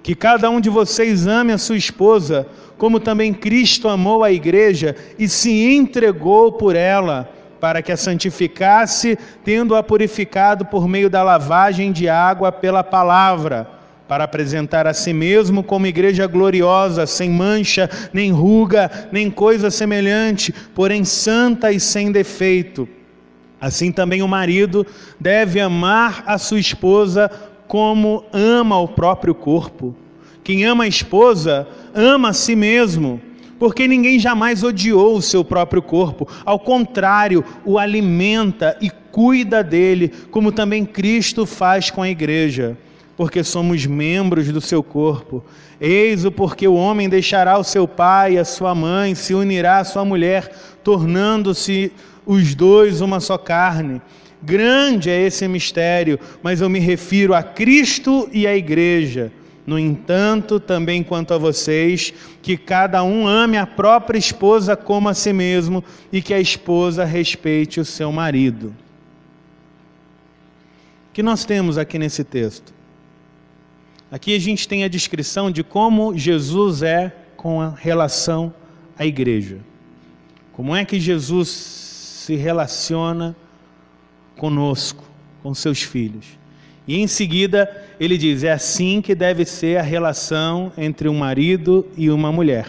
que 0.03 0.14
cada 0.14 0.51
um 0.51 0.61
de 0.61 0.68
vocês 0.68 1.26
ame 1.26 1.51
a 1.51 1.57
sua 1.57 1.79
esposa, 1.79 2.47
como 2.76 3.01
também 3.01 3.33
Cristo 3.33 3.89
amou 3.89 4.22
a 4.22 4.31
igreja 4.31 4.95
e 5.18 5.26
se 5.26 5.51
entregou 5.51 6.53
por 6.53 6.76
ela, 6.76 7.33
para 7.59 7.81
que 7.81 7.91
a 7.91 7.97
santificasse, 7.97 9.18
tendo-a 9.43 9.83
purificado 9.83 10.66
por 10.66 10.87
meio 10.87 11.09
da 11.09 11.22
lavagem 11.22 11.91
de 11.91 12.07
água 12.07 12.53
pela 12.53 12.85
palavra 12.85 13.78
para 14.09 14.24
apresentar 14.24 14.86
a 14.86 14.94
si 14.94 15.12
mesmo 15.12 15.62
como 15.62 15.86
igreja 15.86 16.26
gloriosa, 16.26 17.06
sem 17.06 17.30
mancha, 17.30 17.90
nem 18.11 18.32
ruga, 18.32 18.90
nem 19.12 19.30
coisa 19.30 19.70
semelhante, 19.70 20.52
porém 20.74 21.04
santa 21.04 21.70
e 21.70 21.78
sem 21.78 22.11
defeito. 22.11 22.88
Assim 23.61 23.92
também 23.92 24.22
o 24.22 24.28
marido 24.28 24.86
deve 25.20 25.61
amar 25.61 26.24
a 26.26 26.38
sua 26.38 26.59
esposa 26.59 27.30
como 27.66 28.24
ama 28.32 28.78
o 28.80 28.88
próprio 28.88 29.34
corpo. 29.34 29.94
Quem 30.42 30.64
ama 30.64 30.84
a 30.84 30.88
esposa, 30.88 31.68
ama 31.94 32.30
a 32.30 32.32
si 32.32 32.56
mesmo, 32.56 33.20
porque 33.59 33.86
ninguém 33.86 34.18
jamais 34.18 34.62
odiou 34.62 35.16
o 35.16 35.22
seu 35.22 35.44
próprio 35.44 35.82
corpo, 35.82 36.26
ao 36.46 36.59
contrário, 36.59 37.44
o 37.62 37.78
alimenta 37.78 38.74
e 38.80 38.90
cuida 39.12 39.62
dele, 39.62 40.11
como 40.30 40.50
também 40.50 40.86
Cristo 40.86 41.44
faz 41.44 41.90
com 41.90 42.00
a 42.00 42.09
igreja 42.09 42.78
porque 43.18 43.42
somos 43.42 43.84
membros 43.84 44.46
do 44.52 44.60
seu 44.60 44.80
corpo. 44.80 45.44
Eis 45.80 46.24
o 46.24 46.30
porque 46.30 46.68
o 46.68 46.74
homem 46.74 47.08
deixará 47.08 47.58
o 47.58 47.64
seu 47.64 47.88
pai 47.88 48.34
e 48.34 48.38
a 48.38 48.44
sua 48.44 48.76
mãe, 48.76 49.12
se 49.16 49.34
unirá 49.34 49.78
à 49.78 49.84
sua 49.84 50.04
mulher, 50.04 50.48
tornando-se 50.84 51.90
os 52.24 52.54
dois 52.54 53.00
uma 53.00 53.18
só 53.18 53.36
carne. 53.36 54.00
Grande 54.40 55.10
é 55.10 55.20
esse 55.20 55.48
mistério, 55.48 56.16
mas 56.44 56.60
eu 56.60 56.68
me 56.68 56.78
refiro 56.78 57.34
a 57.34 57.42
Cristo 57.42 58.28
e 58.32 58.46
à 58.46 58.56
igreja. 58.56 59.32
No 59.66 59.76
entanto, 59.76 60.60
também 60.60 61.02
quanto 61.02 61.34
a 61.34 61.38
vocês, 61.38 62.14
que 62.40 62.56
cada 62.56 63.02
um 63.02 63.26
ame 63.26 63.56
a 63.58 63.66
própria 63.66 64.16
esposa 64.16 64.76
como 64.76 65.08
a 65.08 65.14
si 65.14 65.32
mesmo 65.32 65.82
e 66.12 66.22
que 66.22 66.32
a 66.32 66.40
esposa 66.40 67.04
respeite 67.04 67.80
o 67.80 67.84
seu 67.84 68.12
marido. 68.12 68.68
O 71.10 71.12
que 71.12 71.22
nós 71.22 71.44
temos 71.44 71.76
aqui 71.76 71.98
nesse 71.98 72.22
texto? 72.22 72.78
Aqui 74.11 74.34
a 74.34 74.38
gente 74.38 74.66
tem 74.66 74.84
a 74.84 74.88
descrição 74.88 75.50
de 75.50 75.62
como 75.62 76.16
Jesus 76.16 76.82
é 76.82 77.14
com 77.36 77.68
relação 77.70 78.52
à 78.98 79.04
igreja. 79.04 79.59
Como 80.52 80.74
é 80.74 80.84
que 80.84 80.98
Jesus 80.98 81.48
se 81.48 82.34
relaciona 82.36 83.34
conosco, 84.36 85.02
com 85.42 85.54
seus 85.54 85.82
filhos. 85.82 86.38
E 86.86 86.96
em 86.96 87.06
seguida 87.06 87.86
ele 88.00 88.16
diz: 88.16 88.44
é 88.44 88.52
assim 88.52 89.02
que 89.02 89.14
deve 89.14 89.44
ser 89.44 89.78
a 89.78 89.82
relação 89.82 90.72
entre 90.76 91.09
um 91.09 91.18
marido 91.18 91.86
e 91.96 92.11
uma 92.11 92.32
mulher. 92.32 92.68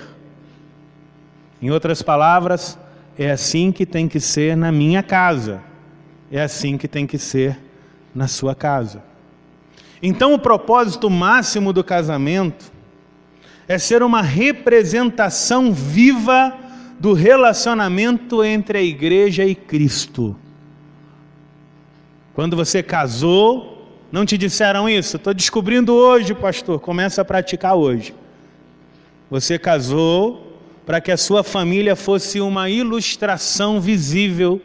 Em 1.61 1.69
outras 1.71 2.01
palavras, 2.01 2.77
é 3.17 3.31
assim 3.31 3.71
que 3.71 3.85
tem 3.85 4.07
que 4.07 4.19
ser 4.19 4.55
na 4.55 4.71
minha 4.71 5.03
casa, 5.03 5.61
é 6.31 6.41
assim 6.41 6.77
que 6.77 6.87
tem 6.87 7.05
que 7.05 7.17
ser 7.17 7.57
na 8.15 8.27
sua 8.27 8.55
casa. 8.55 9.03
Então, 10.01 10.33
o 10.33 10.39
propósito 10.39 11.09
máximo 11.09 11.73
do 11.73 11.83
casamento 11.83 12.71
é 13.67 13.77
ser 13.77 14.01
uma 14.01 14.21
representação 14.21 15.73
viva 15.73 16.55
do 16.99 17.13
relacionamento 17.13 18.43
entre 18.43 18.77
a 18.77 18.81
igreja 18.81 19.45
e 19.45 19.53
Cristo. 19.55 20.35
Quando 22.33 22.55
você 22.55 22.81
casou, 22.81 23.87
não 24.11 24.25
te 24.25 24.37
disseram 24.37 24.89
isso? 24.89 25.17
Estou 25.17 25.33
descobrindo 25.33 25.93
hoje, 25.93 26.33
pastor. 26.33 26.79
Começa 26.79 27.21
a 27.21 27.25
praticar 27.25 27.75
hoje. 27.75 28.13
Você 29.29 29.59
casou 29.59 30.57
para 30.85 30.99
que 30.99 31.11
a 31.11 31.17
sua 31.17 31.43
família 31.43 31.95
fosse 31.95 32.41
uma 32.41 32.69
ilustração 32.69 33.79
visível 33.79 34.59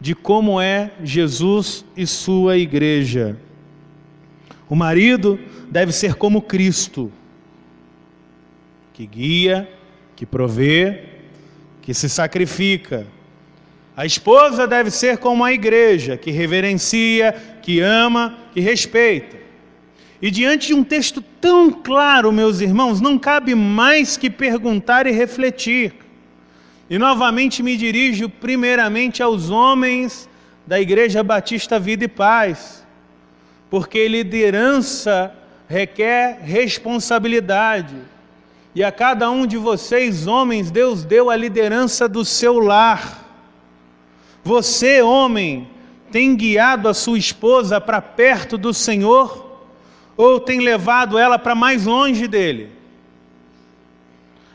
de 0.00 0.14
como 0.14 0.60
é 0.60 0.90
Jesus 1.04 1.84
e 1.96 2.06
sua 2.06 2.56
igreja. 2.56 3.36
O 4.68 4.74
marido 4.74 5.38
deve 5.70 5.92
ser 5.92 6.14
como 6.14 6.42
Cristo, 6.42 7.12
que 8.92 9.06
guia, 9.06 9.68
que 10.16 10.26
provê, 10.26 11.04
que 11.82 11.94
se 11.94 12.08
sacrifica. 12.08 13.06
A 13.96 14.04
esposa 14.04 14.66
deve 14.66 14.90
ser 14.90 15.18
como 15.18 15.44
a 15.44 15.52
igreja, 15.52 16.16
que 16.16 16.30
reverencia, 16.30 17.32
que 17.62 17.80
ama, 17.80 18.36
que 18.52 18.60
respeita. 18.60 19.36
E 20.20 20.30
diante 20.30 20.68
de 20.68 20.74
um 20.74 20.82
texto 20.82 21.22
tão 21.40 21.70
claro, 21.70 22.32
meus 22.32 22.60
irmãos, 22.60 23.00
não 23.00 23.18
cabe 23.18 23.54
mais 23.54 24.16
que 24.16 24.30
perguntar 24.30 25.06
e 25.06 25.12
refletir. 25.12 25.94
E 26.88 26.98
novamente 26.98 27.62
me 27.62 27.76
dirijo 27.76 28.28
primeiramente 28.28 29.22
aos 29.22 29.50
homens 29.50 30.28
da 30.66 30.80
Igreja 30.80 31.22
Batista 31.22 31.78
Vida 31.78 32.04
e 32.04 32.08
Paz 32.08 32.85
porque 33.70 34.06
liderança 34.08 35.34
requer 35.68 36.40
responsabilidade. 36.42 37.96
E 38.74 38.84
a 38.84 38.92
cada 38.92 39.30
um 39.30 39.46
de 39.46 39.56
vocês, 39.56 40.26
homens, 40.26 40.70
Deus 40.70 41.02
deu 41.02 41.30
a 41.30 41.36
liderança 41.36 42.08
do 42.08 42.24
seu 42.24 42.58
lar. 42.58 43.24
Você, 44.44 45.02
homem, 45.02 45.68
tem 46.10 46.36
guiado 46.36 46.88
a 46.88 46.94
sua 46.94 47.18
esposa 47.18 47.80
para 47.80 48.00
perto 48.00 48.56
do 48.56 48.72
Senhor 48.72 49.44
ou 50.16 50.38
tem 50.38 50.60
levado 50.60 51.18
ela 51.18 51.38
para 51.38 51.54
mais 51.54 51.84
longe 51.84 52.28
dele? 52.28 52.70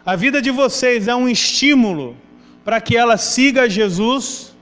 A 0.05 0.15
vida 0.15 0.41
de 0.41 0.49
vocês 0.49 1.07
é 1.07 1.15
um 1.15 1.27
estímulo 1.27 2.15
para 2.63 2.79
que 2.79 2.95
ela 2.95 3.17
siga 3.17 3.69
Jesus 3.69 4.55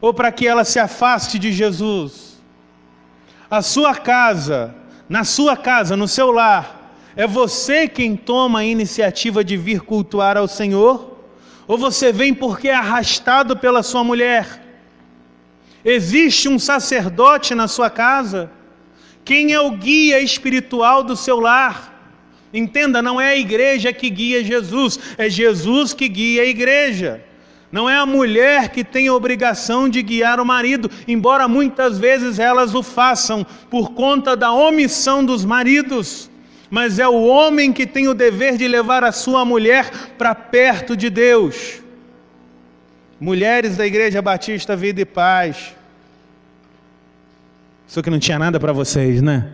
ou 0.00 0.12
para 0.12 0.30
que 0.30 0.46
ela 0.46 0.64
se 0.64 0.78
afaste 0.78 1.38
de 1.38 1.52
Jesus? 1.52 2.27
A 3.50 3.62
sua 3.62 3.94
casa, 3.94 4.74
na 5.08 5.24
sua 5.24 5.56
casa, 5.56 5.96
no 5.96 6.06
seu 6.06 6.30
lar, 6.30 6.92
é 7.16 7.26
você 7.26 7.88
quem 7.88 8.16
toma 8.16 8.60
a 8.60 8.64
iniciativa 8.64 9.42
de 9.42 9.56
vir 9.56 9.80
cultuar 9.80 10.36
ao 10.36 10.46
Senhor? 10.46 11.18
Ou 11.66 11.76
você 11.76 12.12
vem 12.12 12.32
porque 12.32 12.68
é 12.68 12.74
arrastado 12.74 13.56
pela 13.56 13.82
sua 13.82 14.04
mulher? 14.04 14.62
Existe 15.84 16.48
um 16.48 16.58
sacerdote 16.58 17.54
na 17.54 17.66
sua 17.66 17.90
casa? 17.90 18.50
Quem 19.24 19.52
é 19.52 19.60
o 19.60 19.72
guia 19.72 20.20
espiritual 20.20 21.02
do 21.02 21.16
seu 21.16 21.40
lar? 21.40 21.94
Entenda, 22.52 23.02
não 23.02 23.20
é 23.20 23.30
a 23.30 23.36
igreja 23.36 23.92
que 23.92 24.08
guia 24.08 24.42
Jesus, 24.42 24.98
é 25.18 25.28
Jesus 25.28 25.92
que 25.92 26.08
guia 26.08 26.42
a 26.42 26.46
igreja. 26.46 27.22
Não 27.70 27.88
é 27.88 27.96
a 27.96 28.06
mulher 28.06 28.70
que 28.70 28.82
tem 28.82 29.08
a 29.08 29.14
obrigação 29.14 29.88
de 29.88 30.02
guiar 30.02 30.40
o 30.40 30.46
marido, 30.46 30.90
embora 31.06 31.46
muitas 31.46 31.98
vezes 31.98 32.38
elas 32.38 32.74
o 32.74 32.82
façam 32.82 33.46
por 33.68 33.92
conta 33.92 34.34
da 34.34 34.50
omissão 34.50 35.24
dos 35.24 35.44
maridos. 35.44 36.30
Mas 36.70 36.98
é 36.98 37.06
o 37.06 37.26
homem 37.26 37.72
que 37.72 37.86
tem 37.86 38.08
o 38.08 38.14
dever 38.14 38.56
de 38.56 38.66
levar 38.66 39.04
a 39.04 39.12
sua 39.12 39.44
mulher 39.44 39.90
para 40.16 40.34
perto 40.34 40.96
de 40.96 41.10
Deus. 41.10 41.82
Mulheres 43.20 43.76
da 43.76 43.86
Igreja 43.86 44.22
Batista 44.22 44.74
Vida 44.74 45.00
e 45.00 45.04
Paz. 45.04 45.74
Só 47.86 48.00
que 48.00 48.10
não 48.10 48.18
tinha 48.18 48.38
nada 48.38 48.58
para 48.60 48.72
vocês, 48.72 49.20
né? 49.20 49.50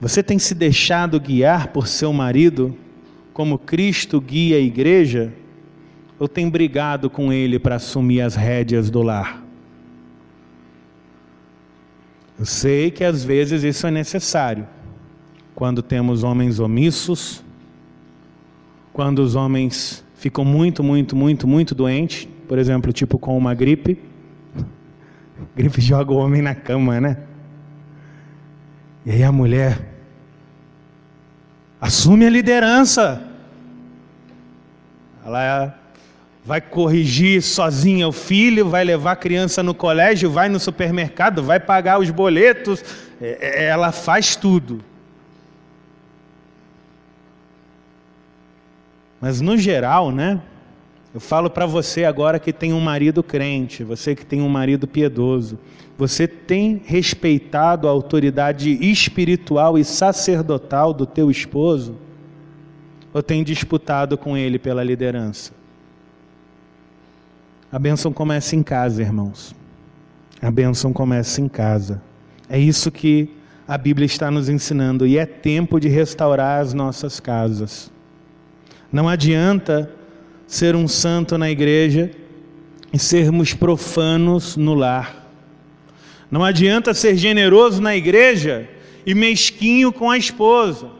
Você 0.00 0.22
tem 0.22 0.38
se 0.38 0.54
deixado 0.54 1.18
guiar 1.18 1.68
por 1.68 1.86
seu 1.86 2.12
marido, 2.12 2.76
como 3.32 3.58
Cristo 3.58 4.20
guia 4.20 4.56
a 4.56 4.60
igreja? 4.60 5.32
Ou 6.18 6.26
tem 6.26 6.48
brigado 6.48 7.08
com 7.08 7.32
ele 7.32 7.58
para 7.58 7.76
assumir 7.76 8.20
as 8.20 8.34
rédeas 8.34 8.90
do 8.90 9.02
lar? 9.02 9.42
Eu 12.38 12.44
sei 12.44 12.90
que 12.90 13.02
às 13.02 13.24
vezes 13.24 13.64
isso 13.64 13.86
é 13.86 13.90
necessário. 13.90 14.66
Quando 15.54 15.82
temos 15.82 16.22
homens 16.22 16.60
omissos, 16.60 17.42
quando 18.92 19.18
os 19.20 19.34
homens 19.34 20.04
ficam 20.14 20.44
muito, 20.44 20.82
muito, 20.82 21.16
muito, 21.16 21.48
muito 21.48 21.74
doentes, 21.74 22.28
por 22.46 22.58
exemplo, 22.58 22.92
tipo 22.92 23.18
com 23.18 23.36
uma 23.36 23.54
gripe. 23.54 23.98
gripe 25.56 25.80
joga 25.80 26.12
o 26.12 26.16
homem 26.16 26.42
na 26.42 26.54
cama, 26.54 27.00
né? 27.00 27.16
E 29.04 29.10
aí 29.10 29.22
a 29.22 29.32
mulher 29.32 29.80
assume 31.80 32.26
a 32.26 32.30
liderança. 32.30 33.22
Ela 35.24 35.77
vai 36.48 36.62
corrigir 36.62 37.42
sozinha 37.42 38.08
o 38.08 38.12
filho, 38.12 38.70
vai 38.70 38.82
levar 38.82 39.12
a 39.12 39.16
criança 39.16 39.62
no 39.62 39.74
colégio, 39.74 40.30
vai 40.30 40.48
no 40.48 40.58
supermercado, 40.58 41.42
vai 41.42 41.60
pagar 41.60 42.00
os 42.00 42.08
boletos, 42.08 42.82
é, 43.20 43.64
é, 43.64 43.64
ela 43.66 43.92
faz 43.92 44.34
tudo. 44.34 44.82
Mas 49.20 49.42
no 49.42 49.58
geral, 49.58 50.10
né? 50.10 50.40
Eu 51.12 51.20
falo 51.20 51.50
para 51.50 51.66
você 51.66 52.06
agora 52.06 52.38
que 52.38 52.50
tem 52.50 52.72
um 52.72 52.80
marido 52.80 53.22
crente, 53.22 53.84
você 53.84 54.14
que 54.14 54.24
tem 54.24 54.40
um 54.40 54.48
marido 54.48 54.88
piedoso, 54.88 55.58
você 55.98 56.26
tem 56.26 56.80
respeitado 56.82 57.86
a 57.86 57.90
autoridade 57.90 58.70
espiritual 58.70 59.76
e 59.76 59.84
sacerdotal 59.84 60.94
do 60.94 61.04
teu 61.04 61.30
esposo? 61.30 61.94
Ou 63.12 63.22
tem 63.22 63.44
disputado 63.44 64.16
com 64.16 64.34
ele 64.34 64.58
pela 64.58 64.82
liderança? 64.82 65.57
A 67.70 67.78
bênção 67.78 68.10
começa 68.12 68.56
em 68.56 68.62
casa, 68.62 69.02
irmãos. 69.02 69.54
A 70.40 70.50
bênção 70.50 70.90
começa 70.90 71.40
em 71.40 71.48
casa. 71.48 72.00
É 72.48 72.58
isso 72.58 72.90
que 72.90 73.28
a 73.66 73.76
Bíblia 73.76 74.06
está 74.06 74.30
nos 74.30 74.48
ensinando 74.48 75.06
e 75.06 75.18
é 75.18 75.26
tempo 75.26 75.78
de 75.78 75.86
restaurar 75.86 76.62
as 76.62 76.72
nossas 76.72 77.20
casas. 77.20 77.92
Não 78.90 79.06
adianta 79.06 79.92
ser 80.46 80.74
um 80.74 80.88
santo 80.88 81.36
na 81.36 81.50
igreja 81.50 82.10
e 82.90 82.98
sermos 82.98 83.52
profanos 83.52 84.56
no 84.56 84.72
lar. 84.72 85.30
Não 86.30 86.42
adianta 86.42 86.94
ser 86.94 87.16
generoso 87.16 87.82
na 87.82 87.94
igreja 87.94 88.66
e 89.04 89.14
mesquinho 89.14 89.92
com 89.92 90.10
a 90.10 90.16
esposa. 90.16 90.97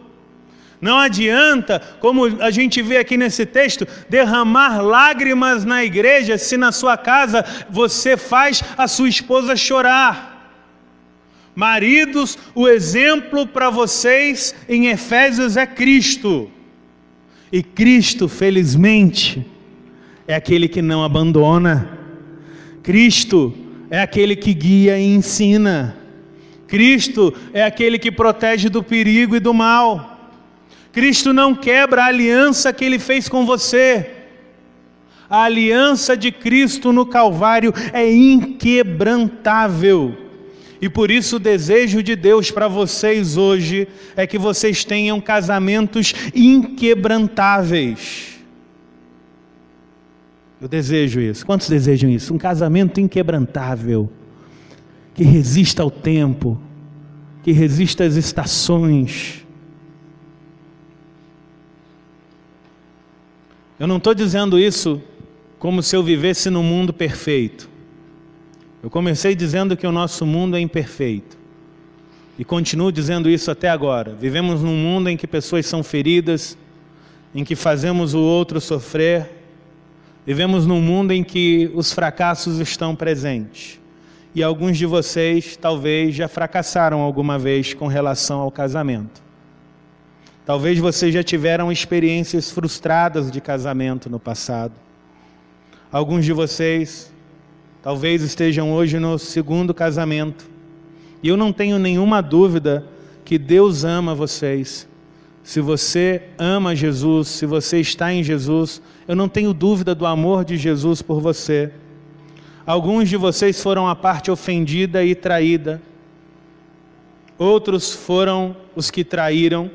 Não 0.81 0.97
adianta, 0.97 1.81
como 1.99 2.25
a 2.41 2.51
gente 2.51 2.81
vê 2.81 2.99
aqui 2.99 3.17
nesse 3.17 3.45
texto, 3.45 3.87
derramar 4.09 4.81
lágrimas 4.81 5.65
na 5.65 5.85
igreja 5.85 6.39
se 6.39 6.57
na 6.57 6.71
sua 6.71 6.97
casa 6.97 7.45
você 7.69 8.17
faz 8.17 8.63
a 8.77 8.87
sua 8.87 9.09
esposa 9.09 9.57
chorar. 9.57 10.37
Maridos, 11.55 12.39
o 12.55 12.69
exemplo 12.69 13.45
para 13.45 13.69
vocês 13.69 14.55
em 14.69 14.87
Efésios 14.87 15.57
é 15.57 15.67
Cristo. 15.67 16.49
E 17.51 17.65
Cristo, 17.65 18.29
felizmente, 18.29 19.45
é 20.29 20.37
aquele 20.37 20.69
que 20.69 20.81
não 20.81 21.03
abandona. 21.03 21.99
Cristo 22.85 23.53
é 23.91 24.01
aquele 24.01 24.37
que 24.37 24.55
guia 24.55 24.97
e 25.01 25.05
ensina. 25.05 25.97
Cristo 26.69 27.35
é 27.53 27.65
aquele 27.65 27.99
que 27.99 28.13
protege 28.13 28.69
do 28.69 28.81
perigo 28.81 29.35
e 29.35 29.41
do 29.41 29.53
mal. 29.53 30.08
Cristo 30.99 31.33
não 31.33 31.55
quebra 31.55 32.03
a 32.03 32.07
aliança 32.07 32.73
que 32.73 32.85
ele 32.85 32.99
fez 32.99 33.29
com 33.29 33.47
você. 33.47 34.11
A 35.31 35.45
aliança 35.45 36.17
de 36.17 36.33
Cristo 36.33 36.93
no 36.93 37.07
Calvário 37.07 37.73
é 37.93 38.13
inquebrantável. 38.13 40.19
E 40.83 40.89
por 40.89 41.09
isso 41.09 41.37
o 41.37 41.39
desejo 41.39 42.03
de 42.03 42.17
Deus 42.17 42.51
para 42.51 42.67
vocês 42.67 43.37
hoje 43.37 43.87
é 44.17 44.27
que 44.27 44.37
vocês 44.37 44.85
tenham 44.85 45.21
casamentos 45.21 46.13
inquebrantáveis. 46.35 48.41
Eu 50.61 50.67
desejo 50.67 51.21
isso. 51.21 51.47
Quantos 51.47 51.69
desejam 51.69 52.11
isso? 52.11 52.35
Um 52.35 52.39
casamento 52.39 53.01
inquebrantável, 53.01 54.11
que 55.15 55.23
resista 55.23 55.81
ao 55.81 55.93
tempo, 55.93 56.61
que 57.45 57.53
resista 57.53 58.03
às 58.03 58.17
estações. 58.17 59.47
Eu 63.79 63.87
não 63.87 63.99
estou 63.99 64.13
dizendo 64.13 64.59
isso 64.59 65.01
como 65.57 65.85
se 65.85 65.95
eu 65.95 66.03
vivesse 66.03 66.51
num 66.51 66.65
mundo 66.65 66.93
perfeito. 66.93 67.71
Eu 68.83 68.91
comecei 68.91 69.37
dizendo 69.37 69.77
que 69.77 69.87
o 69.87 69.93
nosso 69.93 70.27
mundo 70.27 70.57
é 70.57 70.61
imperfeito. 70.61 71.39
E 72.37 72.45
continuo 72.45 72.91
dizendo 72.91 73.31
isso 73.31 73.53
até 73.53 73.69
agora. 73.69 74.15
Vivemos 74.15 74.63
num 74.63 74.77
mundo 74.77 75.09
em 75.09 75.17
que 75.17 75.29
pessoas 75.29 75.65
são 75.67 75.85
feridas, 75.85 76.59
em 77.33 77.45
que 77.45 77.55
fazemos 77.55 78.15
o 78.15 78.21
outro 78.21 78.61
sofrer. 78.61 79.31
Vivemos 80.27 80.67
num 80.67 80.81
mundo 80.81 81.13
em 81.13 81.23
que 81.23 81.71
os 81.73 81.93
fracassos 81.93 82.59
estão 82.59 82.97
presentes. 82.97 83.81
E 84.35 84.43
alguns 84.43 84.77
de 84.77 84.87
vocês 84.87 85.57
talvez 85.57 86.17
já 86.17 86.27
fracassaram 86.27 87.01
alguma 87.01 87.39
vez 87.39 87.75
com 87.75 87.87
relação 87.87 88.41
ao 88.41 88.51
casamento. 88.51 89.28
Talvez 90.49 90.79
vocês 90.79 91.13
já 91.13 91.23
tiveram 91.23 91.71
experiências 91.71 92.51
frustradas 92.51 93.31
de 93.31 93.39
casamento 93.39 94.09
no 94.09 94.19
passado. 94.19 94.73
Alguns 95.93 96.25
de 96.25 96.33
vocês 96.33 97.13
Talvez 97.83 98.23
estejam 98.23 98.73
hoje 98.73 98.99
no 98.99 99.19
segundo 99.19 99.73
casamento. 99.73 100.45
E 101.23 101.29
eu 101.29 101.37
não 101.37 101.53
tenho 101.53 101.79
nenhuma 101.79 102.21
dúvida 102.21 102.85
que 103.25 103.39
Deus 103.39 103.85
ama 103.85 104.15
vocês. 104.15 104.89
Se 105.45 105.61
você 105.61 106.23
ama 106.37 106.75
Jesus, 106.75 107.29
se 107.29 107.47
você 107.47 107.81
está 107.81 108.13
em 108.13 108.23
Jesus, 108.23 108.83
eu 109.07 109.15
não 109.15 109.29
tenho 109.29 109.55
dúvida 109.55 109.95
do 109.95 110.05
amor 110.05 110.45
de 110.45 110.57
Jesus 110.57 111.01
por 111.01 111.21
você. 111.21 111.73
Alguns 112.67 113.09
de 113.09 113.17
vocês 113.17 113.63
foram 113.63 113.89
a 113.89 113.95
parte 113.95 114.31
ofendida 114.31 115.03
e 115.05 115.15
traída. 115.15 115.81
Outros 117.39 117.95
foram 117.95 118.57
os 118.75 118.91
que 118.91 119.05
traíram. 119.05 119.71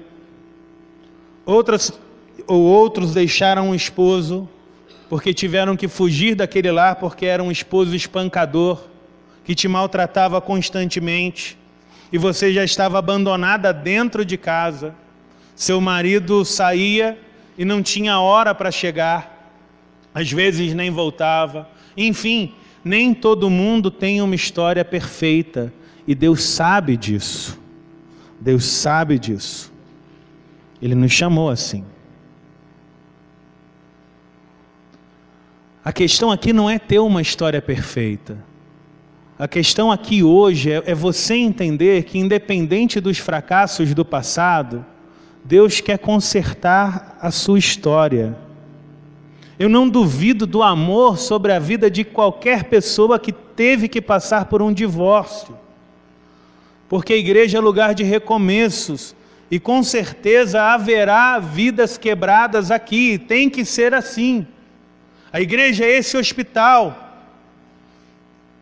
Outras 1.46 1.91
ou 2.48 2.62
outros 2.62 3.14
deixaram 3.14 3.70
um 3.70 3.76
esposo 3.76 4.48
porque 5.10 5.34
tiveram 5.34 5.76
que 5.76 5.88
fugir 5.88 6.36
daquele 6.36 6.72
lar 6.72 6.96
porque 6.96 7.26
era 7.26 7.44
um 7.44 7.52
esposo 7.52 7.96
espancador 7.96 8.86
que 9.44 9.54
te 9.54 9.68
maltratava 9.68 10.39
constantemente 10.39 11.58
e 12.12 12.18
você 12.18 12.54
já 12.54 12.64
estava 12.64 13.00
abandonada 13.00 13.74
dentro 13.74 14.24
de 14.24 14.38
casa. 14.38 14.96
Seu 15.56 15.82
marido 15.82 16.46
saía 16.46 17.18
e 17.58 17.66
não 17.66 17.82
tinha 17.82 18.20
hora 18.20 18.54
para 18.54 18.72
chegar, 18.72 19.52
às 20.14 20.32
vezes 20.32 20.74
nem 20.74 20.91
voltava. 20.91 21.68
Enfim, 21.98 22.54
nem 22.84 23.14
todo 23.14 23.50
mundo 23.50 23.89
tem 23.89 24.22
uma 24.22 24.36
história 24.36 24.86
perfeita 24.86 25.74
e 26.08 26.14
Deus 26.14 26.44
sabe 26.44 26.96
disso. 26.96 27.60
Deus 28.39 28.66
sabe 28.66 29.18
disso. 29.18 29.72
Ele 30.84 30.96
nos 30.96 31.14
chamou 31.14 31.50
assim. 31.50 31.86
A 35.82 35.94
questão 35.94 36.30
aqui 36.30 36.52
não 36.52 36.70
é 36.70 36.78
ter 36.78 37.00
uma 37.00 37.22
história 37.22 37.62
perfeita. 37.62 38.38
A 39.40 39.48
questão 39.48 39.90
aqui 39.90 40.22
hoje 40.22 40.74
é, 40.74 40.84
é, 40.86 40.94
você 40.94 41.36
entender 41.36 42.04
que, 42.04 42.20
independente 42.20 43.00
dos 43.00 43.18
fracassos 43.18 43.94
do 43.94 44.04
passado, 44.04 44.86
Deus 45.46 45.80
quer 45.80 45.98
consertar 46.00 47.18
a 47.22 47.32
sua 47.32 47.58
história. 47.58 48.38
Eu 49.58 49.70
não 49.70 49.88
duvido 49.88 50.46
do 50.46 50.62
amor 50.62 51.18
sobre 51.18 51.54
a 51.54 51.60
vida 51.60 51.90
de 51.90 52.04
qualquer 52.04 52.66
pessoa 52.66 53.18
que 53.18 53.32
teve 53.32 53.88
que 53.88 54.02
passar 54.02 54.48
por 54.48 54.62
um 54.62 54.74
divórcio, 54.74 55.58
porque 56.90 57.14
a 57.14 57.18
igreja 57.18 57.58
é 57.58 57.62
lugar 57.62 57.96
de 57.96 58.04
recomeços, 58.04 59.16
e 59.54 59.60
com 59.60 59.84
certeza 59.84 60.60
haverá 60.64 61.38
vidas 61.38 61.95
quebradas 61.95 62.72
aqui, 62.72 63.20
tem 63.20 63.47
que 63.47 63.64
ser 63.64 63.93
assim. 63.93 64.47
A 65.32 65.39
igreja 65.39 65.86
é 65.86 65.95
esse 65.95 66.18
hospital. 66.18 67.22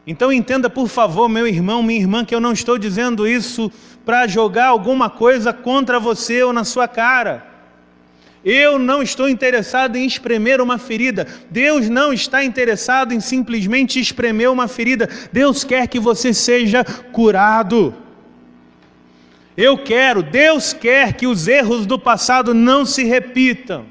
Então 0.06 0.34
entenda, 0.34 0.70
por 0.70 0.90
favor, 0.90 1.30
meu 1.30 1.48
irmão, 1.48 1.82
minha 1.82 1.98
irmã, 1.98 2.26
que 2.26 2.36
eu 2.36 2.42
não 2.42 2.52
estou 2.52 2.78
dizendo 2.78 3.26
isso 3.26 3.72
para 4.04 4.28
jogar 4.28 4.68
alguma 4.68 5.10
coisa 5.10 5.54
contra 5.54 5.98
você 5.98 6.44
ou 6.44 6.52
na 6.52 6.66
sua 6.66 6.90
cara. 6.90 7.48
Eu 8.44 8.78
não 8.78 9.02
estou 9.02 9.30
interessado 9.30 9.96
em 9.96 10.06
espremer 10.06 10.60
uma 10.60 10.78
ferida. 10.78 11.26
Deus 11.50 11.88
não 11.88 12.12
está 12.12 12.44
interessado 12.44 13.14
em 13.14 13.22
simplesmente 13.22 13.98
espremer 13.98 14.52
uma 14.52 14.68
ferida. 14.68 15.08
Deus 15.32 15.64
quer 15.64 15.88
que 15.88 16.02
você 16.02 16.34
seja 16.34 16.84
curado. 16.84 17.96
Eu 19.56 19.78
quero, 19.78 20.24
Deus 20.24 20.74
quer 20.74 21.14
que 21.14 21.28
os 21.28 21.48
erros 21.48 21.86
do 21.86 22.00
passado 22.00 22.54
não 22.54 22.86
se 22.86 23.04
repitam. 23.04 23.86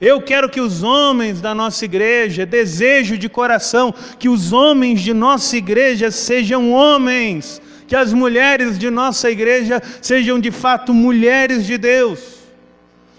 Eu 0.00 0.22
quero 0.22 0.48
que 0.48 0.60
os 0.60 0.82
homens 0.82 1.40
da 1.40 1.54
nossa 1.54 1.84
igreja, 1.84 2.46
desejo 2.46 3.18
de 3.18 3.28
coração, 3.28 3.92
que 4.18 4.28
os 4.28 4.52
homens 4.52 5.00
de 5.00 5.12
nossa 5.12 5.56
igreja 5.56 6.10
sejam 6.10 6.72
homens, 6.72 7.60
que 7.86 7.96
as 7.96 8.12
mulheres 8.12 8.78
de 8.78 8.90
nossa 8.90 9.30
igreja 9.30 9.82
sejam 10.00 10.38
de 10.38 10.50
fato 10.50 10.94
mulheres 10.94 11.66
de 11.66 11.76
Deus, 11.76 12.38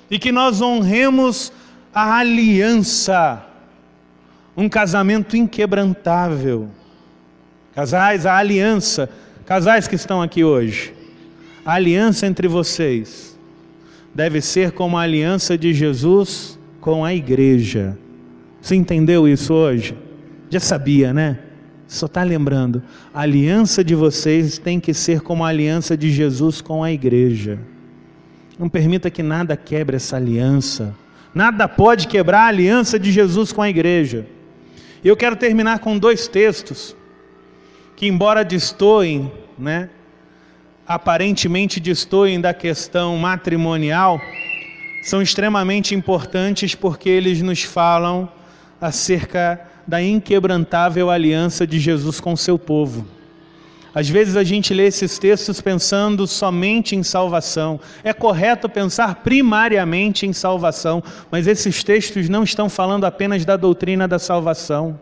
e 0.09 0.17
que 0.17 0.31
nós 0.31 0.61
honremos 0.61 1.51
a 1.93 2.17
aliança, 2.17 3.45
um 4.55 4.69
casamento 4.69 5.35
inquebrantável. 5.35 6.69
Casais, 7.75 8.25
a 8.25 8.37
aliança, 8.37 9.09
casais 9.45 9.87
que 9.87 9.95
estão 9.95 10.21
aqui 10.21 10.43
hoje, 10.43 10.93
a 11.69 11.75
aliança 11.75 12.25
entre 12.25 12.47
vocês 12.47 13.37
deve 14.13 14.41
ser 14.41 14.71
como 14.71 14.97
a 14.97 15.01
aliança 15.01 15.55
de 15.55 15.71
Jesus 15.71 16.57
com 16.81 17.05
a 17.05 17.13
igreja. 17.13 17.95
Você 18.59 18.75
entendeu 18.75 19.27
isso 19.27 19.53
hoje? 19.53 19.95
Já 20.49 20.59
sabia, 20.59 21.13
né? 21.13 21.37
Só 21.87 22.07
está 22.07 22.23
lembrando. 22.23 22.81
A 23.13 23.21
aliança 23.21 23.83
de 23.83 23.93
vocês 23.93 24.57
tem 24.57 24.79
que 24.79 24.95
ser 24.95 25.21
como 25.21 25.43
a 25.43 25.49
aliança 25.49 25.95
de 25.95 26.09
Jesus 26.09 26.59
com 26.59 26.83
a 26.83 26.91
igreja. 26.91 27.59
Não 28.57 28.67
permita 28.67 29.11
que 29.11 29.21
nada 29.21 29.55
quebre 29.55 29.95
essa 29.95 30.17
aliança. 30.17 30.95
Nada 31.35 31.67
pode 31.67 32.07
quebrar 32.07 32.45
a 32.45 32.47
aliança 32.47 32.97
de 32.97 33.11
Jesus 33.11 33.51
com 33.53 33.61
a 33.61 33.69
igreja. 33.69 34.25
Eu 35.03 35.15
quero 35.15 35.35
terminar 35.35 35.79
com 35.79 35.99
dois 35.99 36.27
textos 36.27 36.95
que, 37.95 38.07
embora 38.07 38.43
destoem, 38.43 39.31
né, 39.57 39.89
aparentemente 40.89 41.79
destoem 41.79 42.41
da 42.41 42.51
questão 42.51 43.15
matrimonial, 43.15 44.19
são 45.03 45.21
extremamente 45.21 45.93
importantes 45.93 46.73
porque 46.73 47.07
eles 47.07 47.43
nos 47.43 47.61
falam 47.61 48.27
acerca 48.81 49.61
da 49.85 50.01
inquebrantável 50.01 51.11
aliança 51.11 51.67
de 51.67 51.79
Jesus 51.79 52.19
com 52.19 52.35
seu 52.35 52.57
povo. 52.57 53.05
Às 53.93 54.09
vezes 54.09 54.35
a 54.35 54.43
gente 54.43 54.73
lê 54.73 54.87
esses 54.87 55.19
textos 55.19 55.61
pensando 55.61 56.25
somente 56.25 56.95
em 56.95 57.03
salvação. 57.03 57.79
É 58.03 58.11
correto 58.11 58.67
pensar 58.67 59.15
primariamente 59.15 60.25
em 60.25 60.33
salvação, 60.33 61.03
mas 61.29 61.45
esses 61.45 61.83
textos 61.83 62.27
não 62.27 62.43
estão 62.43 62.67
falando 62.67 63.05
apenas 63.05 63.45
da 63.45 63.55
doutrina 63.55 64.07
da 64.07 64.17
salvação. 64.17 64.99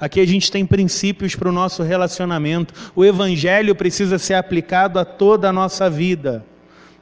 Aqui 0.00 0.18
a 0.18 0.26
gente 0.26 0.50
tem 0.50 0.64
princípios 0.64 1.36
para 1.36 1.50
o 1.50 1.52
nosso 1.52 1.82
relacionamento. 1.82 2.72
O 2.96 3.04
Evangelho 3.04 3.74
precisa 3.74 4.18
ser 4.18 4.32
aplicado 4.32 4.98
a 4.98 5.04
toda 5.04 5.50
a 5.50 5.52
nossa 5.52 5.90
vida. 5.90 6.42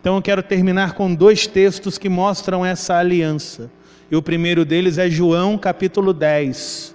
Então 0.01 0.16
eu 0.16 0.22
quero 0.22 0.42
terminar 0.42 0.94
com 0.94 1.14
dois 1.14 1.46
textos 1.46 1.96
que 1.96 2.09
mostram 2.09 2.66
essa 2.66 2.96
aliança. 2.96 3.70
E 4.11 4.16
o 4.16 4.22
primeiro 4.22 4.64
deles 4.64 4.99
é 4.99 5.09
João 5.09 5.57
capítulo 5.57 6.12
10. 6.12 6.92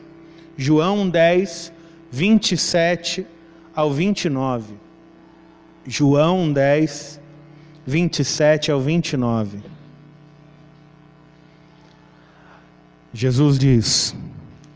João 0.58 1.10
10, 1.10 1.72
27 2.12 3.26
ao 3.74 3.90
29. 3.92 4.74
João 5.88 6.52
10, 6.52 7.20
27 7.88 8.72
ao 8.72 8.82
29. 8.82 9.60
Jesus 13.14 13.58
diz: 13.58 14.16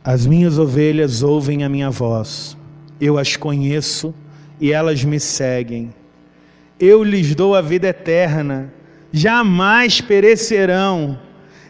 As 0.08 0.26
minhas 0.26 0.58
ovelhas 0.58 1.22
ouvem 1.22 1.66
a 1.66 1.70
minha 1.70 1.90
voz, 1.90 2.56
eu 2.98 3.18
as 3.18 3.36
conheço 3.36 4.16
e 4.58 4.72
elas 4.72 5.04
me 5.04 5.20
seguem. 5.20 5.94
Eu 6.80 7.04
lhes 7.04 7.36
dou 7.36 7.54
a 7.54 7.62
vida 7.62 7.90
eterna, 7.90 8.74
jamais 9.12 10.00
perecerão, 10.00 11.20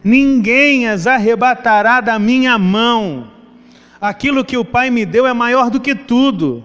ninguém 0.03 0.87
as 0.87 1.07
arrebatará 1.07 1.99
da 1.99 2.19
minha 2.19 2.59
mão. 2.59 3.31
Aquilo 3.99 4.45
que 4.45 4.55
o 4.55 4.63
Pai 4.63 4.91
me 4.91 5.03
deu 5.03 5.25
é 5.25 5.33
maior 5.33 5.71
do 5.71 5.79
que 5.79 5.95
tudo 5.95 6.63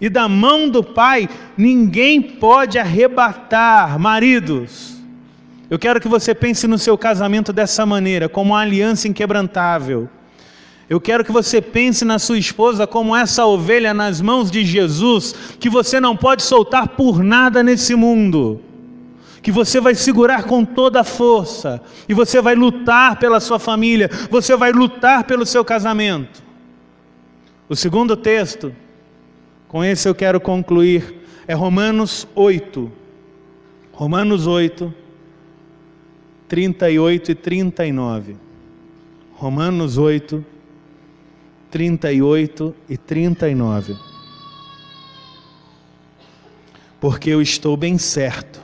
e 0.00 0.08
da 0.08 0.26
mão 0.26 0.70
do 0.70 0.82
Pai 0.82 1.28
ninguém 1.54 2.22
pode 2.22 2.78
arrebatar. 2.78 3.98
Maridos, 3.98 4.96
eu 5.68 5.78
quero 5.78 6.00
que 6.00 6.08
você 6.08 6.34
pense 6.34 6.66
no 6.66 6.78
seu 6.78 6.96
casamento 6.96 7.52
dessa 7.52 7.84
maneira, 7.84 8.26
como 8.26 8.52
uma 8.52 8.60
aliança 8.60 9.06
inquebrantável. 9.06 10.08
Eu 10.90 11.00
quero 11.00 11.24
que 11.24 11.30
você 11.30 11.62
pense 11.62 12.04
na 12.04 12.18
sua 12.18 12.36
esposa 12.36 12.84
como 12.84 13.14
essa 13.14 13.46
ovelha 13.46 13.94
nas 13.94 14.20
mãos 14.20 14.50
de 14.50 14.64
Jesus, 14.64 15.32
que 15.60 15.70
você 15.70 16.00
não 16.00 16.16
pode 16.16 16.42
soltar 16.42 16.88
por 16.88 17.22
nada 17.22 17.62
nesse 17.62 17.94
mundo. 17.94 18.60
Que 19.40 19.52
você 19.52 19.80
vai 19.80 19.94
segurar 19.94 20.42
com 20.42 20.64
toda 20.64 21.02
a 21.02 21.04
força, 21.04 21.80
e 22.08 22.12
você 22.12 22.42
vai 22.42 22.56
lutar 22.56 23.20
pela 23.20 23.38
sua 23.38 23.60
família, 23.60 24.10
você 24.28 24.56
vai 24.56 24.72
lutar 24.72 25.22
pelo 25.22 25.46
seu 25.46 25.64
casamento. 25.64 26.42
O 27.68 27.76
segundo 27.76 28.16
texto 28.16 28.74
com 29.68 29.84
esse 29.84 30.08
eu 30.08 30.14
quero 30.16 30.40
concluir. 30.40 31.20
É 31.46 31.54
Romanos 31.54 32.26
8. 32.34 32.90
Romanos 33.92 34.48
8, 34.48 34.92
38 36.48 37.30
e 37.30 37.34
39. 37.36 38.36
Romanos 39.34 39.96
8, 39.96 40.44
38 41.70 42.74
e 42.88 42.96
39. 42.96 43.96
Porque 47.00 47.30
eu 47.30 47.40
estou 47.40 47.76
bem 47.76 47.96
certo 47.96 48.60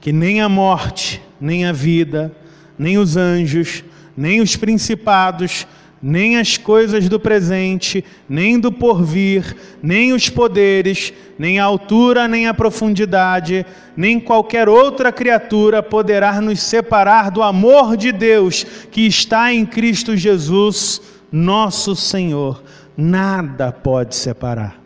que 0.00 0.12
nem 0.12 0.40
a 0.40 0.48
morte, 0.48 1.20
nem 1.40 1.66
a 1.66 1.72
vida, 1.72 2.32
nem 2.78 2.96
os 2.96 3.16
anjos, 3.16 3.82
nem 4.16 4.40
os 4.40 4.54
principados, 4.54 5.66
nem 6.00 6.38
as 6.38 6.56
coisas 6.56 7.08
do 7.08 7.18
presente, 7.18 8.04
nem 8.28 8.60
do 8.60 8.70
porvir, 8.70 9.56
nem 9.82 10.12
os 10.12 10.28
poderes, 10.28 11.12
nem 11.36 11.58
a 11.58 11.64
altura, 11.64 12.28
nem 12.28 12.46
a 12.46 12.54
profundidade, 12.54 13.66
nem 13.96 14.20
qualquer 14.20 14.68
outra 14.68 15.10
criatura 15.10 15.82
poderá 15.82 16.40
nos 16.40 16.60
separar 16.60 17.30
do 17.30 17.42
amor 17.42 17.96
de 17.96 18.12
Deus 18.12 18.64
que 18.90 19.06
está 19.06 19.52
em 19.52 19.66
Cristo 19.66 20.16
Jesus, 20.16 21.02
nosso 21.30 21.94
Senhor. 21.96 22.62
Nada 22.96 23.72
pode 23.72 24.14
separar. 24.14 24.80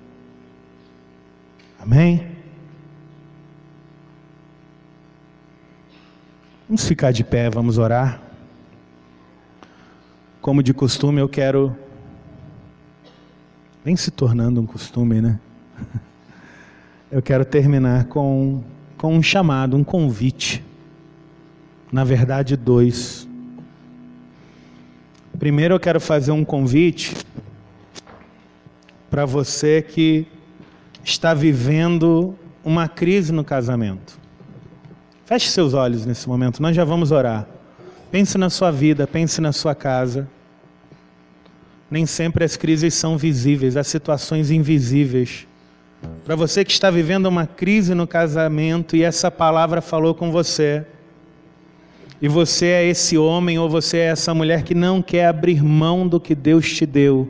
Amém? 1.78 2.26
Vamos 6.68 6.86
ficar 6.86 7.10
de 7.12 7.24
pé, 7.24 7.50
vamos 7.50 7.78
orar. 7.78 8.20
Como 10.40 10.62
de 10.62 10.72
costume, 10.72 11.20
eu 11.20 11.28
quero. 11.28 11.76
Vem 13.84 13.96
se 13.96 14.10
tornando 14.10 14.60
um 14.60 14.66
costume, 14.66 15.20
né? 15.20 15.40
Eu 17.10 17.20
quero 17.20 17.44
terminar 17.44 18.04
com, 18.04 18.62
com 18.96 19.16
um 19.16 19.20
chamado, 19.20 19.76
um 19.76 19.82
convite. 19.82 20.64
Na 21.90 22.04
verdade, 22.04 22.56
dois. 22.56 23.28
Primeiro, 25.40 25.76
eu 25.76 25.80
quero 25.80 25.98
fazer 25.98 26.32
um 26.32 26.44
convite 26.44 27.16
para 29.10 29.24
você 29.24 29.80
que 29.80 30.26
está 31.02 31.32
vivendo 31.32 32.34
uma 32.62 32.86
crise 32.86 33.32
no 33.32 33.42
casamento. 33.42 34.18
Feche 35.24 35.48
seus 35.48 35.72
olhos 35.72 36.04
nesse 36.04 36.28
momento, 36.28 36.60
nós 36.60 36.76
já 36.76 36.84
vamos 36.84 37.10
orar. 37.10 37.48
Pense 38.10 38.36
na 38.36 38.50
sua 38.50 38.70
vida, 38.70 39.06
pense 39.06 39.40
na 39.40 39.50
sua 39.50 39.74
casa. 39.74 40.28
Nem 41.90 42.04
sempre 42.04 42.44
as 42.44 42.54
crises 42.54 42.92
são 42.92 43.16
visíveis, 43.16 43.78
há 43.78 43.82
situações 43.82 44.50
invisíveis. 44.50 45.46
Para 46.22 46.36
você 46.36 46.66
que 46.66 46.70
está 46.70 46.90
vivendo 46.90 47.24
uma 47.24 47.46
crise 47.46 47.94
no 47.94 48.06
casamento 48.06 48.94
e 48.94 49.02
essa 49.02 49.30
palavra 49.30 49.80
falou 49.80 50.14
com 50.14 50.30
você, 50.30 50.84
e 52.20 52.28
você 52.28 52.66
é 52.66 52.86
esse 52.86 53.16
homem 53.16 53.58
ou 53.58 53.68
você 53.68 53.98
é 53.98 54.06
essa 54.06 54.34
mulher 54.34 54.62
que 54.62 54.74
não 54.74 55.00
quer 55.00 55.26
abrir 55.26 55.62
mão 55.62 56.06
do 56.06 56.20
que 56.20 56.34
Deus 56.34 56.70
te 56.70 56.84
deu, 56.84 57.28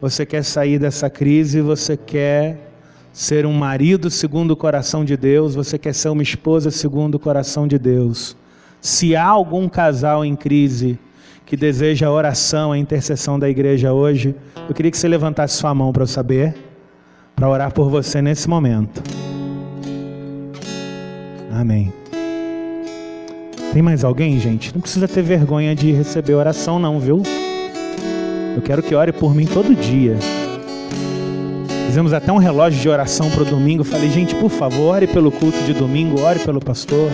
você 0.00 0.24
quer 0.26 0.44
sair 0.44 0.78
dessa 0.78 1.08
crise, 1.10 1.60
você 1.60 1.96
quer 1.96 2.68
ser 3.12 3.46
um 3.46 3.52
marido 3.52 4.10
segundo 4.10 4.52
o 4.52 4.56
coração 4.56 5.04
de 5.04 5.16
Deus, 5.16 5.54
você 5.54 5.78
quer 5.78 5.92
ser 5.92 6.08
uma 6.08 6.22
esposa 6.22 6.70
segundo 6.70 7.16
o 7.16 7.18
coração 7.18 7.66
de 7.66 7.78
Deus. 7.78 8.36
Se 8.80 9.16
há 9.16 9.24
algum 9.24 9.68
casal 9.68 10.24
em 10.24 10.36
crise 10.36 10.98
que 11.44 11.56
deseja 11.56 12.06
a 12.06 12.12
oração, 12.12 12.70
a 12.72 12.78
intercessão 12.78 13.38
da 13.38 13.48
igreja 13.48 13.92
hoje, 13.92 14.36
eu 14.68 14.74
queria 14.74 14.90
que 14.90 14.98
você 14.98 15.08
levantasse 15.08 15.56
sua 15.56 15.74
mão 15.74 15.92
para 15.92 16.02
eu 16.02 16.06
saber, 16.06 16.54
para 17.34 17.48
orar 17.48 17.72
por 17.72 17.90
você 17.90 18.22
nesse 18.22 18.48
momento. 18.48 19.02
Amém. 21.50 21.97
Tem 23.78 23.82
mais 23.84 24.02
alguém, 24.02 24.40
gente? 24.40 24.74
Não 24.74 24.80
precisa 24.80 25.06
ter 25.06 25.22
vergonha 25.22 25.72
de 25.72 25.92
receber 25.92 26.34
oração, 26.34 26.80
não, 26.80 26.98
viu? 26.98 27.22
Eu 28.56 28.60
quero 28.60 28.82
que 28.82 28.92
ore 28.92 29.12
por 29.12 29.32
mim 29.32 29.46
todo 29.46 29.72
dia. 29.72 30.16
Fizemos 31.86 32.12
até 32.12 32.32
um 32.32 32.38
relógio 32.38 32.80
de 32.80 32.88
oração 32.88 33.30
para 33.30 33.42
o 33.42 33.44
domingo. 33.44 33.84
Falei, 33.84 34.10
gente, 34.10 34.34
por 34.34 34.50
favor, 34.50 34.96
ore 34.96 35.06
pelo 35.06 35.30
culto 35.30 35.62
de 35.62 35.72
domingo, 35.72 36.20
ore 36.20 36.40
pelo 36.40 36.58
pastor. 36.58 37.08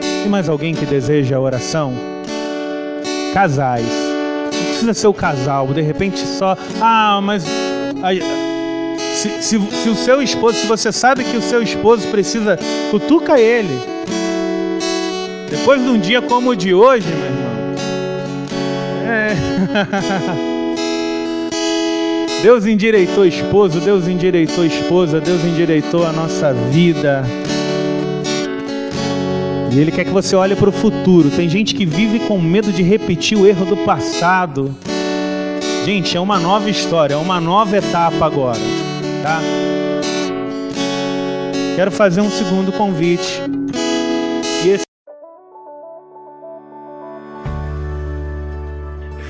Tem 0.00 0.30
mais 0.30 0.48
alguém 0.48 0.74
que 0.74 0.86
deseja 0.86 1.38
oração? 1.38 1.92
Casais. 3.34 3.84
Não 3.84 4.64
precisa 4.70 4.94
ser 4.94 5.08
o 5.08 5.12
casal, 5.12 5.66
de 5.66 5.82
repente 5.82 6.20
só. 6.20 6.56
Ah, 6.80 7.20
mas. 7.22 7.44
Se, 9.12 9.28
se, 9.42 9.60
se 9.60 9.88
o 9.90 9.94
seu 9.94 10.22
esposo, 10.22 10.60
se 10.60 10.66
você 10.66 10.90
sabe 10.90 11.24
que 11.24 11.36
o 11.36 11.42
seu 11.42 11.62
esposo 11.62 12.08
precisa, 12.08 12.58
cutuca 12.90 13.38
ele. 13.38 13.96
Depois 15.50 15.82
de 15.82 15.88
um 15.88 15.98
dia 15.98 16.20
como 16.20 16.50
o 16.50 16.56
de 16.56 16.74
hoje, 16.74 17.06
meu 17.08 17.26
irmão. 17.26 17.46
É. 19.06 19.36
Deus 22.42 22.66
endireitou 22.66 23.24
esposo, 23.24 23.80
Deus 23.80 24.06
endireitou 24.06 24.64
esposa, 24.64 25.20
Deus 25.20 25.42
endireitou 25.44 26.06
a 26.06 26.12
nossa 26.12 26.52
vida. 26.52 27.24
E 29.72 29.78
Ele 29.78 29.90
quer 29.90 30.04
que 30.04 30.10
você 30.10 30.36
olhe 30.36 30.54
para 30.54 30.68
o 30.68 30.72
futuro. 30.72 31.30
Tem 31.30 31.48
gente 31.48 31.74
que 31.74 31.84
vive 31.84 32.20
com 32.20 32.38
medo 32.38 32.72
de 32.72 32.82
repetir 32.82 33.38
o 33.38 33.46
erro 33.46 33.64
do 33.64 33.76
passado. 33.78 34.74
Gente, 35.84 36.16
é 36.16 36.20
uma 36.20 36.38
nova 36.38 36.68
história, 36.68 37.14
é 37.14 37.16
uma 37.16 37.40
nova 37.40 37.76
etapa 37.76 38.26
agora, 38.26 38.60
tá? 39.22 39.40
Quero 41.76 41.90
fazer 41.90 42.20
um 42.20 42.30
segundo 42.30 42.72
convite. 42.72 43.42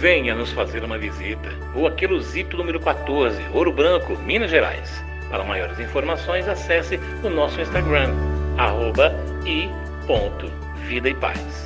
Venha 0.00 0.34
nos 0.34 0.52
fazer 0.52 0.84
uma 0.84 0.98
visita. 0.98 1.48
Rua 1.72 1.90
Queluzito, 1.90 2.56
número 2.56 2.78
14, 2.78 3.42
Ouro 3.54 3.72
Branco, 3.72 4.14
Minas 4.18 4.50
Gerais. 4.50 5.02
Para 5.30 5.42
maiores 5.42 5.80
informações, 5.80 6.46
acesse 6.46 7.00
o 7.24 7.30
nosso 7.30 7.60
Instagram, 7.60 8.14
arroba 8.58 9.12
e 9.46 9.68
ponto, 10.06 10.52
vida 10.86 11.08
e 11.08 11.14
paz. 11.14 11.65